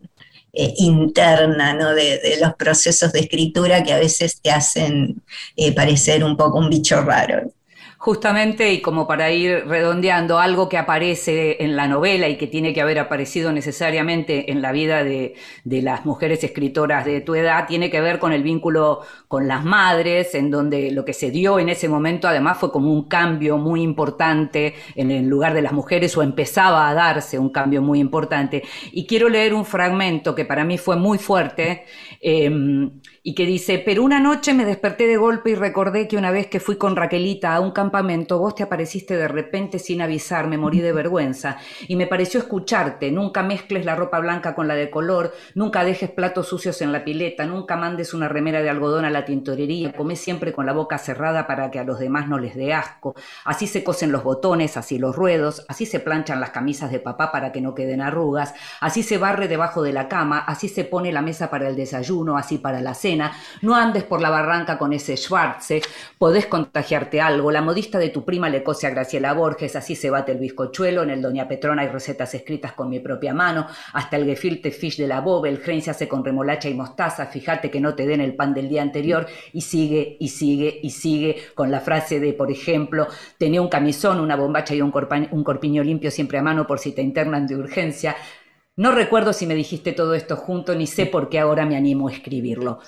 eh, 0.52 0.74
interna 0.78 1.74
de, 1.94 2.38
los 2.40 2.54
procesos 2.54 3.12
de 3.12 3.20
escritura 3.20 3.84
que 3.84 3.92
a 3.92 3.98
veces 3.98 4.40
te 4.40 4.50
hacen 4.50 5.22
eh, 5.56 5.72
parecer 5.72 6.24
un 6.24 6.36
poco 6.36 6.58
un 6.58 6.68
bicho 6.68 7.00
raro. 7.02 7.52
Justamente, 8.00 8.72
y 8.72 8.80
como 8.80 9.08
para 9.08 9.32
ir 9.32 9.64
redondeando, 9.66 10.38
algo 10.38 10.68
que 10.68 10.78
aparece 10.78 11.64
en 11.64 11.74
la 11.74 11.88
novela 11.88 12.28
y 12.28 12.36
que 12.36 12.46
tiene 12.46 12.72
que 12.72 12.80
haber 12.80 13.00
aparecido 13.00 13.50
necesariamente 13.50 14.52
en 14.52 14.62
la 14.62 14.70
vida 14.70 15.02
de, 15.02 15.34
las 15.64 16.06
mujeres 16.06 16.44
escritoras 16.44 17.04
de 17.04 17.20
tu 17.22 17.34
edad, 17.34 17.66
tiene 17.66 17.90
que 17.90 18.00
ver 18.00 18.20
con 18.20 18.32
el 18.32 18.44
vínculo 18.44 19.00
con 19.26 19.48
las 19.48 19.64
madres, 19.64 20.36
en 20.36 20.48
donde 20.48 20.92
lo 20.92 21.04
que 21.04 21.12
se 21.12 21.32
dio 21.32 21.58
en 21.58 21.70
ese 21.70 21.88
momento 21.88 22.28
además 22.28 22.58
fue 22.58 22.70
como 22.70 22.92
un 22.92 23.08
cambio 23.08 23.58
muy 23.58 23.82
importante 23.82 24.76
en 24.94 25.10
el 25.10 25.26
lugar 25.26 25.52
de 25.52 25.62
las 25.62 25.72
mujeres 25.72 26.16
o 26.16 26.22
empezaba 26.22 26.88
a 26.88 26.94
darse 26.94 27.36
un 27.36 27.50
cambio 27.50 27.82
muy 27.82 27.98
importante. 27.98 28.62
Y 28.92 29.08
quiero 29.08 29.28
leer 29.28 29.54
un 29.54 29.64
fragmento 29.64 30.36
que 30.36 30.44
para 30.44 30.64
mí 30.64 30.78
fue 30.78 30.94
muy 30.94 31.18
fuerte. 31.18 31.84
Em, 32.20 33.00
y 33.28 33.34
que 33.34 33.44
dice, 33.44 33.82
pero 33.84 34.04
una 34.04 34.20
noche 34.20 34.54
me 34.54 34.64
desperté 34.64 35.06
de 35.06 35.18
golpe 35.18 35.50
y 35.50 35.54
recordé 35.54 36.08
que 36.08 36.16
una 36.16 36.30
vez 36.30 36.46
que 36.46 36.60
fui 36.60 36.76
con 36.76 36.96
Raquelita 36.96 37.54
a 37.54 37.60
un 37.60 37.72
campamento, 37.72 38.38
vos 38.38 38.54
te 38.54 38.62
apareciste 38.62 39.18
de 39.18 39.28
repente 39.28 39.78
sin 39.78 40.00
avisar, 40.00 40.46
me 40.46 40.56
morí 40.56 40.80
de 40.80 40.94
vergüenza, 40.94 41.58
y 41.88 41.96
me 41.96 42.06
pareció 42.06 42.40
escucharte, 42.40 43.12
nunca 43.12 43.42
mezcles 43.42 43.84
la 43.84 43.96
ropa 43.96 44.18
blanca 44.20 44.54
con 44.54 44.66
la 44.66 44.76
de 44.76 44.88
color, 44.88 45.34
nunca 45.54 45.84
dejes 45.84 46.10
platos 46.10 46.48
sucios 46.48 46.80
en 46.80 46.90
la 46.90 47.04
pileta, 47.04 47.44
nunca 47.44 47.76
mandes 47.76 48.14
una 48.14 48.28
remera 48.28 48.62
de 48.62 48.70
algodón 48.70 49.04
a 49.04 49.10
la 49.10 49.26
tintorería, 49.26 49.92
come 49.92 50.16
siempre 50.16 50.54
con 50.54 50.64
la 50.64 50.72
boca 50.72 50.96
cerrada 50.96 51.46
para 51.46 51.70
que 51.70 51.78
a 51.78 51.84
los 51.84 51.98
demás 51.98 52.28
no 52.28 52.38
les 52.38 52.56
dé 52.56 52.72
asco, 52.72 53.14
así 53.44 53.66
se 53.66 53.84
cosen 53.84 54.10
los 54.10 54.24
botones, 54.24 54.78
así 54.78 54.98
los 54.98 55.14
ruedos, 55.14 55.66
así 55.68 55.84
se 55.84 56.00
planchan 56.00 56.40
las 56.40 56.48
camisas 56.48 56.90
de 56.90 56.98
papá 56.98 57.30
para 57.30 57.52
que 57.52 57.60
no 57.60 57.74
queden 57.74 58.00
arrugas, 58.00 58.54
así 58.80 59.02
se 59.02 59.18
barre 59.18 59.48
debajo 59.48 59.82
de 59.82 59.92
la 59.92 60.08
cama, 60.08 60.38
así 60.38 60.70
se 60.70 60.84
pone 60.84 61.12
la 61.12 61.20
mesa 61.20 61.50
para 61.50 61.68
el 61.68 61.76
desayuno, 61.76 62.38
así 62.38 62.56
para 62.56 62.80
la 62.80 62.94
cena, 62.94 63.17
no 63.62 63.74
andes 63.74 64.04
por 64.04 64.20
la 64.20 64.30
barranca 64.30 64.78
con 64.78 64.92
ese 64.92 65.16
Schwarze, 65.16 65.80
podés 66.18 66.46
contagiarte 66.46 67.20
algo, 67.20 67.50
la 67.50 67.62
modista 67.62 67.98
de 67.98 68.08
tu 68.10 68.24
prima 68.24 68.48
le 68.48 68.62
cose 68.62 68.86
a 68.86 68.90
Graciela 68.90 69.32
Borges, 69.32 69.76
así 69.76 69.96
se 69.96 70.10
bate 70.10 70.32
el 70.32 70.38
bizcochuelo, 70.38 71.02
en 71.02 71.10
el 71.10 71.22
Doña 71.22 71.48
Petrona 71.48 71.82
hay 71.82 71.88
recetas 71.88 72.34
escritas 72.34 72.72
con 72.72 72.88
mi 72.88 73.00
propia 73.00 73.34
mano, 73.34 73.66
hasta 73.92 74.16
el 74.16 74.24
gefilte 74.24 74.70
fish 74.70 74.96
de 74.96 75.06
la 75.06 75.20
bobe, 75.20 75.48
el 75.48 75.82
se 75.82 75.90
hace 75.90 76.08
con 76.08 76.24
remolacha 76.24 76.68
y 76.68 76.74
mostaza, 76.74 77.26
fíjate 77.26 77.70
que 77.70 77.80
no 77.80 77.94
te 77.94 78.06
den 78.06 78.20
el 78.20 78.34
pan 78.34 78.54
del 78.54 78.68
día 78.68 78.82
anterior, 78.82 79.26
y 79.52 79.60
sigue, 79.60 80.16
y 80.18 80.28
sigue, 80.28 80.80
y 80.82 80.90
sigue, 80.90 81.36
con 81.54 81.70
la 81.70 81.80
frase 81.80 82.20
de, 82.20 82.32
por 82.32 82.50
ejemplo, 82.50 83.06
tenía 83.36 83.60
un 83.60 83.68
camisón, 83.68 84.20
una 84.20 84.36
bombacha 84.36 84.74
y 84.74 84.82
un, 84.82 84.92
un 85.30 85.44
corpiño 85.44 85.82
limpio 85.82 86.10
siempre 86.10 86.38
a 86.38 86.42
mano 86.42 86.66
por 86.66 86.78
si 86.78 86.92
te 86.92 87.02
internan 87.02 87.46
de 87.46 87.56
urgencia, 87.56 88.16
no 88.78 88.92
recuerdo 88.92 89.32
si 89.32 89.44
me 89.44 89.56
dijiste 89.56 89.92
todo 89.92 90.14
esto 90.14 90.36
junto, 90.36 90.74
ni 90.76 90.86
sé 90.86 91.06
por 91.06 91.28
qué 91.28 91.40
ahora 91.40 91.66
me 91.66 91.76
animo 91.76 92.08
a 92.08 92.12
escribirlo. 92.12 92.78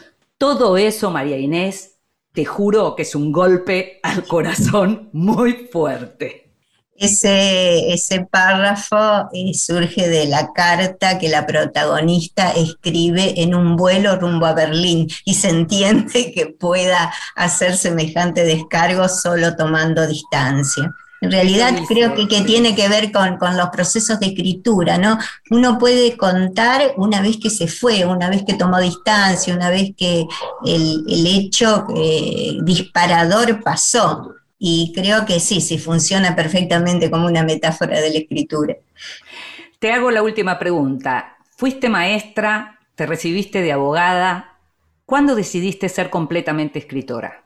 Todo 0.41 0.79
eso, 0.79 1.11
María 1.11 1.37
Inés, 1.37 1.99
te 2.33 2.47
juro 2.47 2.97
que 2.97 3.03
es 3.03 3.15
un 3.15 3.31
golpe 3.31 4.01
al 4.03 4.25
corazón 4.25 5.11
muy 5.13 5.69
fuerte. 5.71 6.55
Ese, 6.97 7.93
ese 7.93 8.25
párrafo 8.25 9.29
eh, 9.35 9.53
surge 9.53 10.09
de 10.09 10.25
la 10.25 10.51
carta 10.55 11.19
que 11.19 11.29
la 11.29 11.47
protagonista 11.47 12.53
escribe 12.53 13.43
en 13.43 13.55
un 13.55 13.77
vuelo 13.77 14.17
rumbo 14.17 14.47
a 14.47 14.55
Berlín 14.55 15.09
y 15.27 15.35
se 15.35 15.51
entiende 15.51 16.33
que 16.33 16.47
pueda 16.47 17.13
hacer 17.37 17.77
semejante 17.77 18.43
descargo 18.43 19.11
solo 19.11 19.57
tomando 19.57 20.07
distancia. 20.07 20.91
En 21.21 21.31
realidad 21.31 21.75
creo 21.87 22.15
que, 22.15 22.27
tiene 22.43 22.75
que 22.75 22.89
ver 22.89 23.13
con, 23.13 23.39
los 23.57 23.69
procesos 23.69 24.19
de 24.21 24.29
escritura, 24.29 24.97
¿no? 24.97 25.19
Uno 25.51 25.79
puede 25.79 26.17
contar 26.17 26.95
una 26.97 27.21
vez 27.21 27.37
que 27.37 27.51
se 27.51 27.69
fue, 27.69 28.07
una 28.07 28.31
vez 28.31 28.43
que 28.47 28.55
tomó 28.55 28.81
distancia, 28.81 29.55
una 29.55 29.69
vez 29.69 29.93
que 29.97 30.27
el, 30.65 31.27
hecho 31.27 31.87
eh, 31.95 32.57
disparador 32.63 33.63
pasó. 33.63 34.35
Y 34.59 34.93
creo 34.95 35.27
que 35.27 35.41
sí, 35.41 35.61
sí 35.61 35.79
funciona 35.79 36.35
perfectamente 36.35 37.11
como 37.11 37.27
una 37.27 37.43
metáfora 37.43 38.01
de 38.01 38.11
la 38.11 38.19
escritura. 38.19 38.77
Te 39.79 39.93
hago 39.93 40.11
la 40.11 40.23
última 40.23 40.59
pregunta. 40.59 41.37
Fuiste 41.57 41.89
maestra, 41.91 42.79
te 42.95 43.07
recibiste 43.07 43.61
de 43.61 43.73
abogada. 43.73 44.59
¿Cuándo 45.05 45.35
decidiste 45.35 45.89
ser 45.89 46.09
completamente 46.09 46.79
escritora? 46.79 47.45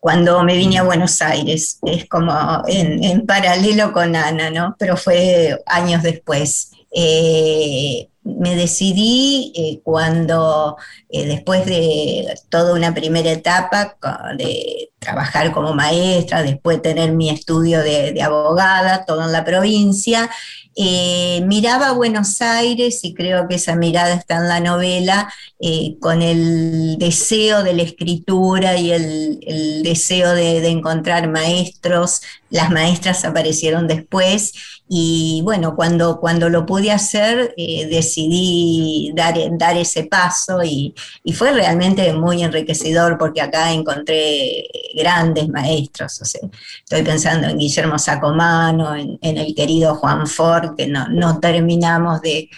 Cuando 0.00 0.42
me 0.42 0.56
vine 0.56 0.78
a 0.78 0.82
Buenos 0.82 1.20
Aires. 1.22 1.78
Es 1.84 2.08
como 2.08 2.32
en, 2.66 3.26
paralelo 3.26 3.92
con 3.92 4.16
Ana, 4.16 4.50
¿no? 4.50 4.74
Pero 4.78 4.96
fue 4.96 5.62
años 5.66 6.02
después. 6.02 6.72
Eh, 6.92 8.08
me 8.22 8.56
decidí 8.56 9.52
eh, 9.54 9.80
cuando, 9.84 10.76
eh, 11.08 11.26
después 11.26 11.66
de 11.66 12.34
toda 12.48 12.74
una 12.74 12.92
primera 12.92 13.30
etapa 13.30 13.96
de 14.36 14.90
trabajar 15.00 15.50
como 15.52 15.74
maestra, 15.74 16.42
después 16.42 16.82
tener 16.82 17.12
mi 17.12 17.30
estudio 17.30 17.82
de, 17.82 18.20
abogada, 18.22 19.04
todo 19.06 19.24
en 19.24 19.32
la 19.32 19.44
provincia, 19.44 20.30
eh, 20.76 21.42
miraba 21.46 21.92
Buenos 21.92 22.40
Aires, 22.42 23.00
y 23.02 23.14
creo 23.14 23.48
que 23.48 23.56
esa 23.56 23.74
mirada 23.76 24.14
está 24.14 24.36
en 24.36 24.48
la 24.48 24.60
novela, 24.60 25.32
eh, 25.58 25.96
con 26.00 26.22
el 26.22 26.96
deseo 26.98 27.62
de 27.62 27.74
la 27.74 27.82
escritura 27.82 28.78
y 28.78 28.92
el, 28.92 29.82
deseo 29.82 30.32
de, 30.34 30.66
encontrar 30.68 31.28
maestros. 31.28 32.22
Las 32.48 32.70
maestras 32.70 33.24
aparecieron 33.24 33.86
después 33.86 34.52
y 34.88 35.42
bueno, 35.44 35.76
cuando, 35.76 36.18
cuando 36.18 36.48
lo 36.48 36.66
pude 36.66 36.90
hacer, 36.90 37.54
eh, 37.56 37.86
decidí 37.86 39.12
dar, 39.14 39.34
dar 39.52 39.76
ese 39.76 40.04
paso 40.04 40.62
y, 40.64 40.94
fue 41.34 41.52
realmente 41.52 42.12
muy 42.12 42.42
enriquecedor 42.42 43.16
porque 43.18 43.40
acá 43.40 43.72
encontré 43.72 44.66
grandes 44.94 45.48
maestros. 45.48 46.20
estoy 46.20 47.02
pensando 47.02 47.48
en 47.48 47.58
Guillermo 47.58 47.98
Sacomano, 47.98 48.94
en, 48.94 49.18
en 49.22 49.38
el 49.38 49.54
querido 49.54 49.94
Juan 49.94 50.26
Ford, 50.26 50.74
que 50.76 50.86
no, 50.86 51.08
no 51.08 51.38
terminamos 51.40 52.20
de, 52.20 52.48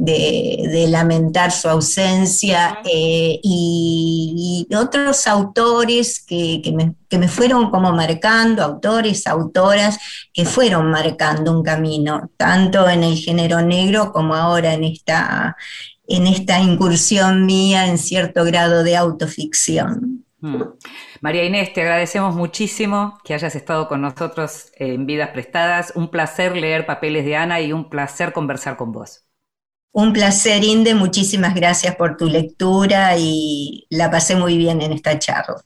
de, 0.00 0.86
lamentar 0.88 1.52
su 1.52 1.68
ausencia, 1.68 2.80
eh, 2.84 3.38
y, 3.42 4.66
otros 4.74 5.26
autores 5.26 6.24
que, 6.26 6.62
me, 7.10 7.28
fueron 7.28 7.70
como 7.70 7.92
marcando, 7.92 8.62
autores, 8.62 9.26
autoras, 9.26 9.98
que 10.32 10.44
fueron 10.44 10.90
marcando 10.90 11.52
un 11.52 11.62
camino, 11.62 12.30
tanto 12.36 12.88
en 12.88 13.04
el 13.04 13.16
género 13.16 13.60
negro 13.60 14.12
como 14.12 14.34
ahora 14.34 14.72
en 14.74 14.84
esta, 14.84 15.56
en 16.06 16.26
esta 16.26 16.60
incursión 16.60 17.44
mía 17.44 17.86
en 17.86 17.98
cierto 17.98 18.44
grado 18.44 18.82
de 18.82 18.96
autoficción. 18.96 20.24
Mm. 20.40 20.62
María 21.20 21.44
Inés, 21.44 21.72
te 21.72 21.82
agradecemos 21.82 22.34
muchísimo 22.34 23.18
que 23.24 23.34
hayas 23.34 23.54
estado 23.54 23.88
con 23.88 24.00
nosotros 24.00 24.72
en 24.76 25.06
Vidas 25.06 25.30
Prestadas. 25.30 25.92
Un 25.94 26.10
placer 26.10 26.56
leer 26.56 26.86
papeles 26.86 27.24
de 27.24 27.36
Ana 27.36 27.60
y 27.60 27.72
un 27.72 27.90
placer 27.90 28.32
conversar 28.32 28.76
con 28.76 28.92
vos. 28.92 29.26
Un 29.92 30.12
placer, 30.12 30.62
Inde. 30.64 30.94
Muchísimas 30.94 31.54
gracias 31.54 31.96
por 31.96 32.16
tu 32.16 32.26
lectura 32.28 33.16
y 33.18 33.86
la 33.90 34.10
pasé 34.10 34.36
muy 34.36 34.56
bien 34.56 34.80
en 34.82 34.92
esta 34.92 35.18
charla. 35.18 35.56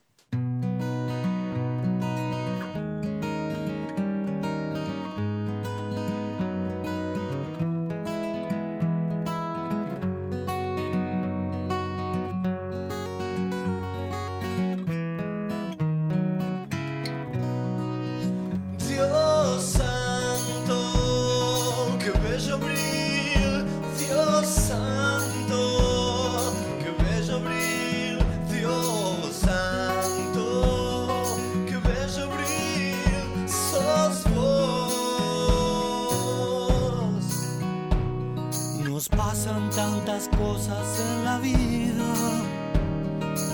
Tantas 39.73 40.29
cosas 40.37 40.99
en 40.99 41.25
la 41.25 41.37
vida 41.39 42.13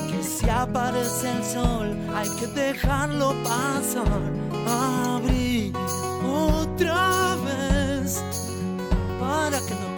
que 0.09 0.23
si 0.23 0.49
aparece 0.49 1.31
el 1.31 1.43
sol 1.43 1.97
hay 2.15 2.29
que 2.39 2.47
dejarlo 2.47 3.33
pasar. 3.43 4.21
Abrir 4.67 5.73
otra 6.23 7.35
vez 7.45 8.23
para 9.19 9.59
que 9.59 9.73
no 9.73 9.90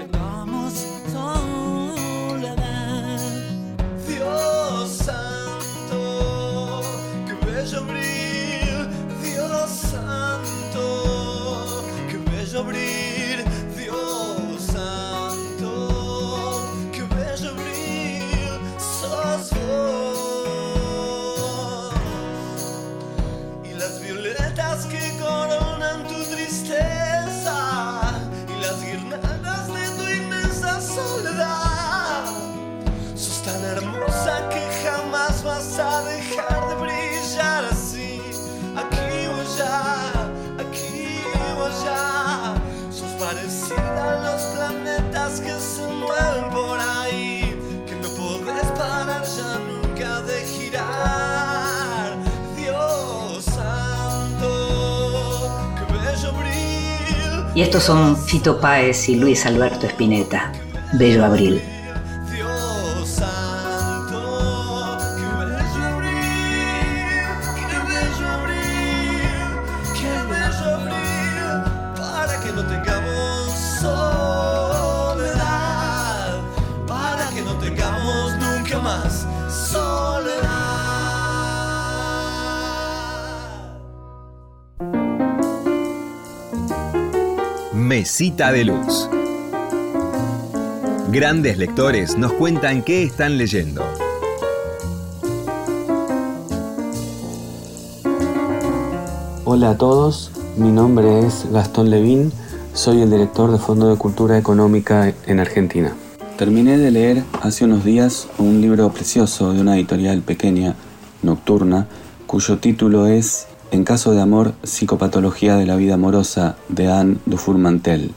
Estos 57.63 57.83
son 57.83 58.17
Fito 58.17 58.59
Páez 58.59 59.07
y 59.07 59.15
Luis 59.15 59.45
Alberto 59.45 59.87
Spinetta, 59.87 60.51
Bello 60.99 61.23
Abril. 61.23 61.61
Mesita 87.93 88.51
de 88.51 88.65
Luz. 88.65 89.07
Grandes 91.11 91.59
lectores 91.59 92.17
nos 92.17 92.33
cuentan 92.33 92.81
qué 92.81 93.03
están 93.03 93.37
leyendo. 93.37 93.83
Hola 99.45 99.69
a 99.69 99.77
todos, 99.77 100.31
mi 100.57 100.71
nombre 100.71 101.19
es 101.19 101.45
Gastón 101.51 101.91
Levín, 101.91 102.31
soy 102.73 103.03
el 103.03 103.11
director 103.11 103.51
de 103.51 103.59
Fondo 103.59 103.87
de 103.87 103.95
Cultura 103.95 104.39
Económica 104.39 105.13
en 105.27 105.39
Argentina. 105.39 105.93
Terminé 106.35 106.79
de 106.79 106.89
leer 106.89 107.23
hace 107.43 107.65
unos 107.65 107.85
días 107.85 108.27
un 108.39 108.59
libro 108.59 108.91
precioso 108.91 109.53
de 109.53 109.61
una 109.61 109.75
editorial 109.75 110.23
pequeña, 110.23 110.73
nocturna, 111.21 111.85
cuyo 112.25 112.57
título 112.57 113.05
es 113.05 113.45
en 113.73 113.85
caso 113.85 114.11
de 114.11 114.21
amor, 114.21 114.53
Psicopatología 114.61 115.55
de 115.55 115.65
la 115.65 115.75
vida 115.75 115.95
amorosa 115.95 116.57
de 116.69 116.91
Anne 116.91 117.17
Dufour-Mantel. 117.25 118.11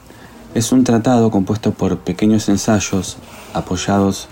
Es 0.55 0.71
un 0.71 0.85
tratado 0.85 1.31
compuesto 1.31 1.73
por 1.73 2.01
pequeños 2.01 2.51
ensayos 2.51 3.17
apoyados 3.55 4.29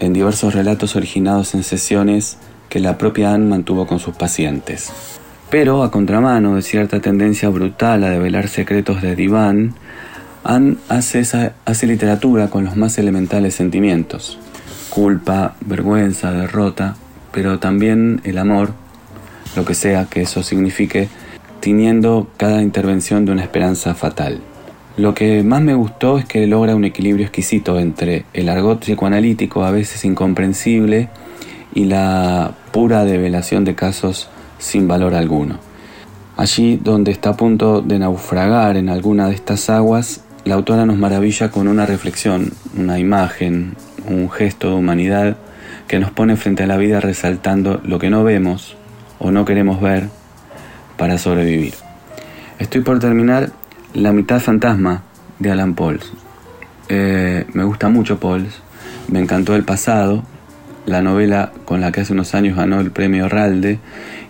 en 0.00 0.14
diversos 0.14 0.54
relatos 0.54 0.96
originados 0.96 1.54
en 1.54 1.62
sesiones 1.62 2.38
que 2.70 2.80
la 2.80 2.96
propia 2.96 3.34
Anne 3.34 3.50
mantuvo 3.50 3.86
con 3.86 3.98
sus 3.98 4.16
pacientes. 4.16 4.90
Pero, 5.50 5.82
a 5.82 5.90
contramano 5.90 6.54
de 6.54 6.62
cierta 6.62 7.00
tendencia 7.00 7.50
brutal 7.50 8.02
a 8.04 8.08
develar 8.08 8.48
secretos 8.48 9.02
de 9.02 9.14
diván, 9.14 9.74
Anne 10.42 10.76
hace, 10.88 11.22
hace 11.66 11.86
literatura 11.86 12.48
con 12.48 12.64
los 12.64 12.76
más 12.78 12.96
elementales 12.96 13.54
sentimientos. 13.54 14.38
Culpa, 14.88 15.54
vergüenza, 15.60 16.32
derrota, 16.32 16.96
pero 17.30 17.58
también 17.58 18.22
el 18.24 18.38
amor, 18.38 18.72
lo 19.56 19.64
que 19.64 19.74
sea 19.74 20.06
que 20.06 20.22
eso 20.22 20.42
signifique, 20.42 21.08
tiñendo 21.60 22.28
cada 22.36 22.62
intervención 22.62 23.24
de 23.24 23.32
una 23.32 23.42
esperanza 23.42 23.94
fatal. 23.94 24.40
Lo 24.96 25.14
que 25.14 25.42
más 25.42 25.62
me 25.62 25.74
gustó 25.74 26.18
es 26.18 26.26
que 26.26 26.46
logra 26.46 26.76
un 26.76 26.84
equilibrio 26.84 27.24
exquisito 27.24 27.78
entre 27.78 28.26
el 28.34 28.48
argot 28.48 28.80
psicoanalítico 28.80 29.64
a 29.64 29.70
veces 29.70 30.04
incomprensible 30.04 31.08
y 31.74 31.84
la 31.84 32.52
pura 32.72 33.04
develación 33.04 33.64
de 33.64 33.74
casos 33.74 34.28
sin 34.58 34.88
valor 34.88 35.14
alguno. 35.14 35.58
Allí 36.36 36.78
donde 36.82 37.10
está 37.10 37.30
a 37.30 37.36
punto 37.36 37.80
de 37.80 37.98
naufragar 37.98 38.76
en 38.76 38.88
alguna 38.88 39.28
de 39.28 39.34
estas 39.34 39.70
aguas, 39.70 40.24
la 40.44 40.56
autora 40.56 40.84
nos 40.84 40.98
maravilla 40.98 41.50
con 41.50 41.68
una 41.68 41.86
reflexión, 41.86 42.52
una 42.76 42.98
imagen, 42.98 43.76
un 44.06 44.30
gesto 44.30 44.68
de 44.68 44.74
humanidad 44.74 45.36
que 45.88 45.98
nos 45.98 46.10
pone 46.10 46.36
frente 46.36 46.64
a 46.64 46.66
la 46.66 46.76
vida 46.76 47.00
resaltando 47.00 47.80
lo 47.84 47.98
que 47.98 48.10
no 48.10 48.24
vemos, 48.24 48.76
o 49.22 49.30
no 49.30 49.44
queremos 49.44 49.80
ver 49.80 50.08
para 50.98 51.16
sobrevivir. 51.16 51.74
Estoy 52.58 52.80
por 52.80 52.98
terminar 52.98 53.50
La 53.94 54.12
mitad 54.12 54.40
fantasma 54.40 55.02
de 55.38 55.50
Alan 55.52 55.74
Pauls. 55.74 56.12
Eh, 56.88 57.46
me 57.52 57.62
gusta 57.62 57.88
mucho 57.88 58.18
Pauls, 58.18 58.60
me 59.08 59.20
encantó 59.20 59.54
el 59.54 59.64
pasado, 59.64 60.24
la 60.86 61.02
novela 61.02 61.52
con 61.64 61.80
la 61.80 61.92
que 61.92 62.00
hace 62.00 62.12
unos 62.12 62.34
años 62.34 62.56
ganó 62.56 62.80
el 62.80 62.90
premio 62.90 63.28
Ralde 63.28 63.78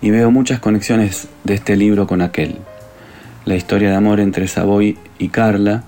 y 0.02 0.10
veo 0.10 0.30
muchas 0.30 0.60
conexiones 0.60 1.28
de 1.44 1.54
este 1.54 1.74
libro 1.76 2.06
con 2.06 2.20
aquel. 2.20 2.58
La 3.46 3.56
historia 3.56 3.88
de 3.88 3.96
amor 3.96 4.20
entre 4.20 4.46
Savoy 4.46 4.98
y 5.18 5.28
Carla, 5.28 5.84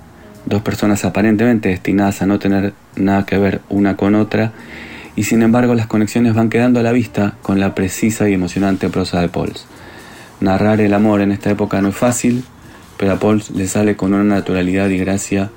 dos 0.46 0.62
personas 0.62 1.05
aparentemente 1.05 1.68
destinadas 1.68 2.22
a 2.22 2.26
no 2.26 2.38
tener 2.38 2.72
nada 2.96 3.26
que 3.26 3.36
ver 3.36 3.61
una 3.68 3.96
con 3.96 4.14
otra, 4.14 4.52
y 5.16 5.24
sin 5.24 5.42
embargo 5.42 5.74
las 5.74 5.86
conexiones 5.86 6.34
van 6.34 6.50
quedando 6.50 6.80
a 6.80 6.82
la 6.82 6.92
vista 6.92 7.34
con 7.42 7.60
la 7.60 7.74
precisa 7.74 8.28
y 8.28 8.34
emocionante 8.34 8.88
prosa 8.88 9.20
de 9.20 9.28
Pauls. 9.28 9.66
Narrar 10.40 10.80
el 10.80 10.94
amor 10.94 11.20
en 11.20 11.32
esta 11.32 11.50
época 11.50 11.80
no 11.80 11.88
es 11.88 11.96
fácil, 11.96 12.44
pero 12.96 13.12
a 13.12 13.18
Pauls 13.18 13.50
le 13.50 13.66
sale 13.66 13.96
con 13.96 14.12
una 14.12 14.24
naturalidad 14.24 14.88
y 14.88 14.98
gracia 14.98 15.50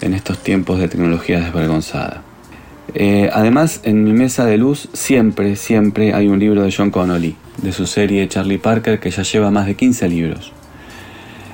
en 0.00 0.14
estos 0.14 0.38
tiempos 0.38 0.78
de 0.78 0.88
tecnología 0.88 1.40
desvergonzada. 1.40 2.22
Eh, 2.94 3.30
además, 3.32 3.80
en 3.84 4.04
mi 4.04 4.12
mesa 4.12 4.44
de 4.44 4.58
luz 4.58 4.88
siempre, 4.92 5.56
siempre 5.56 6.12
hay 6.12 6.28
un 6.28 6.38
libro 6.38 6.62
de 6.62 6.74
John 6.76 6.90
Connolly, 6.90 7.36
de 7.62 7.72
su 7.72 7.86
serie 7.86 8.28
Charlie 8.28 8.58
Parker, 8.58 9.00
que 9.00 9.10
ya 9.10 9.22
lleva 9.22 9.50
más 9.50 9.66
de 9.66 9.76
15 9.76 10.08
libros. 10.08 10.52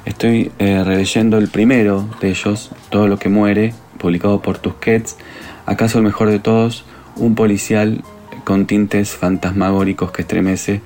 Estoy 0.05 0.51
eh, 0.59 0.83
releyendo 0.85 1.37
el 1.39 1.49
primero 1.49 2.09
de 2.21 2.31
ellos, 2.31 2.71
Todo 2.89 3.09
lo 3.09 3.19
que 3.19 3.29
muere, 3.29 3.75
publicado 3.99 4.41
por 4.41 4.59
Tusquets, 4.59 5.17
acaso 5.67 5.99
el 5.99 6.05
mejor 6.05 6.31
de 6.31 6.39
todos, 6.39 6.85
un 7.19 7.35
policial 7.35 8.03
con 8.45 8.67
tintes 8.67 9.11
fantasmagóricos 9.11 10.11
que 10.11 10.23
estremece 10.23 10.81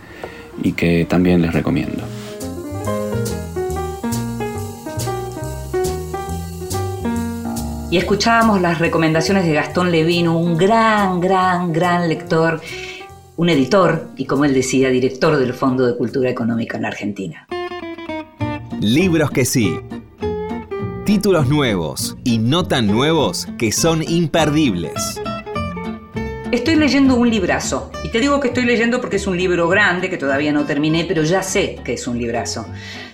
y 0.63 0.73
que 0.73 1.07
también 1.09 1.43
les 1.43 1.53
recomiendo. 1.53 2.03
Y 7.91 7.99
escuchábamos 7.99 8.63
las 8.63 8.79
recomendaciones 8.79 9.45
de 9.45 9.53
Gastón 9.53 9.93
Levino, 9.93 10.39
un 10.39 10.57
gran, 10.57 11.21
gran, 11.21 11.75
gran 11.75 12.09
lector, 12.09 12.63
un 13.37 13.51
editor 13.51 14.09
y, 14.17 14.25
como 14.25 14.47
él 14.47 14.55
decía, 14.55 14.89
director 14.89 15.37
del 15.37 15.53
Fondo 15.53 15.87
de 15.87 15.97
Cultura 15.97 16.31
Económica 16.31 16.79
en 16.79 16.83
la 16.85 16.89
Argentina. 16.89 17.47
Libros 18.81 19.31
que 19.31 19.45
sí. 19.45 19.79
Títulos 21.05 21.49
nuevos 21.49 22.17
y 22.25 22.39
no 22.39 22.65
tan 22.65 22.87
nuevos 22.87 23.47
que 23.59 23.73
son 23.73 24.03
imperdibles. 24.03 25.21
Estoy 26.53 26.77
leyendo 26.77 27.17
un 27.17 27.31
librazo. 27.31 27.91
Y 28.05 28.11
te 28.11 28.21
digo 28.21 28.39
que 28.39 28.49
estoy 28.49 28.67
leyendo 28.67 29.01
porque 29.01 29.17
es 29.17 29.27
un 29.27 29.39
libro 29.39 29.69
grande 29.69 30.11
que 30.11 30.19
todavía 30.19 30.53
no 30.53 30.67
terminé, 30.67 31.07
pero 31.09 31.23
ya 31.23 31.43
sé 31.43 31.77
que 31.83 31.95
es 31.95 32.07
un 32.07 32.19
librazo. 32.19 32.67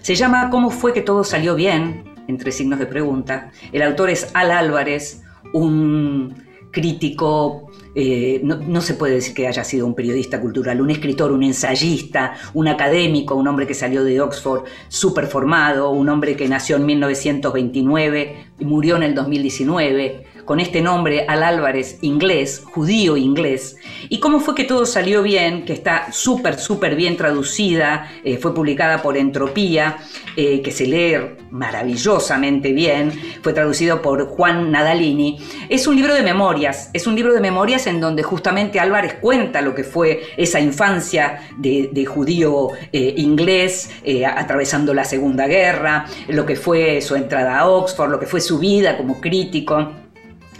Se 0.02 0.16
llama 0.16 0.50
¿Cómo 0.50 0.70
fue 0.70 0.92
que 0.92 1.02
todo 1.02 1.22
salió 1.22 1.54
bien? 1.54 2.02
entre 2.26 2.50
signos 2.50 2.80
de 2.80 2.86
pregunta. 2.86 3.52
El 3.72 3.82
autor 3.82 4.10
es 4.10 4.28
Al 4.34 4.50
Álvarez, 4.50 5.22
un 5.52 6.34
crítico, 6.70 7.70
eh, 7.94 8.40
no, 8.42 8.80
se 8.80 8.94
puede 8.94 9.14
decir 9.14 9.34
que 9.34 9.46
haya 9.46 9.64
sido 9.64 9.86
un 9.86 9.94
periodista 9.94 10.40
cultural, 10.40 10.80
un 10.80 10.90
escritor, 10.90 11.32
un 11.32 11.42
ensayista, 11.42 12.34
un 12.54 12.68
académico, 12.68 13.34
un 13.34 13.48
hombre 13.48 13.66
que 13.66 13.74
salió 13.74 14.04
de 14.04 14.20
Oxford 14.20 14.64
súper 14.88 15.26
formado, 15.26 15.90
un 15.90 16.08
hombre 16.08 16.36
que 16.36 16.48
nació 16.48 16.76
en 16.76 16.86
1929 16.86 18.36
y 18.58 18.64
murió 18.64 18.96
en 18.96 19.04
el 19.04 19.14
2019, 19.14 20.24
con 20.48 20.60
este 20.60 20.80
nombre, 20.80 21.26
Al 21.28 21.42
Álvarez, 21.42 21.98
inglés, 22.00 22.62
judío 22.64 23.18
inglés. 23.18 23.76
¿Y 24.08 24.18
cómo 24.18 24.40
fue 24.40 24.54
que 24.54 24.64
todo 24.64 24.86
salió 24.86 25.22
bien? 25.22 25.66
Que 25.66 25.74
está 25.74 26.10
súper, 26.10 26.58
súper 26.58 26.96
bien 26.96 27.18
traducida, 27.18 28.10
eh, 28.24 28.38
fue 28.38 28.54
publicada 28.54 29.02
por 29.02 29.18
Entropía, 29.18 29.98
eh, 30.36 30.62
que 30.62 30.70
se 30.70 30.86
lee 30.86 31.36
maravillosamente 31.50 32.72
bien, 32.72 33.12
fue 33.42 33.52
traducido 33.52 34.00
por 34.00 34.26
Juan 34.26 34.70
Nadalini. 34.72 35.38
Es 35.68 35.86
un 35.86 35.96
libro 35.96 36.14
de 36.14 36.22
memorias, 36.22 36.88
es 36.94 37.06
un 37.06 37.14
libro 37.14 37.34
de 37.34 37.40
memorias 37.40 37.86
en 37.86 38.00
donde 38.00 38.22
justamente 38.22 38.80
Álvarez 38.80 39.16
cuenta 39.20 39.60
lo 39.60 39.74
que 39.74 39.84
fue 39.84 40.22
esa 40.38 40.60
infancia 40.60 41.40
de, 41.58 42.06
judío 42.06 42.68
eh, 42.90 43.12
inglés 43.18 43.90
atravesando 44.34 44.94
la 44.94 45.04
Segunda 45.04 45.46
Guerra, 45.46 46.06
lo 46.28 46.46
que 46.46 46.56
fue 46.56 47.02
su 47.02 47.16
entrada 47.16 47.58
a 47.58 47.68
Oxford, 47.68 48.10
lo 48.10 48.18
que 48.18 48.24
fue 48.24 48.40
su 48.40 48.58
vida 48.58 48.96
como 48.96 49.20
crítico. 49.20 50.07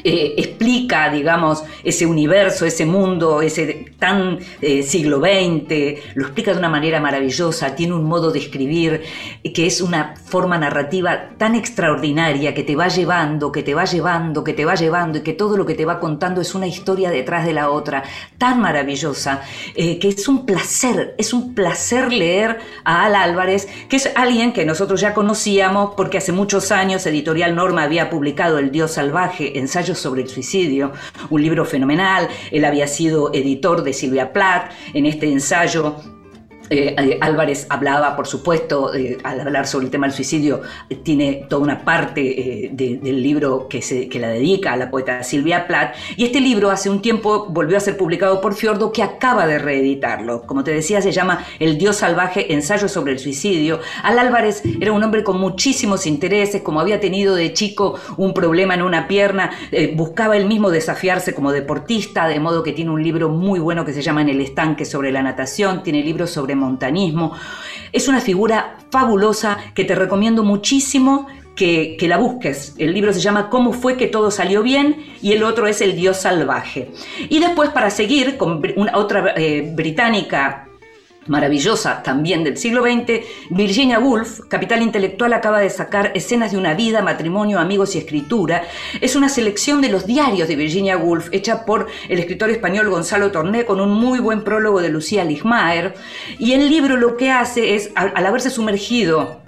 Eh, 0.05 0.35
explica, 0.37 1.11
digamos, 1.11 1.65
ese 1.83 2.07
universo, 2.07 2.65
ese 2.65 2.87
mundo, 2.87 3.43
ese 3.43 3.87
tan 3.99 4.39
eh, 4.61 4.83
siglo 4.83 5.19
XX, 5.19 6.15
lo 6.15 6.25
explica 6.25 6.53
de 6.53 6.59
una 6.59 6.69
manera 6.69 7.01
maravillosa, 7.01 7.75
tiene 7.75 7.95
un 7.95 8.05
modo 8.05 8.31
de 8.31 8.39
escribir 8.39 9.03
que 9.55 9.67
es 9.67 9.81
una 9.81 10.15
forma 10.17 10.59
narrativa 10.59 11.31
tan 11.37 11.55
extraordinaria 11.55 12.55
que 12.55 12.63
te 12.63 12.77
va 12.77 12.89
llevando, 12.89 13.51
que 13.51 13.63
te 13.63 13.75
va 13.75 13.85
llevando, 13.85 14.45
que 14.45 14.53
te 14.53 14.65
va 14.65 14.75
llevando 14.75 15.19
y 15.19 15.23
que 15.23 15.33
todo 15.33 15.57
lo 15.57 15.67
que 15.67 15.75
te 15.75 15.85
va 15.85 15.99
contando 15.99 16.41
es 16.41 16.55
una 16.55 16.67
historia 16.67 17.11
detrás 17.11 17.45
de 17.45 17.53
la 17.53 17.71
otra, 17.71 18.05
tan 18.39 18.61
maravillosa, 18.61 19.43
eh, 19.75 19.99
que 19.99 20.09
es 20.09 20.29
un 20.29 20.47
placer, 20.47 21.15
es 21.19 21.33
un 21.33 21.55
placer 21.55 22.13
leer 22.13 22.59
a 22.85 23.05
Al 23.05 23.15
Álvarez, 23.15 23.69
que 23.89 23.97
es 23.97 24.11
alguien 24.15 24.53
que 24.53 24.65
nosotros 24.65 25.01
ya 25.01 25.15
conocíamos 25.15 25.95
porque 25.97 26.19
hace 26.19 26.33
muchos 26.33 26.71
años 26.71 27.05
Editorial 27.07 27.55
Norma 27.55 27.83
había 27.83 28.11
publicado 28.11 28.59
El 28.59 28.71
Dios 28.71 28.93
Salvaje, 28.93 29.59
ensayo 29.59 29.95
sobre 29.95 30.23
el 30.23 30.29
suicidio, 30.29 30.93
un 31.31 31.43
libro 31.43 31.65
fenomenal. 31.65 32.29
Él 32.51 32.65
había 32.65 32.87
sido 32.87 33.33
editor 33.33 33.83
de 33.83 33.88
Silvia 33.93 34.33
Plath. 34.33 34.73
En 34.95 35.07
este 35.07 35.31
ensayo 35.31 35.97
eh, 36.71 36.95
eh, 36.99 37.19
Álvarez 37.21 37.67
hablaba, 37.69 38.17
por 38.17 38.27
supuesto, 38.27 38.95
eh, 38.95 39.19
al 39.25 39.41
hablar 39.41 39.67
sobre 39.67 39.87
el 39.87 39.91
tema 39.91 40.07
del 40.07 40.15
suicidio, 40.15 40.63
tiene 41.03 41.47
toda 41.49 41.63
una 41.63 41.85
parte 41.85 42.71
del 42.73 43.23
libro 43.23 43.69
que, 43.69 43.83
se, 43.83 44.09
que 44.09 44.19
la 44.19 44.29
dedica 44.29 44.73
a 44.73 44.77
la 44.77 44.91
poeta 44.91 45.23
Silvia 45.23 45.67
Plath. 45.67 45.95
Y 46.17 46.25
este 46.25 46.41
libro 46.41 46.71
hace 46.71 46.91
un 46.91 47.01
tiempo 47.01 47.47
volvió 47.49 47.77
a 47.77 47.81
ser 47.81 47.97
publicado 47.97 48.41
por 48.41 48.55
Fiordo, 48.55 48.93
que 48.93 49.03
acaba 49.03 49.47
de 49.47 49.59
reeditarlo. 49.59 50.43
Como 50.43 50.65
te 50.65 50.73
decía, 50.73 51.01
se 51.01 51.13
llama 51.13 51.45
El 51.59 51.79
Dios 51.79 51.97
Salvaje, 51.97 52.53
ensayo 52.53 52.89
sobre 52.89 53.13
el 53.13 53.19
suicidio. 53.19 53.81
Al 54.03 54.19
Álvarez 54.19 54.63
era 54.81 54.93
un 54.93 55.03
hombre 55.03 55.25
con 55.25 55.39
muchísimos 55.39 56.07
intereses, 56.07 56.63
como 56.63 56.81
había 56.81 57.01
tenido 57.01 57.35
de 57.35 57.53
chico 57.53 57.99
un 58.17 58.35
problema 58.35 58.75
en 58.75 58.83
una 58.83 59.09
pierna, 59.09 59.51
buscaba 59.95 60.37
él 60.37 60.47
mismo 60.47 60.71
desafiarse 60.71 61.35
como 61.35 61.53
deportista, 61.53 62.27
de 62.27 62.41
modo 62.41 62.63
que 62.63 62.73
tiene 62.73 62.91
un 62.91 63.03
libro 63.03 63.29
muy 63.29 63.61
bueno 63.61 63.85
que 63.85 63.93
se 63.93 64.03
llama 64.03 64.23
En 64.23 64.29
el 64.29 64.41
estanque 64.41 64.85
sobre 64.85 65.13
la 65.13 65.23
natación, 65.23 65.83
tiene 65.83 66.03
libros 66.03 66.31
sobre 66.31 66.55
montanismo. 66.59 67.33
Es 67.93 68.09
una 68.09 68.21
figura 68.21 68.77
fabulosa 68.91 69.59
que 69.75 69.85
te 69.85 69.95
recomiendo 69.95 70.45
muchísimo 70.45 71.27
que, 71.59 71.97
la 72.09 72.17
busques. 72.19 72.75
El 72.79 72.95
libro 72.95 73.13
se 73.13 73.21
llama 73.21 73.51
Cómo 73.51 73.73
fue 73.73 73.97
que 73.97 74.07
todo 74.07 74.31
salió 74.31 74.63
bien 74.63 75.05
y 75.21 75.33
el 75.33 75.43
otro 75.43 75.67
es 75.67 75.81
El 75.81 75.97
Dios 75.97 76.19
Salvaje. 76.19 76.93
Y 77.29 77.41
después, 77.41 77.71
para 77.71 77.91
seguir 77.91 78.37
con 78.37 78.63
una, 78.77 78.97
otra 78.97 79.35
eh, 79.37 79.73
británica 79.75 80.68
maravillosa 81.29 82.03
también 82.03 82.45
del 82.45 82.57
siglo 82.57 82.83
XX, 82.83 83.25
Virginia 83.51 83.99
Woolf, 83.99 84.41
Capital 84.49 84.83
Intelectual, 84.83 85.33
acaba 85.33 85.61
de 85.61 85.71
sacar 85.71 86.13
Escenas 86.15 86.53
de 86.53 86.59
una 86.59 86.75
vida, 86.75 87.03
matrimonio, 87.03 87.59
amigos 87.59 87.95
y 87.95 87.99
escritura. 87.99 88.65
Es 89.01 89.17
una 89.17 89.29
selección 89.29 89.81
de 89.81 89.91
los 89.91 90.07
diarios 90.07 90.49
de 90.49 90.57
Virginia 90.57 90.97
Woolf, 90.97 91.29
hecha 91.33 91.65
por 91.65 91.87
el 92.09 92.19
escritor 92.19 92.51
español 92.51 92.89
Gonzalo 92.89 93.31
Torné, 93.31 93.65
con 93.65 93.81
un 93.81 93.91
muy 93.91 94.19
buen 94.19 94.43
prólogo 94.43 94.81
de 94.81 94.89
Lucía 94.89 95.25
Ligmaer. 95.25 95.95
Y 96.39 96.53
el 96.53 96.69
libro 96.69 96.97
lo 96.97 97.17
que 97.17 97.31
hace 97.31 97.75
es, 97.75 97.91
al, 97.95 98.27
haberse 98.27 98.51
sumergido 98.51 99.43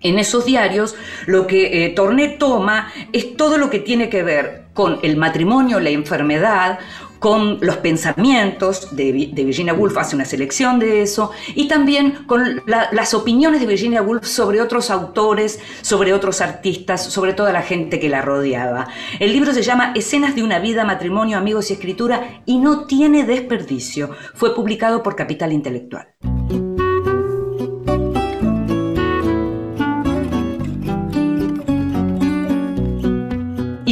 en 0.00 0.18
esos 0.18 0.44
diarios, 0.44 0.96
lo 1.26 1.46
que 1.46 1.86
eh, 1.86 1.88
Torné 1.90 2.28
toma 2.28 2.92
es 3.12 3.36
todo 3.36 3.56
lo 3.56 3.70
que 3.70 3.78
tiene 3.78 4.10
que 4.10 4.22
ver 4.22 4.64
con 4.74 4.98
el 5.02 5.16
matrimonio, 5.16 5.80
la 5.80 5.90
enfermedad, 5.90 6.78
con 7.24 7.56
los 7.62 7.78
pensamientos 7.78 8.94
de, 8.94 9.10
Virginia 9.10 9.72
Woolf, 9.72 9.96
hace 9.96 10.14
una 10.14 10.26
selección 10.26 10.78
de 10.78 11.00
eso, 11.00 11.30
y 11.54 11.68
también 11.68 12.24
con 12.26 12.62
las 12.66 13.14
opiniones 13.14 13.62
de 13.62 13.66
Virginia 13.66 14.02
Woolf 14.02 14.26
sobre 14.26 14.60
otros 14.60 14.90
autores, 14.90 15.58
sobre 15.80 16.12
otros 16.12 16.42
artistas, 16.42 17.02
sobre 17.02 17.32
toda 17.32 17.50
la 17.50 17.62
gente 17.62 17.98
que 17.98 18.10
la 18.10 18.20
rodeaba. 18.20 18.88
El 19.20 19.32
libro 19.32 19.54
se 19.54 19.62
llama 19.62 19.94
Escenas 19.94 20.34
de 20.34 20.42
una 20.42 20.58
vida, 20.58 20.84
matrimonio, 20.84 21.38
amigos 21.38 21.70
y 21.70 21.72
escritura 21.72 22.42
y 22.44 22.58
no 22.58 22.84
tiene 22.84 23.24
desperdicio. 23.24 24.10
Fue 24.34 24.54
publicado 24.54 25.02
por 25.02 25.16
Capital 25.16 25.50
Intelectual. 25.54 26.08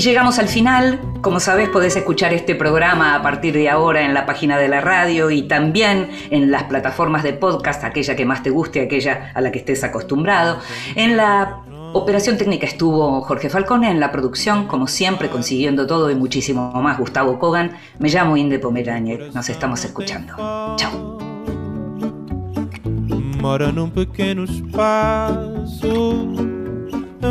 Llegamos 0.03 0.39
al 0.39 0.49
final 0.49 1.01
como 1.23 1.39
sabes, 1.39 1.69
podés 1.69 1.95
escuchar 1.95 2.35
este 2.35 2.57
programa 2.57 3.15
a 3.15 3.23
partir 3.23 3.55
de 3.55 3.71
ahora 3.71 4.03
en 4.03 4.13
la 4.13 4.27
página 4.27 4.59
de 4.59 4.67
la 4.69 4.81
radio 4.81 5.31
y 5.31 5.43
también 5.43 6.11
en 6.31 6.51
las 6.51 6.65
plataformas 6.65 7.23
de 7.23 7.33
podcast, 7.33 7.85
aquella 7.85 8.17
que 8.17 8.27
más 8.27 8.43
te 8.43 8.51
guste, 8.51 8.81
aquella 8.81 9.31
a 9.33 9.41
la 9.41 9.53
que 9.53 9.61
estés 9.61 9.85
acostumbrado. 9.85 10.59
En 10.97 11.17
la 11.17 11.61
operación 11.93 12.37
técnica 12.37 12.67
estuvo 12.67 13.21
Jorge 13.21 13.49
Falcone, 13.49 13.89
en 13.89 14.01
la 14.01 14.11
producción, 14.11 14.67
como 14.67 14.89
siempre, 14.89 15.29
consiguiendo 15.31 15.87
todo 15.87 16.11
y 16.11 16.17
muchísimo 16.17 16.73
más, 16.83 16.99
Gustavo 16.99 17.39
Kogan. 17.39 17.77
Me 18.01 18.09
llamo 18.09 18.37
Inde 18.37 18.59
Pomeraniec, 18.59 19.33
nos 19.33 19.49
estamos 19.49 19.85
escuchando. 19.85 20.35
Chao. 20.77 21.19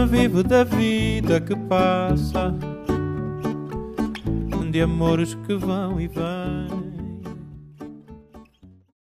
Vivo 0.09 0.43
da 0.43 0.63
vida 0.63 1.39
que 1.41 1.55
passa, 1.55 2.53
de 4.71 4.81
amores 4.81 5.33
que 5.45 5.55
vão 5.55 5.99
e 5.99 6.07
vêm. 6.07 6.90